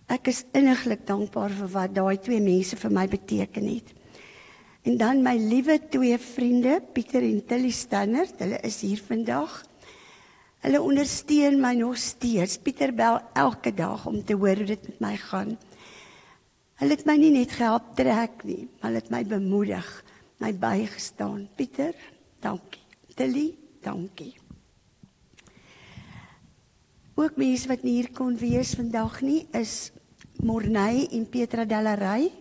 Ek 0.08 0.28
is 0.28 0.46
inniglik 0.52 1.08
dankbaar 1.08 1.52
vir 1.52 1.72
wat 1.72 1.96
daai 1.96 2.18
twee 2.18 2.42
mense 2.42 2.76
vir 2.76 2.92
my 2.92 3.08
beteken 3.08 3.68
het. 3.68 3.97
En 4.88 4.96
dan 4.96 5.20
my 5.20 5.36
liewe 5.36 5.82
twee 5.92 6.16
vriende, 6.16 6.80
Pieter 6.94 7.20
en 7.20 7.42
Tilly 7.44 7.74
Stanner, 7.76 8.30
hulle 8.40 8.60
is 8.64 8.78
hier 8.86 9.02
vandag. 9.04 9.58
Hulle 10.64 10.80
ondersteun 10.80 11.60
my 11.60 11.74
nog 11.76 11.98
steeds. 12.00 12.56
Pieter 12.64 12.94
bel 12.96 13.20
elke 13.36 13.74
dag 13.76 14.06
om 14.08 14.22
te 14.24 14.38
hoor 14.40 14.62
hoe 14.64 14.70
dit 14.70 14.88
met 14.88 15.04
my 15.04 15.12
gaan. 15.26 15.58
Hulle 16.80 16.96
het 16.96 17.04
my 17.10 17.18
nie 17.20 17.34
net 17.36 17.58
gehelp 17.58 17.92
trek 18.00 18.48
nie, 18.48 18.70
maar 18.78 18.88
hulle 18.88 19.04
het 19.04 19.12
my 19.12 19.22
bemoedig, 19.28 19.92
my 20.40 20.54
bygestaan. 20.56 21.50
Pieter, 21.60 21.92
dankie. 22.40 22.86
Tilly, 23.20 23.48
dankie. 23.84 24.38
Ook 27.20 27.36
mense 27.36 27.68
wat 27.68 27.84
nie 27.84 28.00
hier 28.00 28.14
kon 28.16 28.40
wees 28.40 28.78
vandag 28.80 29.20
nie 29.26 29.42
is 29.58 29.90
Morney 30.40 31.10
en 31.12 31.28
Petra 31.28 31.66
Delary 31.68 32.32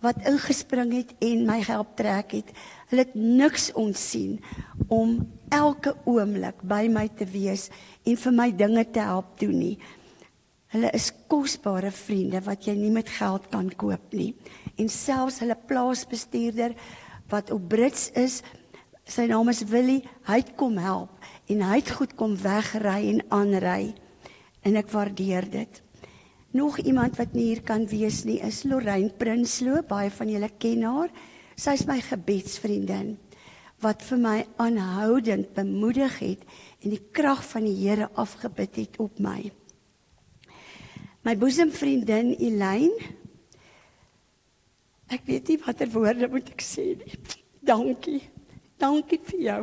wat 0.00 0.20
ingespring 0.28 0.92
het 0.96 1.12
en 1.24 1.44
my 1.48 1.58
help 1.64 1.94
trek 2.00 2.32
het. 2.38 2.52
Hulle 2.90 3.04
het 3.04 3.14
niks 3.14 3.70
ontsien 3.78 4.38
om 4.88 5.18
elke 5.52 5.94
oomblik 6.08 6.62
by 6.62 6.86
my 6.90 7.06
te 7.16 7.26
wees 7.28 7.68
en 8.08 8.16
vir 8.16 8.36
my 8.36 8.48
dinge 8.56 8.84
te 8.92 9.04
help 9.04 9.36
doen 9.40 9.58
nie. 9.58 9.76
Hulle 10.70 10.90
is 10.94 11.10
kosbare 11.28 11.90
vriende 11.90 12.40
wat 12.46 12.68
jy 12.68 12.76
nie 12.78 12.92
met 12.94 13.10
geld 13.10 13.48
kan 13.50 13.68
koop 13.74 14.14
nie. 14.14 14.32
En 14.78 14.88
selfs 14.88 15.40
hulle 15.42 15.58
plaasbestuurder 15.68 16.76
wat 17.30 17.50
op 17.54 17.68
Brits 17.70 18.08
is, 18.18 18.40
sy 19.10 19.26
naam 19.30 19.50
is 19.50 19.64
Willie, 19.66 20.04
hy 20.28 20.40
het 20.40 20.54
kom 20.58 20.78
help 20.78 21.18
en 21.50 21.64
hy 21.66 21.80
het 21.80 21.90
goed 21.98 22.14
kom 22.18 22.36
wegry 22.38 23.10
en 23.10 23.24
aanry. 23.34 23.92
En 24.62 24.76
ek 24.78 24.92
waardeer 24.92 25.48
dit. 25.50 25.82
Nog 26.50 26.78
iemand 26.78 27.16
wat 27.16 27.32
nie 27.32 27.44
hier 27.52 27.62
kan 27.62 27.84
wees 27.86 28.24
nie 28.26 28.40
is 28.42 28.64
Lorraine 28.66 29.12
Prinsloo, 29.14 29.84
baie 29.86 30.10
van 30.10 30.30
julle 30.32 30.48
ken 30.58 30.82
haar. 30.82 31.12
Sy 31.54 31.76
is 31.78 31.86
my 31.86 32.00
gebedsvriendin 32.02 33.14
wat 33.80 34.02
vir 34.04 34.18
my 34.20 34.34
aanhoudend 34.60 35.54
bemoedig 35.56 36.18
het 36.20 36.42
en 36.82 36.92
die 36.92 37.00
krag 37.16 37.40
van 37.52 37.64
die 37.64 37.76
Here 37.78 38.10
afgebid 38.18 38.76
het 38.76 38.98
op 39.00 39.22
my. 39.22 39.38
My 41.24 41.36
boesemvriendin 41.38 42.34
Elaine. 42.34 43.14
Ek 45.10 45.24
weet 45.30 45.54
nie 45.54 45.60
watter 45.64 45.88
woorde 45.94 46.28
moet 46.34 46.50
ek 46.50 46.66
sê 46.66 46.90
nie. 46.98 47.16
Dankie. 47.62 48.24
Dankie 48.80 49.22
vir 49.30 49.42
jou. 49.46 49.62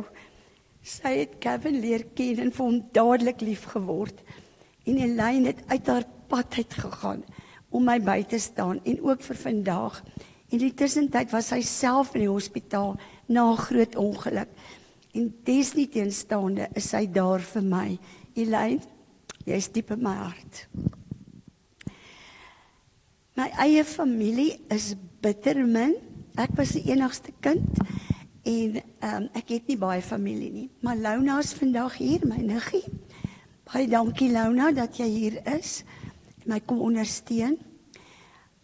Sy 0.82 1.18
het 1.20 1.38
Kevin 1.42 1.82
leer 1.84 2.08
ken 2.16 2.46
en 2.46 2.54
vir 2.54 2.64
hom 2.64 2.84
dadelik 2.96 3.44
lief 3.44 3.68
geword. 3.76 4.22
En 4.88 5.02
Elaine 5.04 5.52
het 5.52 5.66
uit 5.68 5.92
haar 5.92 6.14
pad 6.28 6.54
uit 6.56 6.74
gegaan 6.74 7.24
om 7.68 7.84
my 7.84 7.98
by 8.00 8.22
te 8.28 8.38
staan 8.40 8.80
en 8.84 9.00
ook 9.04 9.22
vir 9.22 9.36
vandag. 9.36 10.02
En 10.48 10.62
die 10.62 10.72
tussentyd 10.72 11.32
was 11.34 11.50
sy 11.52 11.60
self 11.64 12.14
in 12.16 12.24
die 12.24 12.32
hospitaal 12.32 12.96
na 13.28 13.50
'n 13.52 13.56
groot 13.56 13.96
ongeluk. 13.96 14.48
En 15.12 15.34
desnieteenstaande 15.44 16.68
is 16.74 16.88
sy 16.88 17.06
daar 17.06 17.40
vir 17.40 17.62
my. 17.62 17.98
Elaine, 18.34 18.80
jy's 19.44 19.68
diep 19.72 19.90
in 19.90 20.02
my 20.02 20.14
hart. 20.14 20.68
My 23.36 23.50
eie 23.62 23.84
familie 23.84 24.60
is 24.70 24.94
bitter 25.20 25.66
min. 25.66 25.96
Ek 26.36 26.50
was 26.56 26.72
die 26.74 26.90
enigste 26.90 27.32
kind 27.40 27.66
en 28.42 28.80
um, 29.04 29.28
ek 29.34 29.48
het 29.48 29.66
nie 29.68 29.76
baie 29.76 30.02
familie 30.02 30.50
nie. 30.52 30.70
Maar 30.80 30.96
Launa 30.96 31.38
is 31.38 31.52
vandag 31.52 31.98
hier, 32.00 32.24
my 32.26 32.36
niggie. 32.36 32.84
Baie 33.68 33.88
dankie 33.88 34.30
Launa 34.32 34.72
dat 34.72 34.96
jy 34.96 35.06
hier 35.06 35.40
is 35.58 35.84
my 36.48 36.60
kom 36.64 36.80
ondersteun. 36.80 37.58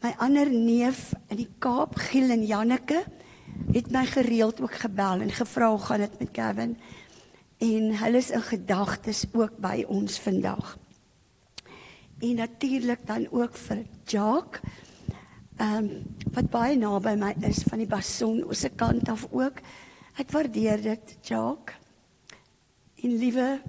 My 0.04 0.14
ander 0.20 0.50
neef 0.50 1.12
in 1.32 1.40
die 1.40 1.50
Kaap, 1.58 1.96
Giel 2.10 2.32
en 2.34 2.44
Janneke, 2.44 3.04
het 3.72 3.90
my 3.92 4.04
gereeld 4.08 4.60
ook 4.60 4.74
gebel 4.82 5.24
en 5.24 5.32
gevra 5.32 5.70
hoe 5.70 5.78
gaan 5.78 6.04
dit 6.04 6.18
met 6.18 6.30
Kevin 6.34 6.76
en 7.64 7.92
hulle 7.96 8.18
is 8.18 8.30
in 8.34 8.42
gedagtes 8.42 9.24
ook 9.32 9.56
by 9.62 9.84
ons 9.88 10.18
vandag. 10.20 10.74
En 12.18 12.34
natuurlik 12.34 13.06
dan 13.06 13.26
ook 13.30 13.56
vir 13.56 13.84
Jacques 14.04 14.60
ehm 15.56 15.86
um, 15.86 15.90
wat 16.34 16.50
baie 16.50 16.76
naby 16.76 17.12
my 17.14 17.30
is 17.46 17.62
van 17.68 17.78
die 17.78 17.86
Bason 17.86 18.42
se 18.50 18.68
kant 18.74 19.08
af 19.08 19.26
ook. 19.30 19.60
Ek 20.18 20.30
waardeer 20.34 20.82
dit, 20.82 21.16
Jacques. 21.22 21.76
En 23.02 23.16
liewe 23.18 23.60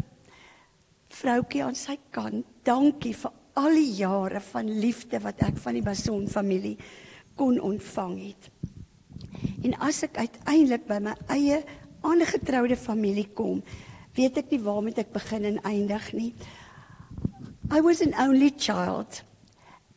vroutjie 1.13 1.63
aan 1.63 1.78
sy 1.78 1.99
kant, 2.09 2.45
dankie 2.63 3.13
vir 3.13 3.32
al 3.56 3.76
die 3.78 3.91
jare 3.97 4.41
van 4.51 4.70
liefde 4.80 5.20
wat 5.24 5.41
ek 5.45 5.58
van 5.64 5.78
die 5.78 5.86
Bason 5.86 6.28
familie 6.32 6.76
kon 7.39 7.60
ontvang 7.64 8.16
het. 8.20 8.49
En 9.64 9.76
as 9.84 10.03
ek 10.06 10.20
uiteindelik 10.20 10.86
by 10.89 10.99
my 11.03 11.16
eie 11.34 11.62
aangetroude 12.06 12.78
familie 12.78 13.28
kom, 13.36 13.64
weet 14.16 14.38
ek 14.43 14.51
nie 14.53 14.62
waar 14.64 14.84
moet 14.84 14.99
ek 15.01 15.14
begin 15.16 15.47
en 15.47 15.62
eindig 15.68 16.12
nie. 16.16 16.32
I 17.72 17.82
was 17.82 18.01
an 18.03 18.14
only 18.20 18.51
child 18.51 19.24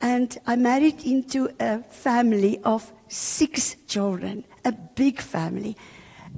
and 0.00 0.38
I 0.46 0.56
married 0.56 1.04
into 1.04 1.48
a 1.60 1.82
family 1.90 2.58
of 2.64 2.92
6 3.08 3.76
children, 3.86 4.44
a 4.64 4.72
big 4.72 5.20
family. 5.20 5.76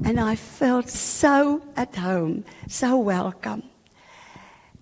And 0.04 0.18
I 0.18 0.36
felt 0.36 0.88
so 0.88 1.60
at 1.76 1.96
home, 1.96 2.44
so 2.68 2.96
welcome. 3.04 3.62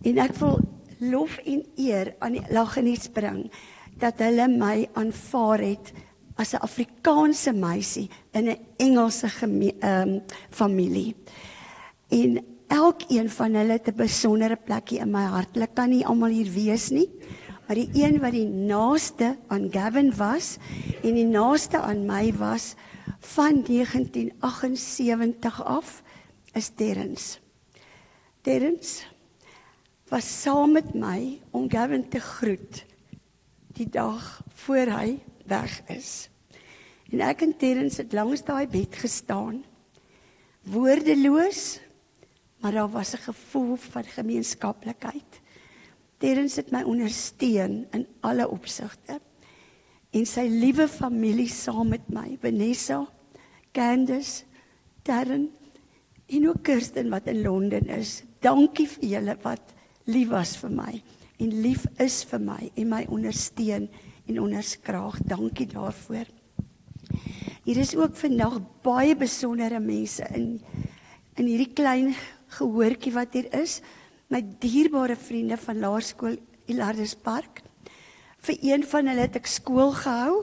En 0.07 0.19
ek 0.23 0.37
wil 0.39 0.61
lof 0.99 1.39
en 1.45 1.65
eer 1.77 2.15
aan 2.19 2.33
die 2.33 2.45
Lagenies 2.51 3.09
bring 3.09 3.51
dat 3.99 4.19
hulle 4.23 4.49
my 4.49 4.89
aanvaar 4.95 5.59
het 5.59 5.93
as 6.39 6.55
'n 6.55 6.63
Afrikaanse 6.63 7.53
meisie 7.53 8.09
in 8.33 8.49
'n 8.49 8.59
Engelse 8.77 9.27
ehm 9.27 9.73
um, 9.83 10.23
familie. 10.51 11.15
En 12.09 12.45
elkeen 12.67 13.31
van 13.31 13.55
hulle 13.55 13.73
het 13.73 13.89
'n 13.89 13.97
besondere 13.97 14.57
plekkie 14.57 14.99
in 14.99 15.11
my 15.11 15.25
hart. 15.25 15.49
Hulle 15.53 15.69
kan 15.75 15.89
nie 15.89 16.07
almal 16.07 16.31
hier 16.31 16.53
wees 16.53 16.91
nie, 16.91 17.11
maar 17.67 17.77
die 17.77 17.91
een 17.93 18.21
wat 18.21 18.33
die 18.33 18.47
naaste 18.47 19.37
aan 19.49 19.73
Gavin 19.73 20.17
was 20.17 20.57
en 21.03 21.15
die 21.15 21.27
naaste 21.27 21.79
aan 21.79 22.07
my 22.07 22.33
was 22.33 22.75
van 23.21 23.63
1978 23.63 25.65
af 25.65 26.03
is 26.55 26.69
Terrence. 26.69 27.39
Terrence 28.43 29.05
was 30.09 30.29
saam 30.43 30.73
met 30.73 30.95
my 30.97 31.39
om 31.53 31.69
Gavin 31.71 32.09
te 32.09 32.21
groet 32.21 32.85
die 33.77 33.89
dag 33.93 34.41
voor 34.65 34.91
hy 34.91 35.19
weg 35.49 35.75
is. 35.93 36.29
En 37.13 37.23
ek 37.25 37.45
en 37.45 37.55
Terrence 37.57 38.01
het 38.01 38.17
langs 38.17 38.43
daai 38.45 38.67
bed 38.69 38.97
gestaan. 39.01 39.63
Woordeloos, 40.69 41.79
maar 42.61 42.73
daar 42.73 42.91
was 42.91 43.15
'n 43.15 43.25
gevoel 43.31 43.77
van 43.77 44.05
gemeenskaplikheid. 44.05 45.41
Terrence 46.19 46.61
het 46.61 46.71
my 46.71 46.83
ondersteun 46.83 47.87
in 47.93 48.07
alle 48.21 48.49
opsigte. 48.49 49.21
En 50.11 50.27
sy 50.27 50.49
liewe 50.49 50.89
familie 50.89 51.49
saam 51.49 51.89
met 51.89 52.09
my, 52.09 52.39
Vanessa, 52.41 53.09
Candice, 53.73 54.45
Darren 55.03 55.51
en 56.27 56.49
ook 56.49 56.63
Kirsten 56.63 57.11
wat 57.11 57.27
in 57.27 57.43
Londen 57.43 57.87
is. 57.87 58.23
Dankie 58.41 58.89
vir 58.89 59.05
julle 59.05 59.37
wat 59.43 59.78
lief 60.09 60.31
was 60.33 60.57
vir 60.57 60.73
my 60.73 60.93
en 61.39 61.55
lief 61.63 61.85
is 62.03 62.23
vir 62.27 62.41
my 62.43 62.63
en 62.75 62.89
my 62.91 63.05
ondersteun 63.13 63.87
en 64.29 64.41
onderskraag. 64.43 65.21
Dankie 65.29 65.69
daarvoor. 65.71 66.27
Hier 67.65 67.79
is 67.81 67.95
ook 67.97 68.17
vandag 68.17 68.59
baie 68.85 69.15
besondere 69.17 69.81
mense 69.81 70.25
in 70.35 70.59
in 71.39 71.47
hierdie 71.47 71.71
klein 71.71 72.17
gehoortjie 72.59 73.13
wat 73.15 73.37
hier 73.37 73.47
is. 73.55 73.79
My 74.33 74.41
dierbare 74.61 75.15
vriende 75.17 75.57
van 75.61 75.79
Laerskool 75.79 76.35
Ilardus 76.67 77.15
Park. 77.15 77.63
Vir 78.43 78.59
een 78.65 78.83
van 78.85 79.07
hulle 79.07 79.29
het 79.29 79.39
ek 79.39 79.47
skool 79.47 79.93
gehou 79.95 80.43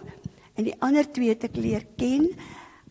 en 0.56 0.70
die 0.70 0.78
ander 0.80 1.10
twee 1.12 1.34
het 1.34 1.44
ek 1.50 1.60
leer 1.60 1.84
ken 2.00 2.30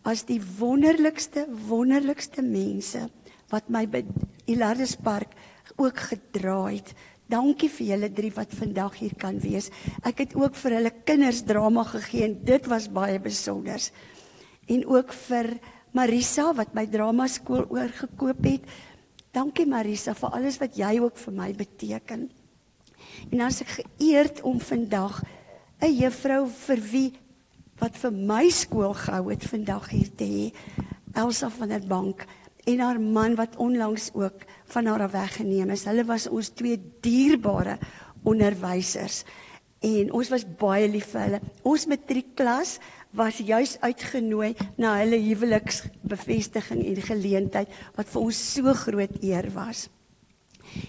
as 0.04 0.26
die 0.28 0.40
wonderlikste 0.58 1.46
wonderlikste 1.70 2.44
mense 2.44 3.06
wat 3.48 3.70
my 3.72 3.86
by 3.88 4.02
Ilardus 4.50 4.98
Park 5.00 5.32
ook 5.76 5.98
gedra 6.10 6.58
het. 6.70 6.94
Dankie 7.30 7.70
vir 7.72 7.86
julle 7.94 8.10
drie 8.12 8.32
wat 8.36 8.52
vandag 8.52 8.98
hier 9.00 9.14
kan 9.16 9.38
wees. 9.40 9.70
Ek 10.04 10.20
het 10.24 10.34
ook 10.36 10.56
vir 10.60 10.76
hulle 10.78 10.92
kinders 11.08 11.42
drama 11.48 11.84
gegee 11.88 12.28
en 12.28 12.36
dit 12.44 12.66
was 12.68 12.90
baie 12.92 13.18
besonder. 13.18 13.80
En 14.68 14.84
ook 14.86 15.12
vir 15.28 15.54
Marisa 15.94 16.50
wat 16.58 16.74
my 16.74 16.84
drama 16.90 17.26
skool 17.30 17.64
oorgekoop 17.70 18.44
het. 18.44 18.68
Dankie 19.34 19.66
Marisa 19.66 20.14
vir 20.14 20.36
alles 20.36 20.60
wat 20.60 20.76
jy 20.78 20.98
ook 21.00 21.16
vir 21.16 21.34
my 21.34 21.50
beteken. 21.56 22.28
En 23.30 23.44
as 23.46 23.62
ek 23.64 23.72
geëerd 23.80 24.42
om 24.42 24.60
vandag 24.60 25.22
'n 25.80 25.92
juffrou 25.92 26.46
vir 26.48 26.80
wie 26.92 27.12
wat 27.80 27.96
vir 27.96 28.12
my 28.12 28.48
skool 28.50 28.94
gehou 28.94 29.30
het 29.30 29.44
vandag 29.44 29.88
hier 29.90 30.10
te 30.16 30.24
hê, 30.24 30.46
Elsa 31.14 31.50
van 31.50 31.68
der 31.68 31.86
Bank 31.86 32.26
en 32.64 32.80
haar 32.80 33.00
man 33.00 33.34
wat 33.34 33.56
onlangs 33.56 34.10
ook 34.14 34.44
van 34.72 34.86
haar 34.86 35.10
weggeneem 35.10 35.70
is. 35.70 35.84
Hulle 35.84 36.04
was 36.04 36.28
ons 36.28 36.52
twee 36.56 36.78
dierbare 37.04 37.78
onderwysers 38.24 39.24
en 39.84 40.12
ons 40.16 40.30
was 40.32 40.46
baie 40.58 40.88
lief 40.88 41.10
vir 41.12 41.26
hulle. 41.26 41.40
Ons 41.62 41.86
matriekklas 41.90 42.78
was 43.14 43.38
juis 43.44 43.76
uitgenooi 43.84 44.54
na 44.80 44.96
hulle 45.02 45.20
huweliksbevestiging 45.22 46.80
en 46.88 47.02
geleentheid 47.04 47.74
wat 47.98 48.08
vir 48.10 48.22
ons 48.22 48.40
so 48.54 48.72
groot 48.74 49.20
eer 49.22 49.50
was. 49.54 49.88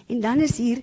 En 0.09 0.21
dan 0.23 0.41
is 0.41 0.57
hier 0.57 0.81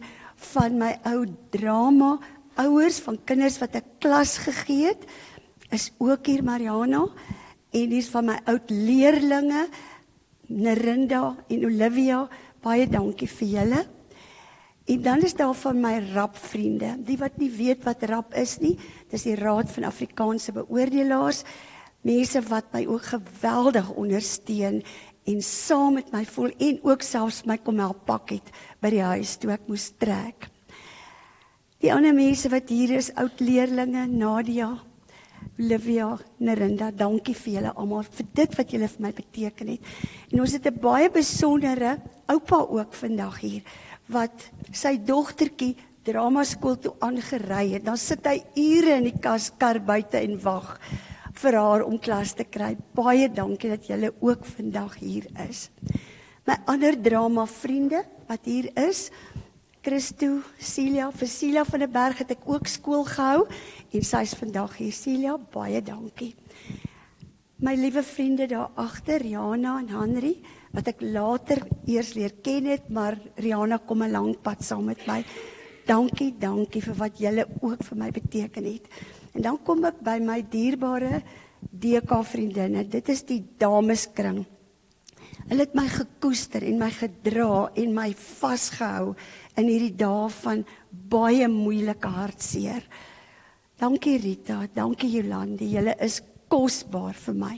van 0.52 0.76
my 0.78 0.92
ou 1.08 1.24
drama 1.54 2.18
ouers 2.60 3.00
van 3.00 3.18
kinders 3.24 3.58
wat 3.58 3.76
'n 3.76 3.84
klas 3.98 4.36
gegee 4.44 4.92
het 4.92 5.06
is 5.70 5.90
ook 5.98 6.26
hier 6.26 6.44
Mariana 6.44 7.06
en 7.72 7.90
hier's 7.90 8.10
van 8.12 8.24
my 8.24 8.38
oud 8.44 8.70
leerlinge 8.70 9.68
Nerinda 10.52 11.36
en 11.48 11.64
Olivia, 11.64 12.28
baie 12.62 12.86
dankie 12.88 13.28
vir 13.28 13.48
julle. 13.56 13.82
En 14.90 15.02
dan 15.02 15.22
is 15.22 15.34
daar 15.38 15.54
van 15.54 15.78
my 15.80 15.94
rap 16.12 16.36
vriende, 16.36 16.96
die 17.06 17.18
wat 17.20 17.38
nie 17.38 17.50
weet 17.54 17.84
wat 17.86 18.02
rap 18.10 18.34
is 18.34 18.56
nie. 18.62 18.74
Dis 19.10 19.28
die 19.28 19.36
Raad 19.38 19.70
van 19.70 19.86
Afrikaanse 19.86 20.54
Beoordelaars, 20.56 21.44
mense 22.02 22.42
wat 22.50 22.72
my 22.74 22.82
ook 22.90 23.12
geweldig 23.12 23.92
ondersteun 23.94 24.80
en 25.30 25.42
saam 25.46 26.00
met 26.00 26.10
my 26.10 26.24
voel 26.26 26.50
en 26.58 26.80
ook 26.82 27.04
selfs 27.06 27.44
my 27.46 27.60
kom 27.62 27.78
help 27.78 28.00
pak 28.08 28.34
het 28.34 28.48
by 28.82 28.90
die 28.90 29.04
huis 29.06 29.36
toe 29.38 29.52
ek 29.54 29.68
moes 29.70 29.92
trek. 30.02 30.48
Die 31.82 31.92
ander 31.94 32.14
mense 32.14 32.50
wat 32.50 32.70
hier 32.70 32.96
is, 32.98 33.12
oud 33.18 33.38
leerlinge, 33.42 34.08
Nadia, 34.10 34.72
Olivia, 35.58 36.18
Nerinda, 36.40 36.90
dankie 36.90 37.34
vir 37.36 37.52
julle 37.58 37.72
almal 37.76 38.02
vir 38.16 38.26
dit 38.34 38.58
wat 38.58 38.72
julle 38.74 38.88
vir 38.88 39.04
my 39.04 39.12
beteken 39.12 39.68
het. 39.74 39.90
En 40.32 40.40
ons 40.40 40.52
het 40.52 40.66
'n 40.66 40.80
baie 40.80 41.10
besondere 41.10 41.98
oupa 42.26 42.56
ook 42.56 42.92
vandag 42.94 43.40
hier 43.40 43.62
wat 44.08 44.50
sy 44.72 44.96
dogtertjie 44.96 45.76
drama 46.04 46.44
skool 46.44 46.76
toe 46.76 46.94
aangery 47.00 47.72
het. 47.74 47.84
Dan 47.84 47.96
sit 47.96 48.26
hy 48.26 48.42
ure 48.56 48.96
in 48.96 49.04
die 49.04 49.18
kaskar 49.20 49.80
buite 49.80 50.18
en 50.18 50.38
wag 50.42 50.80
vir 51.34 51.52
haar 51.52 51.82
om 51.82 51.98
klas 51.98 52.34
te 52.34 52.44
kry. 52.44 52.76
Baie 52.94 53.28
dankie 53.28 53.70
dat 53.70 53.86
julle 53.86 54.12
ook 54.20 54.44
vandag 54.44 54.98
hier 55.00 55.26
is. 55.48 55.70
My 56.46 56.56
ander 56.66 56.96
drama 57.02 57.46
vriende 57.46 58.04
wat 58.28 58.44
hier 58.44 58.70
is, 58.88 59.10
Christo, 59.82 60.42
Celia, 60.62 61.08
vir 61.10 61.26
Celia 61.26 61.64
van 61.66 61.82
der 61.82 61.90
Berg 61.90 62.20
het 62.22 62.30
ek 62.30 62.44
ook 62.46 62.68
skool 62.70 63.02
gehou 63.02 63.48
en 63.92 64.04
sy's 64.06 64.34
vandag 64.38 64.76
hier. 64.80 64.92
Celia, 64.92 65.36
baie 65.36 65.82
dankie. 65.84 66.32
My 67.62 67.76
liewe 67.78 68.02
vriende 68.02 68.48
daar 68.50 68.72
agter, 68.74 69.22
Jana 69.22 69.76
en 69.78 69.90
Henry, 69.92 70.32
wat 70.74 70.88
ek 70.90 71.02
later 71.04 71.60
eers 71.86 72.14
leer 72.16 72.34
ken 72.42 72.66
het, 72.72 72.88
maar 72.90 73.18
Rihanna 73.36 73.78
kom 73.86 74.02
'n 74.02 74.10
lang 74.10 74.34
pad 74.42 74.64
saam 74.64 74.84
met 74.84 75.06
my. 75.06 75.22
Dankie, 75.86 76.32
dankie 76.38 76.82
vir 76.82 76.94
wat 76.94 77.18
julle 77.18 77.46
ook 77.60 77.84
vir 77.84 77.98
my 77.98 78.10
beteken 78.10 78.64
het. 78.64 78.88
En 79.34 79.42
dan 79.42 79.58
kom 79.62 79.84
ek 79.84 80.00
by 80.02 80.18
my 80.18 80.42
dierbare 80.42 81.22
DK 81.70 82.24
vriendinne. 82.24 82.88
Dit 82.88 83.08
is 83.08 83.22
die 83.22 83.44
dameskring. 83.58 84.44
Hulle 85.48 85.60
het 85.60 85.74
my 85.74 85.86
gekoester 85.88 86.62
en 86.62 86.78
my 86.78 86.90
gedra 86.90 87.70
en 87.74 87.94
my 87.94 88.12
vasgehou 88.14 89.14
in 89.56 89.66
hierdie 89.66 89.96
dae 89.96 90.28
van 90.42 90.64
baie 90.90 91.48
moeilike 91.48 92.08
hartseer. 92.08 92.82
Dankie 93.82 94.14
Rita, 94.22 94.60
dankie 94.70 95.08
Jolande, 95.10 95.66
julle 95.66 95.96
is 96.06 96.20
kosbaar 96.52 97.16
vir 97.18 97.34
my. 97.34 97.54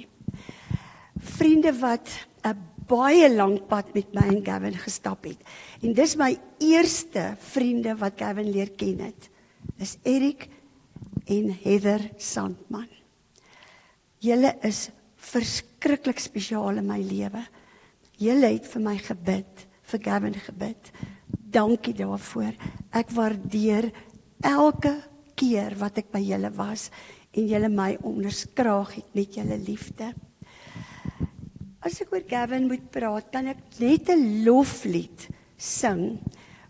vriende 1.20 1.72
wat 1.80 2.08
'n 2.44 2.56
baie 2.88 3.28
lank 3.28 3.68
pad 3.68 3.94
met 3.94 4.14
my 4.14 4.22
en 4.28 4.44
Gavin 4.44 4.74
gestap 4.74 5.24
het. 5.24 5.38
En 5.82 5.92
dis 5.92 6.16
my 6.16 6.38
eerste 6.58 7.36
vriende 7.38 7.96
wat 7.96 8.16
Gavin 8.16 8.50
leer 8.50 8.70
ken 8.70 8.98
het. 9.00 9.28
Dis 9.76 9.96
Erik 10.02 10.48
en 11.26 11.58
Heather 11.62 12.10
Sandman. 12.16 12.88
Julle 14.18 14.56
is 14.62 14.90
verskriklik 15.16 16.18
spesiaal 16.18 16.76
in 16.76 16.86
my 16.86 17.00
lewe. 17.00 17.46
Julle 18.16 18.46
het 18.46 18.66
vir 18.66 18.80
my 18.80 18.96
gebid, 18.96 19.66
vir 19.82 20.00
Gavin 20.00 20.34
gebid. 20.34 20.90
Dankie 21.50 21.94
daarvoor. 21.94 22.54
Ek 22.92 23.10
waardeer 23.10 23.92
elke 24.40 25.13
keer 25.34 25.74
wat 25.80 25.98
ek 25.98 26.10
by 26.12 26.22
julle 26.24 26.50
was 26.56 26.90
en 27.34 27.48
julle 27.50 27.68
my 27.68 27.94
onderskraag 28.06 28.94
het 29.00 29.14
met 29.14 29.34
julle 29.38 29.58
liefde. 29.58 30.12
As 31.84 32.00
ek 32.00 32.14
oor 32.14 32.24
Gavin 32.28 32.68
moet 32.70 32.84
praat, 32.90 33.28
kan 33.32 33.46
ek 33.50 33.58
net 33.78 34.08
'n 34.08 34.44
loflied 34.44 35.28
sing 35.56 36.18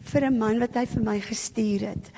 vir 0.01 0.27
'n 0.27 0.39
man 0.39 0.59
wat 0.59 0.75
hy 0.75 0.87
vir 0.87 1.03
my 1.03 1.19
gestuur 1.21 1.81
het. 1.93 2.11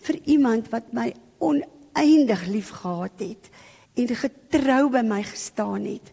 Vir 0.00 0.16
iemand 0.26 0.70
wat 0.70 0.92
my 0.92 1.12
oneindig 1.38 2.46
liefgehad 2.46 3.18
het 3.18 3.50
en 3.94 4.08
getrou 4.08 4.90
by 4.90 5.02
my 5.02 5.22
gestaan 5.22 5.84
het 5.84 6.12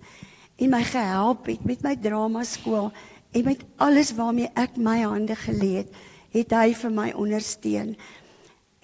en 0.57 0.69
my 0.69 0.83
gehelp 0.83 1.45
het 1.45 1.65
met 1.65 1.83
my 1.83 1.95
drama 1.95 2.43
skool 2.43 2.91
en 3.31 3.43
met 3.43 3.63
alles 3.77 4.13
waarmee 4.15 4.49
ek 4.55 4.77
my 4.77 5.01
hande 5.03 5.35
gelê 5.35 5.83
het, 5.83 5.89
het 6.31 6.51
hy 6.51 6.73
vir 6.73 6.91
my 6.91 7.11
ondersteun. 7.11 7.95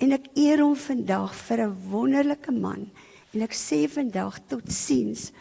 En 0.01 0.15
ek 0.15 0.31
eer 0.33 0.63
hom 0.63 0.73
vandag 0.73 1.33
vir 1.45 1.59
'n 1.67 1.75
wonderlike 1.91 2.51
man 2.51 2.89
en 3.33 3.41
ek 3.45 3.53
sê 3.53 3.85
vandag 3.87 4.39
totsiens 4.49 5.31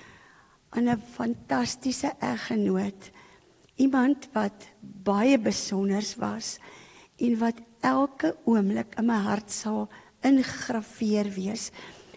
aan 0.76 0.88
'n 0.88 1.00
fantastiese 1.16 2.12
eggenoot. 2.20 3.10
Iemand 3.76 4.28
wat 4.34 4.68
baie 4.80 5.38
besonder 5.38 6.04
was 6.18 6.58
en 7.18 7.38
wat 7.38 7.58
elke 7.80 8.36
oomblik 8.44 8.94
in 8.98 9.06
my 9.06 9.16
hart 9.16 9.50
sal 9.50 9.88
ingraveer 10.22 11.32
wees. 11.34 11.72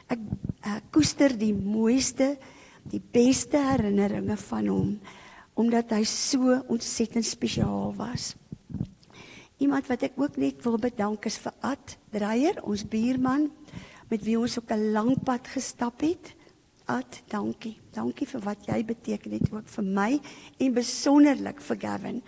Ek, 0.10 0.20
ek 0.62 0.84
koester 0.91 1.32
die 1.38 1.54
mooiste, 1.54 2.38
die 2.84 3.02
beste 3.12 3.58
herinneringe 3.58 4.38
van 4.38 4.68
hom 4.68 5.00
omdat 5.56 5.91
hy 5.91 6.04
so 6.04 6.64
ontsettend 6.68 7.26
spesiaal 7.26 7.94
was. 7.96 8.36
Iemand 9.64 9.88
wat 9.88 10.01
ek 10.03 10.18
ook 10.20 10.36
net 10.41 10.59
wil 10.66 10.76
bedank 10.82 11.24
is 11.30 11.38
vir 11.39 11.53
Ad 11.64 11.95
Dreyer, 12.11 12.57
ons 12.68 12.84
buurman 12.84 13.47
met 14.11 14.24
wie 14.26 14.36
ons 14.36 14.57
ook 14.59 14.72
'n 14.76 14.91
lang 14.91 15.16
pad 15.24 15.47
gestap 15.47 16.01
het. 16.01 16.34
Ad, 16.86 17.22
dankie. 17.32 17.80
Dankie 17.93 18.28
vir 18.28 18.41
wat 18.41 18.66
jy 18.68 18.84
beteken 18.84 19.32
het 19.32 19.47
ook 19.51 19.68
vir 19.68 19.84
my 19.84 20.20
en 20.59 20.74
besonderlik 20.74 21.61
vir 21.61 21.78
Gavin 21.80 22.22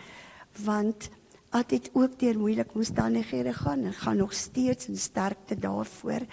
want 0.63 1.09
Ad 1.49 1.71
het 1.71 1.89
ook 1.93 2.19
deur 2.19 2.39
moeilike 2.39 2.75
omstandighede 2.75 3.53
gaan 3.53 3.83
en 3.83 3.93
gaan 3.93 4.17
nog 4.17 4.33
steeds 4.33 4.87
in 4.87 4.97
sterkte 4.97 5.55
daarvoor. 5.55 6.25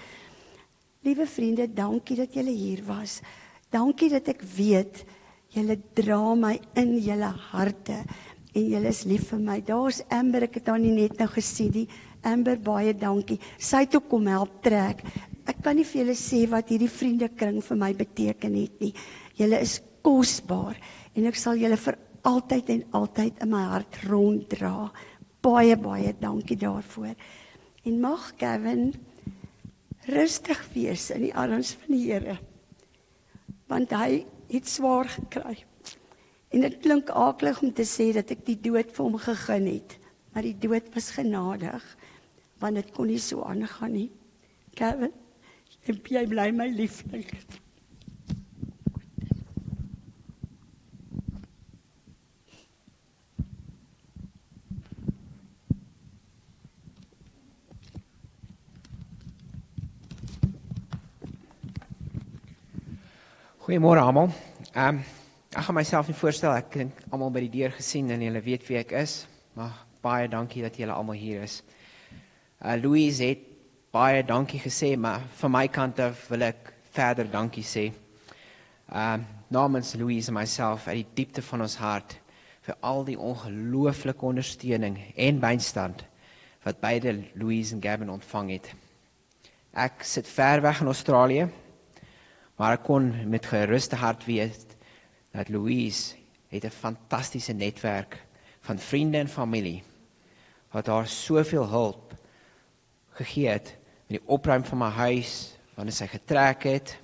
Liewe 1.03 1.27
vriende, 1.27 1.73
dankie 1.73 2.17
dat 2.17 2.35
julle 2.35 2.51
hier 2.51 2.85
was. 2.85 3.21
Dankie 3.71 4.09
dat 4.09 4.29
ek 4.29 4.43
weet 4.43 5.05
julle 5.49 5.79
dra 5.95 6.35
my 6.35 6.61
in 6.75 6.99
julle 6.99 7.33
harte 7.53 8.03
en 8.53 8.65
julle 8.69 8.89
is 8.93 9.05
lief 9.09 9.31
vir 9.33 9.41
my. 9.43 9.59
Daar's 9.65 10.03
Amber, 10.13 10.47
ek 10.47 10.61
het 10.61 10.71
haar 10.73 10.81
nie 10.83 10.95
net 10.95 11.19
nou 11.21 11.29
gesien 11.33 11.73
nie. 11.75 11.87
Amber, 12.23 12.59
baie 12.63 12.93
dankie. 12.95 13.39
Sy 13.59 13.85
het 13.87 13.97
ook 13.99 14.11
kom 14.13 14.29
help 14.31 14.61
trek. 14.65 15.03
Ek 15.49 15.63
kan 15.65 15.77
nie 15.77 15.87
vir 15.89 16.03
julle 16.03 16.17
sê 16.19 16.45
wat 16.51 16.71
hierdie 16.71 16.91
vriendekring 16.91 17.63
vir 17.65 17.81
my 17.81 17.91
beteken 17.99 18.59
het 18.61 18.83
nie. 18.85 18.93
Julle 19.39 19.63
is 19.65 19.81
kosbaar 20.05 20.79
en 21.17 21.27
ek 21.31 21.39
sal 21.39 21.59
julle 21.59 21.79
vir 21.81 21.99
altyd 22.29 22.71
en 22.77 22.85
altyd 23.01 23.43
in 23.43 23.51
my 23.51 23.63
hart 23.73 23.99
ronddra. 24.07 24.91
Baie 25.43 25.77
baie 25.81 26.13
dankie 26.21 26.59
daarvoor. 26.61 27.17
En 27.83 27.99
mag 28.01 28.29
Gavin 28.39 28.93
rustig 30.07 30.63
wees 30.75 31.11
in 31.15 31.27
die 31.27 31.35
arms 31.35 31.75
van 31.81 31.97
die 31.97 32.05
Here. 32.07 32.39
Want 33.71 33.95
hy 33.97 34.25
het 34.53 34.69
swaar 34.69 35.11
gekry. 35.11 35.63
En 36.53 36.61
dit 36.61 36.79
klink 36.85 37.11
aaklig 37.11 37.63
om 37.65 37.73
te 37.73 37.85
sê 37.89 38.11
dat 38.13 38.31
ek 38.35 38.45
die 38.45 38.59
dood 38.61 38.91
vir 38.93 39.05
hom 39.07 39.17
gegeen 39.17 39.69
het, 39.73 39.97
maar 40.33 40.45
die 40.45 40.59
dood 40.61 40.93
was 40.95 41.13
genadig 41.17 41.85
want 42.63 42.79
dit 42.79 42.93
kon 42.95 43.09
nie 43.11 43.19
so 43.19 43.43
aangaan 43.43 43.91
nie. 43.97 44.11
Gavin, 44.79 45.11
jy 45.83 46.27
bly 46.31 46.53
my 46.55 46.69
liefling. 46.71 47.27
Goeiemôre 63.63 64.05
almal. 64.05 64.31
Ehm 64.75 65.03
um, 65.03 65.22
ek 65.53 65.67
gaan 65.67 65.77
myself 65.77 66.09
nie 66.09 66.17
voorstel 66.17 66.55
ek 66.57 66.71
dink 66.73 67.01
almal 67.13 67.33
by 67.35 67.43
die 67.45 67.53
deur 67.53 67.75
gesien 67.77 68.09
en 68.15 68.23
julle 68.25 68.41
weet 68.45 68.65
wie 68.69 68.79
ek 68.81 68.95
is. 68.97 69.23
Maar 69.59 69.75
baie 70.03 70.29
dankie 70.33 70.63
dat 70.65 70.79
julle 70.81 70.95
almal 70.97 71.19
hier 71.21 71.43
is. 71.45 71.61
Uh 72.63 72.79
Louise 72.81 73.25
het 73.25 73.45
baie 73.93 74.23
dankie 74.25 74.61
gesê, 74.63 74.95
maar 74.97 75.21
van 75.41 75.53
my 75.53 75.67
kant 75.69 76.01
af 76.01 76.25
wil 76.33 76.47
ek 76.49 76.73
verder 76.97 77.29
dankie 77.29 77.65
sê. 77.67 77.91
Um, 78.89 79.27
namens 79.53 79.93
Louise 80.01 80.33
en 80.33 80.39
myself 80.39 80.89
uit 80.89 81.03
die 81.03 81.23
diepte 81.23 81.45
van 81.45 81.65
ons 81.65 81.77
hart 81.81 82.17
vir 82.65 82.79
al 82.81 83.05
die 83.05 83.19
ongelooflike 83.19 84.25
ondersteuning 84.25 84.97
en 85.17 85.41
bystand 85.43 86.07
wat 86.65 86.81
beide 86.81 87.19
Louise 87.35 87.75
en 87.77 87.83
Gavin 87.85 88.13
ontvang 88.13 88.55
het. 88.57 88.73
Ek 89.73 90.05
sit 90.07 90.29
ver 90.29 90.63
weg 90.65 90.81
in 90.81 90.93
Australië 90.93 91.49
Maar 92.63 92.77
ek 92.77 92.85
kon 92.87 93.09
met 93.27 93.47
geruste 93.51 93.97
hart 93.99 94.23
weet 94.29 94.72
dat 95.33 95.49
Louise 95.49 96.17
het 96.49 96.65
'n 96.65 96.71
fantastiese 96.71 97.53
netwerk 97.53 98.27
van 98.61 98.79
vriende 98.79 99.19
en 99.19 99.29
familie 99.29 99.83
wat 100.71 100.87
haar 100.87 101.09
soveel 101.09 101.69
hulp 101.69 102.15
gegee 103.11 103.49
het 103.49 103.77
met 104.07 104.21
die 104.21 104.29
opruim 104.29 104.65
van 104.65 104.79
my 104.79 104.89
huis 104.89 105.57
wanneer 105.75 105.95
sy 105.95 106.07
getrek 106.07 106.63
het, 106.63 106.99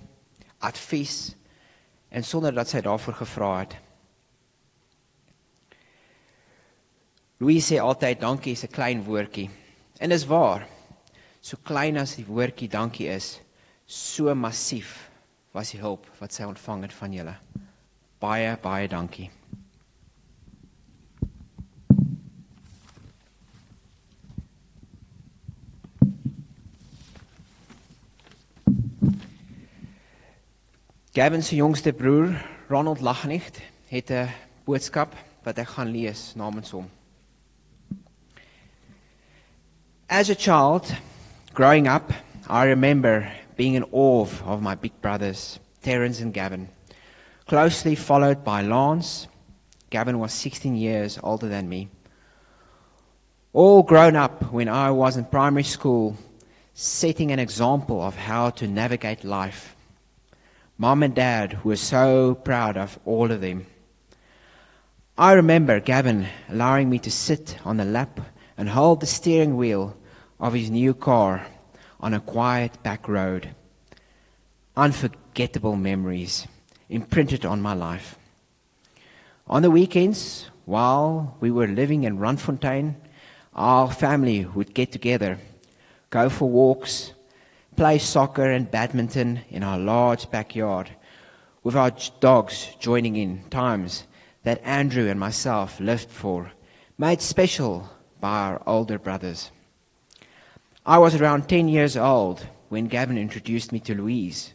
advies 0.59 1.35
en 2.09 2.25
sonder 2.25 2.55
dat 2.55 2.69
sy 2.69 2.81
daarvoor 2.81 3.15
gevra 3.15 3.59
het. 3.59 3.77
Louise 7.39 7.75
sê 7.75 7.79
altyd 7.81 8.21
dankie 8.21 8.53
is 8.53 8.65
'n 8.65 8.75
klein 8.75 9.05
woordjie. 9.05 9.51
En 9.99 10.09
dis 10.09 10.27
waar. 10.27 10.67
So 11.41 11.57
klein 11.63 11.97
as 11.97 12.17
die 12.17 12.27
woordjie 12.27 12.69
dankie 12.69 13.09
is, 13.09 13.41
so 13.87 14.35
massief 14.35 15.11
was 15.53 15.71
die 15.71 15.81
hulp 15.81 16.07
wat 16.19 16.33
sy 16.33 16.43
ontvang 16.43 16.83
het 16.83 16.93
van 16.93 17.13
julle. 17.13 17.37
Baie 18.19 18.57
baie 18.63 18.89
dankie. 18.89 19.31
Gavin 31.13 31.43
se 31.43 31.57
jongste 31.57 31.93
broer, 31.93 32.45
Ronald 32.69 33.01
Lachnicht, 33.01 33.61
het 33.89 34.11
'n 34.11 34.29
boodskap 34.65 35.15
wat 35.43 35.59
ek 35.59 35.69
gaan 35.69 35.91
lees 35.91 36.33
namens 36.35 36.71
hom. 36.71 36.91
As 40.07 40.31
a 40.31 40.35
child 40.35 40.93
growing 41.53 41.89
up, 41.89 42.13
I 42.49 42.65
remember 42.65 43.33
being 43.57 43.75
in 43.75 43.85
awe 43.91 44.27
of 44.45 44.61
my 44.61 44.75
big 44.75 44.93
brothers, 45.01 45.59
Terence 45.83 46.23
and 46.23 46.35
Gavin, 46.35 46.69
closely 47.49 47.95
followed 47.95 48.45
by 48.45 48.61
Lance. 48.61 49.27
Gavin 49.89 50.19
was 50.19 50.35
16 50.35 50.77
years 50.77 51.19
older 51.23 51.49
than 51.49 51.67
me. 51.67 51.89
All 53.55 53.83
grown 53.83 54.17
up 54.17 54.53
when 54.53 54.69
I 54.69 54.91
was 54.91 55.17
in 55.17 55.25
primary 55.25 55.63
school, 55.63 56.15
setting 56.75 57.33
an 57.33 57.39
example 57.39 58.03
of 58.03 58.15
how 58.15 58.51
to 58.51 58.69
navigate 58.69 59.25
life. 59.25 59.75
Mom 60.77 61.03
and 61.03 61.15
dad 61.15 61.65
were 61.65 61.77
so 61.77 62.35
proud 62.35 62.77
of 62.77 62.99
all 63.07 63.33
of 63.33 63.41
them. 63.41 63.67
I 65.17 65.33
remember 65.33 65.81
Gavin 65.81 66.29
allowing 66.51 66.91
me 66.91 66.99
to 66.99 67.11
sit 67.11 67.57
on 67.65 67.79
the 67.79 67.87
lap 67.87 68.21
and 68.59 68.69
hold 68.69 69.01
the 69.01 69.07
steering 69.07 69.57
wheel 69.57 69.97
of 70.39 70.53
his 70.53 70.71
new 70.71 70.93
car 70.93 71.47
on 71.99 72.13
a 72.13 72.21
quiet 72.21 72.81
back 72.83 73.09
road. 73.09 73.55
Unforgettable 74.77 75.77
memories 75.77 76.47
imprinted 76.89 77.45
on 77.45 77.61
my 77.61 77.75
life. 77.75 78.19
On 79.47 79.63
the 79.63 79.71
weekends, 79.71 80.51
while 80.65 81.37
we 81.41 81.51
were 81.51 81.67
living 81.67 82.05
in 82.05 82.19
Randfontein, 82.19 82.95
our 83.55 83.91
family 83.91 84.45
would 84.45 84.75
get 84.75 84.93
together, 84.93 85.39
go 86.11 86.29
for 86.29 86.49
walks, 86.49 87.13
play 87.77 87.99
soccer 87.99 88.51
and 88.51 88.71
badminton 88.71 89.41
in 89.51 89.63
our 89.63 89.79
large 89.79 90.31
backyard 90.31 90.91
with 91.63 91.77
our 91.77 91.93
dogs 92.21 92.69
joining 92.79 93.17
in 93.17 93.43
times 93.51 94.05
that 94.43 94.61
Andrew 94.65 95.09
and 95.09 95.19
myself 95.19 95.81
lived 95.81 96.09
for, 96.09 96.51
made 96.97 97.21
special 97.21 97.89
by 98.21 98.51
our 98.51 98.63
older 98.67 98.99
brothers. 98.99 99.51
I 100.87 100.99
was 100.99 101.15
around 101.15 101.49
10 101.49 101.69
years 101.69 101.97
old 101.97 102.47
when 102.69 102.87
Gavin 102.87 103.19
introduced 103.19 103.73
me 103.73 103.81
to 103.81 103.95
Louise. 103.95 104.55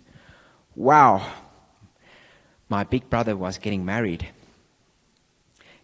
Wow, 0.76 1.32
my 2.70 2.84
big 2.84 3.10
brother 3.10 3.36
was 3.36 3.58
getting 3.58 3.86
married. 3.86 4.28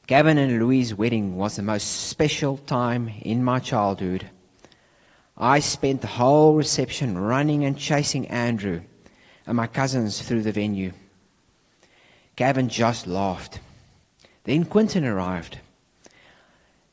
Gavin 0.07 0.37
and 0.37 0.59
Louise's 0.59 0.95
wedding 0.95 1.35
was 1.35 1.55
the 1.55 1.61
most 1.61 2.07
special 2.07 2.57
time 2.57 3.11
in 3.21 3.43
my 3.43 3.59
childhood. 3.59 4.27
I 5.37 5.59
spent 5.59 6.01
the 6.01 6.07
whole 6.07 6.55
reception 6.55 7.17
running 7.17 7.63
and 7.63 7.77
chasing 7.77 8.27
Andrew 8.27 8.81
and 9.45 9.55
my 9.55 9.67
cousins 9.67 10.21
through 10.21 10.41
the 10.41 10.51
venue. 10.51 10.93
Gavin 12.35 12.69
just 12.69 13.05
laughed. 13.05 13.59
Then 14.45 14.65
Quentin 14.65 15.05
arrived. 15.05 15.59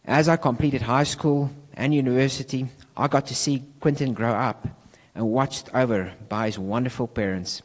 As 0.05 0.29
I 0.29 0.37
completed 0.37 0.83
high 0.83 1.05
school 1.05 1.51
and 1.75 1.95
university, 1.95 2.67
I 2.97 3.09
got 3.09 3.27
to 3.29 3.35
see 3.35 3.65
Quentin 3.81 4.13
grow 4.13 4.33
up 4.33 4.69
and 5.15 5.29
watched 5.29 5.75
over 5.75 6.13
by 6.29 6.47
his 6.47 6.59
wonderful 6.59 7.07
parents. 7.07 7.63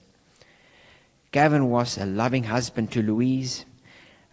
Gavin 1.31 1.69
was 1.69 1.97
a 1.97 2.05
loving 2.05 2.43
husband 2.43 2.91
to 2.91 3.01
Louise 3.01 3.65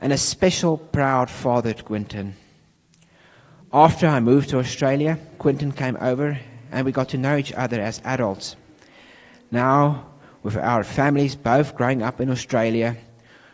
and 0.01 0.13
a 0.13 0.19
special, 0.19 0.77
proud 0.77 1.31
father 1.31 1.73
to 1.73 1.83
Quinton. 1.85 2.35
After 3.73 4.09
I 4.09 4.19
moved 4.19 4.51
to 4.51 4.59
Australia, 4.59 5.17
Quinton 5.39 5.71
came 5.71 5.97
over 6.01 6.41
and 6.73 6.85
we 6.85 6.91
got 6.91 7.11
to 7.11 7.19
know 7.19 7.37
each 7.37 7.53
other 7.53 7.81
as 7.81 8.03
adults. 8.05 8.57
Now, 9.53 10.07
with 10.43 10.57
our 10.57 10.83
families 10.83 11.37
both 11.37 11.77
growing 11.77 12.03
up 12.03 12.21
in 12.21 12.31
Australia, 12.31 12.97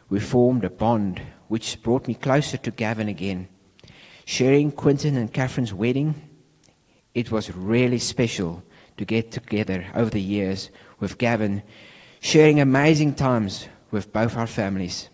we 0.09 0.21
formed 0.21 0.65
a 0.65 0.71
bond 0.71 1.21
which 1.49 1.83
brought 1.83 2.09
me 2.09 2.15
closer 2.15 2.57
to 2.57 2.71
Gavin 2.71 3.09
again. 3.09 3.49
Sharing 4.25 4.73
Quinton 4.73 5.19
and 5.19 5.33
Catherine's 5.33 5.75
wedding, 5.75 6.15
it 7.15 7.31
was 7.31 7.55
really 7.55 7.99
special 7.99 8.63
to 8.97 9.05
get 9.05 9.33
together 9.33 9.85
over 9.95 10.09
the 10.09 10.21
years 10.21 10.71
with 10.99 11.19
Gavin, 11.19 11.63
sharing 12.25 12.59
amazing 12.59 13.15
times 13.15 13.69
with 13.91 14.11
both 14.11 14.35
our 14.35 14.47
families. 14.47 15.11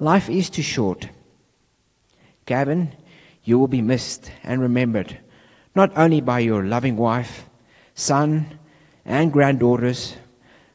Life 0.00 0.28
is 0.28 0.50
too 0.50 0.60
short. 0.60 1.08
Gavin, 2.46 2.90
you 3.44 3.60
will 3.60 3.68
be 3.68 3.80
missed 3.80 4.32
and 4.42 4.60
remembered, 4.60 5.16
not 5.76 5.96
only 5.96 6.20
by 6.20 6.40
your 6.40 6.64
loving 6.64 6.96
wife, 6.96 7.48
son, 7.94 8.58
and 9.04 9.32
granddaughters, 9.32 10.16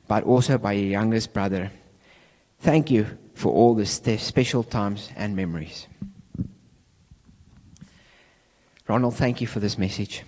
but 0.07 0.23
also 0.23 0.57
by 0.57 0.71
your 0.71 0.87
youngest 0.89 1.33
brother. 1.33 1.69
Thank 2.61 2.89
you 2.89 3.05
for 3.33 3.51
all 3.51 3.75
the 3.75 3.85
special 3.85 4.63
times 4.63 5.09
and 5.17 5.35
memories. 5.35 5.87
Ronald, 8.87 9.17
thank 9.17 9.41
you 9.41 9.47
for 9.47 9.59
this 9.59 9.77
message. 9.77 10.23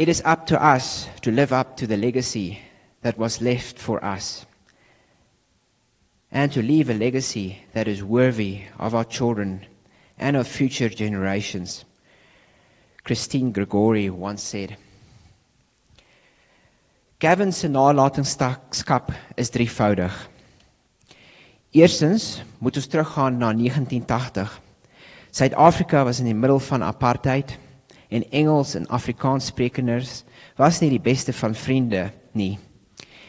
It 0.00 0.08
is 0.08 0.22
up 0.24 0.46
to 0.46 0.56
us 0.56 1.10
to 1.20 1.30
live 1.30 1.52
up 1.52 1.76
to 1.76 1.86
the 1.86 1.98
legacy 1.98 2.58
that 3.02 3.18
was 3.18 3.42
left 3.42 3.78
for 3.78 4.02
us 4.02 4.46
and 6.32 6.50
to 6.52 6.62
leave 6.62 6.88
a 6.88 6.94
legacy 6.94 7.66
that 7.74 7.86
is 7.86 8.02
worthy 8.02 8.62
of 8.78 8.94
our 8.94 9.04
children 9.04 9.66
and 10.18 10.38
of 10.38 10.48
future 10.48 10.88
generations. 10.88 11.84
Christine 13.04 13.52
Gregory 13.52 14.08
once 14.08 14.42
said, 14.42 14.78
Gavin 17.18 17.52
se 17.52 17.68
nalatenskap 17.68 19.12
is 19.36 19.50
drievoudig. 19.50 20.12
Eerstens 21.74 22.40
moet 22.58 22.76
ons 22.76 22.86
teruggaan 22.86 23.36
na 23.36 23.52
1980. 23.52 24.60
Suid-Afrika 25.30 26.04
was 26.04 26.20
in 26.20 26.32
die 26.32 26.34
middel 26.34 26.58
van 26.58 26.82
apartheid 26.82 27.58
en 28.10 28.26
Engels 28.30 28.74
en 28.74 28.88
Afrikaans 28.90 29.46
sprekendes 29.52 30.24
was 30.58 30.80
nie 30.82 30.90
die 30.90 31.02
beste 31.02 31.32
van 31.32 31.54
vriende 31.54 32.10
nie. 32.36 32.58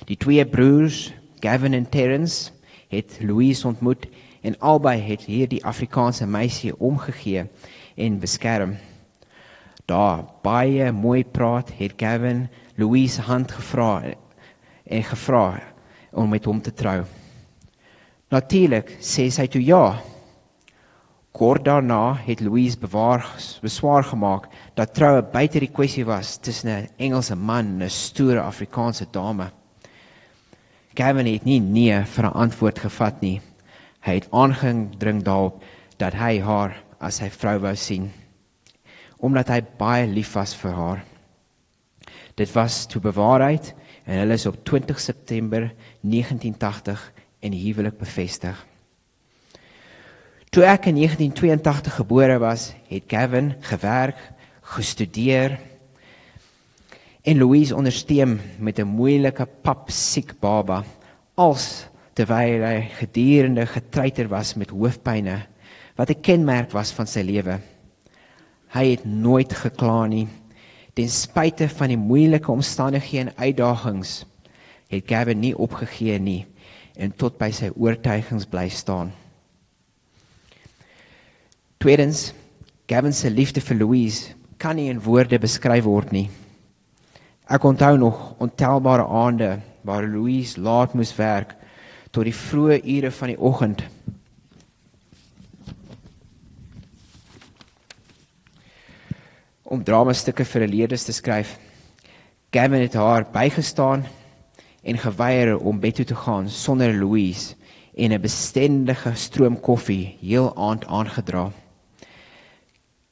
Die 0.10 0.18
twee 0.18 0.46
broers, 0.46 1.12
Gavin 1.42 1.78
en 1.78 1.88
Terence, 1.90 2.52
het 2.92 3.20
Louise 3.22 3.68
ontmoet 3.68 4.08
en 4.42 4.58
albei 4.60 4.98
het 5.06 5.28
hierdie 5.30 5.62
Afrikaanse 5.66 6.26
meisie 6.28 6.74
omgegee 6.78 7.46
en 7.96 8.20
beskerm. 8.20 8.76
Daar 9.86 10.26
baie 10.44 10.92
mooi 10.92 11.24
praat, 11.24 11.72
het 11.78 11.94
Gavin 11.98 12.48
Louise 12.76 13.22
hand 13.22 13.52
gevra 13.52 14.02
en 14.84 15.04
gevra 15.04 15.62
om 16.12 16.30
met 16.30 16.46
hom 16.46 16.62
te 16.62 16.74
trou. 16.74 17.04
Natuurlik 18.32 18.96
sê 19.04 19.28
sy 19.32 19.48
toe 19.52 19.62
ja. 19.64 20.00
Kort 21.32 21.66
daarna 21.66 22.18
het 22.26 22.40
Louise 22.40 22.80
bewaar 22.80 23.24
beswaar 23.62 24.04
gemaak 24.04 24.50
dat 24.76 24.94
troue 24.94 25.24
buite 25.24 25.60
die 25.60 25.72
kwessie 25.72 26.06
was 26.06 26.38
tussen 26.38 26.70
'n 26.70 26.90
Engelse 26.98 27.36
man 27.36 27.66
en 27.66 27.84
'n 27.84 27.90
stoere 27.90 28.42
Afrikaanse 28.42 29.08
dame. 29.12 29.52
Gavin 30.94 31.26
het 31.26 31.44
nie 31.44 31.60
nee 31.60 32.04
vir 32.04 32.26
'n 32.26 32.34
antwoord 32.34 32.80
gevat 32.80 33.22
nie. 33.22 33.42
Hy 34.02 34.14
het 34.14 34.32
aangedring 34.32 35.24
daarop 35.24 35.64
dat 35.98 36.14
hy 36.14 36.40
haar 36.40 36.84
as 37.00 37.16
sy 37.16 37.30
vrou 37.30 37.60
wou 37.60 37.76
sien 37.76 38.12
omdat 39.22 39.48
hy 39.54 39.62
baie 39.78 40.08
lief 40.10 40.34
was 40.34 40.56
vir 40.58 40.74
haar. 40.74 41.04
Dit 42.36 42.52
was 42.56 42.88
toe 42.90 43.02
bewaarheid 43.02 43.74
en 44.06 44.18
hulle 44.18 44.34
is 44.34 44.48
op 44.50 44.64
20 44.66 45.00
September 45.00 45.68
1980 46.02 47.12
in 47.40 47.54
huwelik 47.54 47.98
bevestig. 47.98 48.58
Toe 50.52 50.66
ek 50.68 50.90
in 50.90 50.98
1982 51.00 51.94
gebore 51.96 52.36
was, 52.44 52.74
het 52.92 53.06
Gavin 53.08 53.54
gewerk, 53.64 54.18
gestudeer 54.74 55.54
en 57.24 57.38
Louise 57.40 57.72
ondersteun 57.72 58.34
met 58.60 58.80
'n 58.80 58.92
moeilike 58.92 59.48
papsiek 59.64 60.34
baba 60.40 60.84
als 61.36 61.88
terwyl 62.14 62.68
hy 62.68 62.82
gedurende 63.00 63.66
getreiter 63.66 64.28
was 64.28 64.54
met 64.56 64.76
hoofpynne 64.76 65.38
wat 65.96 66.10
'n 66.10 66.22
kenmerk 66.22 66.72
was 66.72 66.92
van 66.92 67.08
sy 67.08 67.22
lewe. 67.22 67.60
Hy 68.76 68.86
het 68.92 69.06
nooit 69.06 69.54
gekla 69.54 70.06
nie. 70.08 70.28
Ten 70.94 71.10
spyte 71.10 71.70
van 71.70 71.88
die 71.88 71.98
moeilike 71.98 72.52
omstandighede 72.52 73.30
en 73.30 73.38
uitdagings 73.38 74.26
het 74.90 75.08
Gavin 75.08 75.40
nie 75.40 75.58
opgegee 75.58 76.20
nie 76.20 76.46
en 76.98 77.16
tot 77.16 77.38
by 77.38 77.52
sy 77.52 77.72
oortuigings 77.76 78.46
bly 78.46 78.70
staan. 78.70 79.21
Tweedens, 81.82 82.34
Gavin 82.86 83.14
se 83.14 83.30
liefde 83.30 83.62
vir 83.66 83.78
Louise 83.80 84.36
kan 84.62 84.76
nie 84.78 84.92
in 84.92 85.00
woorde 85.02 85.40
beskryf 85.42 85.82
word 85.90 86.12
nie. 86.14 86.28
Ek 87.50 87.64
onthou 87.66 87.96
nog 87.98 88.20
ontelbare 88.38 89.08
aande 89.10 89.48
waar 89.82 90.06
Louise 90.06 90.62
laat 90.62 90.94
moes 90.94 91.16
werk 91.18 91.56
tot 92.14 92.28
die 92.30 92.36
vroeë 92.38 92.84
ure 92.86 93.10
van 93.18 93.32
die 93.34 93.38
oggend. 93.50 93.82
Om 99.66 99.82
dramastukke 99.82 100.46
vir 100.52 100.68
leerders 100.70 101.08
te 101.10 101.16
skryf. 101.18 101.56
Gavin 102.54 102.86
het 102.86 103.00
haar 103.02 103.26
bygestaan 103.34 104.06
en 104.86 105.02
geweier 105.02 105.56
om 105.58 105.82
bed 105.82 105.98
toe 105.98 106.06
te 106.14 106.20
gaan 106.28 106.46
sonder 106.46 106.94
Louise 106.94 107.56
en 107.98 108.14
'n 108.14 108.22
bestendige 108.22 109.16
stroom 109.16 109.58
koffie 109.60 110.20
heel 110.22 110.54
aand 110.56 110.86
aangedra. 110.86 111.50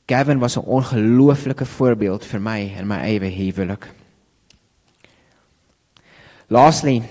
Gavin 0.10 0.40
was 0.40 0.58
'n 0.58 0.64
ongelooflike 0.66 1.66
voorbeeld 1.66 2.26
vir 2.26 2.40
my 2.40 2.58
in 2.80 2.88
my 2.88 3.00
eie 3.06 3.30
huwelik. 3.30 3.86
Lastly, 6.50 7.04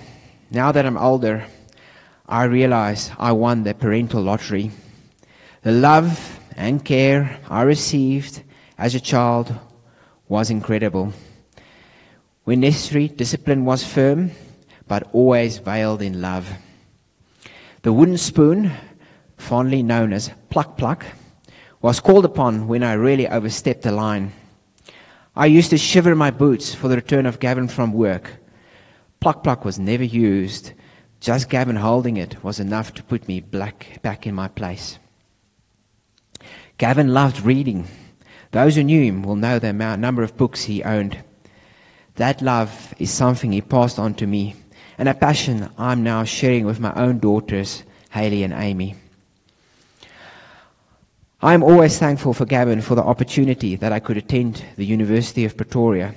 now 0.50 0.72
that 0.72 0.84
I'm 0.84 0.96
older, 0.96 1.44
I 2.28 2.42
realize 2.42 3.12
I 3.16 3.30
won 3.30 3.62
the 3.62 3.74
parental 3.74 4.20
lottery. 4.20 4.72
The 5.62 5.70
love 5.70 6.40
and 6.56 6.84
care 6.84 7.38
I 7.48 7.62
received 7.62 8.42
as 8.76 8.96
a 8.96 9.00
child 9.00 9.54
was 10.26 10.50
incredible. 10.50 11.12
When 12.42 12.60
necessary, 12.60 13.06
discipline 13.06 13.64
was 13.64 13.84
firm, 13.84 14.32
but 14.88 15.08
always 15.12 15.58
veiled 15.58 16.02
in 16.02 16.20
love. 16.20 16.46
The 17.82 17.92
wooden 17.92 18.18
spoon, 18.18 18.72
fondly 19.36 19.84
known 19.84 20.12
as 20.12 20.32
pluck 20.50 20.76
pluck, 20.76 21.04
was 21.80 22.00
called 22.00 22.24
upon 22.24 22.66
when 22.66 22.82
I 22.82 22.94
really 22.94 23.28
overstepped 23.28 23.82
the 23.82 23.92
line. 23.92 24.32
I 25.36 25.46
used 25.46 25.70
to 25.70 25.78
shiver 25.78 26.16
my 26.16 26.30
boots 26.30 26.74
for 26.74 26.88
the 26.88 26.96
return 26.96 27.24
of 27.24 27.38
Gavin 27.38 27.68
from 27.68 27.92
work. 27.92 28.32
Pluck 29.20 29.44
pluck 29.44 29.64
was 29.64 29.78
never 29.78 30.02
used. 30.02 30.72
Just 31.20 31.48
Gavin 31.48 31.76
holding 31.76 32.16
it 32.16 32.42
was 32.42 32.58
enough 32.58 32.94
to 32.94 33.02
put 33.02 33.28
me 33.28 33.40
black 33.40 34.02
back 34.02 34.26
in 34.26 34.34
my 34.34 34.48
place. 34.48 34.98
Gavin 36.78 37.14
loved 37.14 37.40
reading. 37.42 37.86
Those 38.50 38.76
who 38.76 38.84
knew 38.84 39.02
him 39.02 39.22
will 39.22 39.36
know 39.36 39.58
the 39.58 39.70
amount, 39.70 40.00
number 40.00 40.22
of 40.22 40.36
books 40.36 40.64
he 40.64 40.82
owned. 40.82 41.22
That 42.16 42.42
love 42.42 42.94
is 42.98 43.10
something 43.10 43.52
he 43.52 43.60
passed 43.60 43.98
on 43.98 44.14
to 44.14 44.26
me, 44.26 44.56
and 44.96 45.08
a 45.08 45.14
passion 45.14 45.70
I'm 45.78 46.02
now 46.02 46.24
sharing 46.24 46.64
with 46.64 46.80
my 46.80 46.92
own 46.94 47.18
daughters, 47.18 47.84
Haley 48.10 48.42
and 48.42 48.52
Amy. 48.52 48.96
I'm 51.40 51.62
always 51.62 52.00
thankful 52.00 52.34
for 52.34 52.46
Gavin 52.46 52.80
for 52.80 52.96
the 52.96 53.04
opportunity 53.04 53.76
that 53.76 53.92
I 53.92 54.00
could 54.00 54.16
attend 54.16 54.64
the 54.74 54.84
University 54.84 55.44
of 55.44 55.56
Pretoria. 55.56 56.16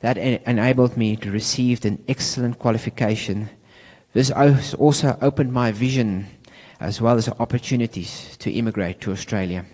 That 0.00 0.18
en- 0.18 0.40
enabled 0.46 0.94
me 0.94 1.16
to 1.16 1.30
receive 1.30 1.82
an 1.86 2.04
excellent 2.06 2.58
qualification. 2.58 3.48
This 4.12 4.30
also 4.30 5.16
opened 5.22 5.54
my 5.54 5.72
vision 5.72 6.26
as 6.80 7.00
well 7.00 7.16
as 7.16 7.30
opportunities 7.30 8.36
to 8.40 8.52
immigrate 8.52 9.00
to 9.00 9.12
Australia. 9.12 9.64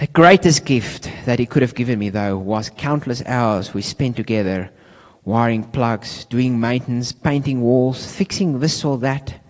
The 0.00 0.08
greatest 0.08 0.64
gift 0.64 1.08
that 1.24 1.38
he 1.38 1.46
could 1.46 1.62
have 1.62 1.76
given 1.76 2.00
me, 2.00 2.10
though, 2.10 2.36
was 2.36 2.68
countless 2.70 3.22
hours 3.26 3.74
we 3.74 3.82
spent 3.82 4.16
together 4.16 4.70
wiring 5.24 5.62
plugs, 5.62 6.24
doing 6.24 6.58
maintenance, 6.58 7.12
painting 7.12 7.60
walls, 7.60 8.10
fixing 8.10 8.58
this 8.58 8.84
or 8.84 8.98
that. 8.98 9.40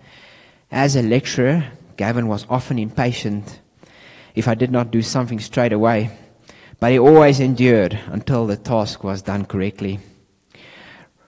As 0.71 0.95
a 0.95 1.01
lecturer, 1.01 1.65
Gavin 1.97 2.27
was 2.27 2.45
often 2.47 2.77
impatient 2.77 3.59
if 4.35 4.47
I 4.47 4.53
did 4.53 4.71
not 4.71 4.91
do 4.91 5.01
something 5.01 5.39
straight 5.39 5.73
away, 5.73 6.11
but 6.79 6.91
he 6.91 6.99
always 6.99 7.39
endured 7.39 7.99
until 8.05 8.45
the 8.45 8.55
task 8.55 9.03
was 9.03 9.23
done 9.23 9.45
correctly. 9.45 9.99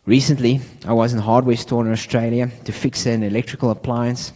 Recently, 0.06 0.62
I 0.86 0.94
was 0.94 1.12
in 1.12 1.20
a 1.20 1.24
hardware 1.24 1.58
store 1.58 1.86
in 1.86 1.92
Australia 1.92 2.52
to 2.66 2.72
fix 2.72 3.08
an 3.08 3.24
electrical 3.24 3.72
appliance. 3.72 4.32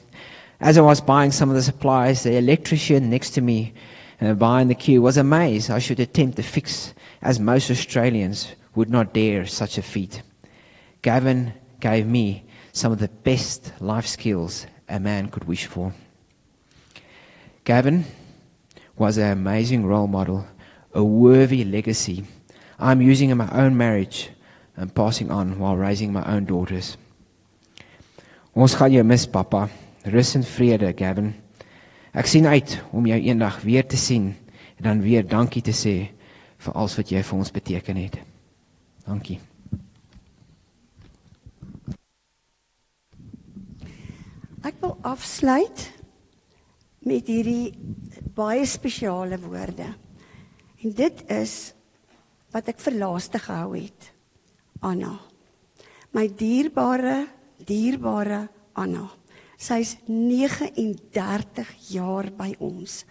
As 0.59 0.77
I 0.77 0.81
was 0.81 1.01
buying 1.01 1.31
some 1.31 1.49
of 1.49 1.55
the 1.55 1.61
supplies, 1.61 2.23
the 2.23 2.35
electrician 2.35 3.11
next 3.11 3.31
to 3.31 3.41
me 3.41 3.73
uh, 4.19 4.33
behind 4.33 4.71
the 4.71 4.75
queue 4.75 5.03
was 5.03 5.17
amazed 5.17 5.69
I 5.69 5.79
should 5.79 5.99
attempt 5.99 6.37
to 6.37 6.43
fix, 6.43 6.95
as 7.21 7.39
most 7.39 7.69
Australians 7.69 8.53
would 8.73 8.89
not 8.89 9.13
dare 9.13 9.45
such 9.45 9.77
a 9.77 9.83
feat. 9.83 10.23
Gavin 11.03 11.53
gave 11.79 12.07
me 12.07 12.45
some 12.71 12.91
of 12.91 12.99
the 12.99 13.07
best 13.07 13.71
life 13.79 14.07
skills 14.07 14.65
a 14.89 14.99
man 14.99 15.29
could 15.29 15.43
wish 15.43 15.67
for. 15.67 15.93
Gavin 17.65 18.03
was 18.97 19.17
an 19.17 19.31
amazing 19.31 19.85
role 19.85 20.07
model, 20.07 20.45
a 20.93 21.03
worthy 21.03 21.63
legacy. 21.63 22.25
I'm 22.77 23.01
using 23.01 23.29
in 23.29 23.37
my 23.37 23.49
own 23.51 23.77
marriage 23.77 24.29
and 24.75 24.93
passing 24.93 25.31
on 25.31 25.59
while 25.59 25.77
raising 25.77 26.11
my 26.11 26.25
own 26.27 26.43
daughters. 26.45 26.97
Ons 28.53 28.75
gaan 28.75 28.91
jou 28.91 29.03
mis, 29.03 29.25
pappa. 29.25 29.69
Rus 30.05 30.35
in 30.35 30.43
vrede, 30.43 30.91
Gavin. 30.93 31.31
Ek 32.13 32.27
sien 32.27 32.45
uit 32.45 32.75
om 32.91 33.07
jou 33.07 33.17
eendag 33.17 33.61
weer 33.63 33.87
te 33.87 33.97
sien 33.97 34.35
en 34.77 34.83
dan 34.83 35.01
weer 35.01 35.23
dankie 35.23 35.63
te 35.63 35.73
sê 35.73 35.95
vir 36.61 36.75
alles 36.75 36.97
wat 36.99 37.09
jy 37.15 37.23
vir 37.23 37.39
ons 37.39 37.53
beteken 37.55 37.97
het. 38.03 38.19
Dankie. 39.07 39.39
Ek 44.63 44.75
wil 44.83 44.97
afsluit 45.07 45.87
met 47.07 47.27
hierdie 47.27 47.73
baie 48.35 48.65
spesiale 48.65 49.39
woorde. 49.41 49.89
En 50.83 50.95
dit 50.95 51.23
is 51.31 51.73
wat 52.53 52.69
ek 52.69 52.81
vir 52.85 52.99
laaste 53.01 53.41
gehou 53.41 53.73
het. 53.75 54.09
Anna. 54.83 55.15
My 56.13 56.27
dierbare, 56.27 57.23
dierbare 57.65 58.47
Anna. 58.77 59.07
Sy's 59.57 59.95
39 60.09 61.69
jaar 61.93 62.29
by 62.35 62.51
ons. 62.59 63.03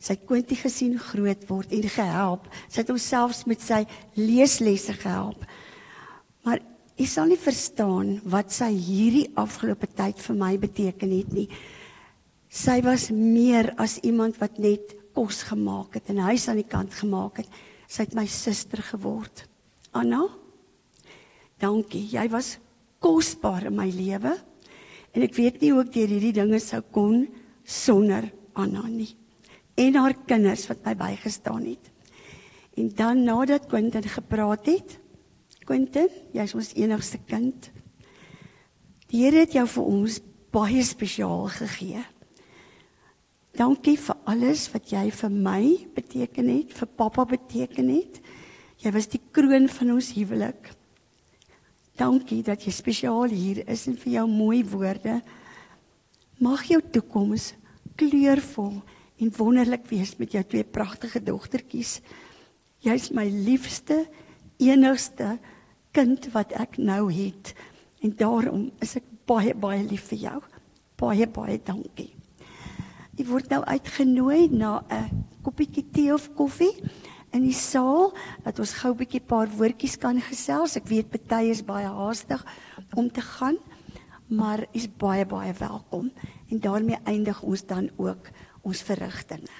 Sy 0.00 0.16
het 0.16 0.24
Quinty 0.24 0.56
gesien 0.56 0.96
groot 0.98 1.42
word 1.50 1.74
en 1.76 1.88
gehelp. 1.92 2.46
Sy 2.70 2.80
het 2.80 2.92
homself 2.92 3.44
met 3.50 3.60
sy 3.60 3.82
leeslesse 4.16 4.96
gehelp. 5.02 5.44
Maar 6.46 6.62
jy 6.96 7.08
sal 7.08 7.28
nie 7.28 7.40
verstaan 7.40 8.16
wat 8.32 8.54
sy 8.54 8.70
hierdie 8.72 9.28
afgelope 9.40 9.90
tyd 9.92 10.20
vir 10.24 10.40
my 10.40 10.54
beteken 10.62 11.12
het 11.18 11.36
nie. 11.36 11.46
Sy 12.50 12.80
was 12.82 13.12
meer 13.14 13.70
as 13.78 14.00
iemand 14.02 14.40
wat 14.42 14.58
net 14.58 14.96
kos 15.14 15.44
gemaak 15.46 15.94
het 15.94 16.10
en 16.10 16.24
huis 16.26 16.48
aan 16.50 16.58
die 16.58 16.66
kant 16.66 16.94
gemaak 16.98 17.44
het. 17.44 17.50
Sy 17.86 18.08
het 18.08 18.16
my 18.18 18.26
suster 18.26 18.82
geword. 18.82 19.44
Anna, 19.94 20.24
dankie. 21.62 22.08
Jy 22.10 22.26
was 22.30 22.56
kosbaar 23.02 23.68
in 23.70 23.78
my 23.78 23.86
lewe. 23.94 24.34
En 25.14 25.26
ek 25.26 25.38
weet 25.38 25.62
nie 25.62 25.72
hoe 25.74 25.84
ek 25.84 25.94
deur 25.94 26.10
hierdie 26.10 26.34
dinge 26.34 26.58
sou 26.62 26.82
kon 26.94 27.24
sonder 27.62 28.26
Anna 28.58 28.82
nie. 28.90 29.12
En 29.78 29.98
haar 29.98 30.18
kinders 30.26 30.66
wat 30.70 30.82
my 30.86 30.94
bygestaan 30.98 31.64
het. 31.70 31.90
En 32.78 32.90
dan 32.98 33.24
nadat 33.26 33.68
Quentin 33.70 34.06
gepraat 34.06 34.66
het, 34.66 34.98
Quentin, 35.66 36.10
jy's 36.34 36.54
ons 36.58 36.72
enigste 36.74 37.20
kind. 37.30 37.70
Die 39.10 39.22
Here 39.22 39.44
het 39.44 39.54
jou 39.54 39.66
vir 39.70 39.90
ons 39.90 40.16
baie 40.50 40.82
spesiaal 40.86 41.46
gegee. 41.60 42.02
Dankie 43.56 43.96
vir 43.98 44.16
alles 44.30 44.68
wat 44.70 44.92
jy 44.92 45.08
vir 45.10 45.32
my 45.34 45.62
beteken 45.96 46.50
het, 46.52 46.74
vir 46.76 46.90
pappa 47.00 47.24
beteken 47.26 47.88
het. 47.90 48.20
Jy 48.80 48.92
was 48.94 49.10
die 49.10 49.20
kroon 49.34 49.66
van 49.68 49.96
ons 49.96 50.12
huwelik. 50.16 50.70
Dankie 51.98 52.40
dat 52.46 52.62
jy 52.64 52.72
spesiaal 52.72 53.34
hier 53.34 53.64
is 53.68 53.84
en 53.90 53.98
vir 54.00 54.14
jou 54.20 54.26
mooi 54.30 54.62
woorde. 54.64 55.18
Mag 56.40 56.62
jou 56.70 56.80
toekoms 56.80 57.50
kleurvol 58.00 58.78
en 59.20 59.34
wonderlik 59.36 59.84
wees 59.90 60.14
met 60.16 60.32
jou 60.32 60.44
twee 60.46 60.64
pragtige 60.64 61.20
dogtertjies. 61.20 61.98
Jy's 62.80 63.10
my 63.12 63.26
liefste, 63.28 64.06
enigste 64.62 65.34
kind 65.92 66.30
wat 66.32 66.54
ek 66.56 66.78
nou 66.80 67.10
het 67.12 67.52
en 68.00 68.14
daarom 68.16 68.70
is 68.80 68.96
ek 68.96 69.04
baie 69.28 69.52
baie 69.52 69.82
lief 69.84 70.08
vir 70.14 70.24
jou. 70.30 70.38
Baie 71.00 71.28
baie 71.28 71.58
dankie. 71.60 72.19
Jy 73.20 73.26
word 73.28 73.50
nou 73.52 73.60
uitgenooi 73.68 74.46
na 74.48 74.80
'n 74.88 75.26
koppietjie 75.44 75.84
tee 75.92 76.12
of 76.14 76.30
koffie 76.32 76.72
in 77.36 77.42
die 77.44 77.52
saal 77.52 78.14
dat 78.44 78.58
ons 78.58 78.72
gou 78.80 78.92
'n 78.94 78.96
bietjie 78.96 79.20
paar 79.20 79.48
woordjies 79.58 79.98
kan 80.00 80.16
gesels. 80.20 80.76
Ek 80.76 80.88
weet 80.88 81.10
party 81.10 81.50
is 81.52 81.60
baie 81.60 81.86
haastig 81.86 82.40
om 82.96 83.10
te 83.10 83.20
gaan, 83.20 83.58
maar 84.26 84.64
is 84.72 84.88
baie 84.88 85.26
baie 85.26 85.52
welkom. 85.52 86.10
En 86.48 86.60
daarmee 86.60 86.96
eindig 87.04 87.42
ons 87.42 87.66
dan 87.66 87.90
ook 87.98 88.30
ons 88.62 88.82
verrigtinge. 88.82 89.52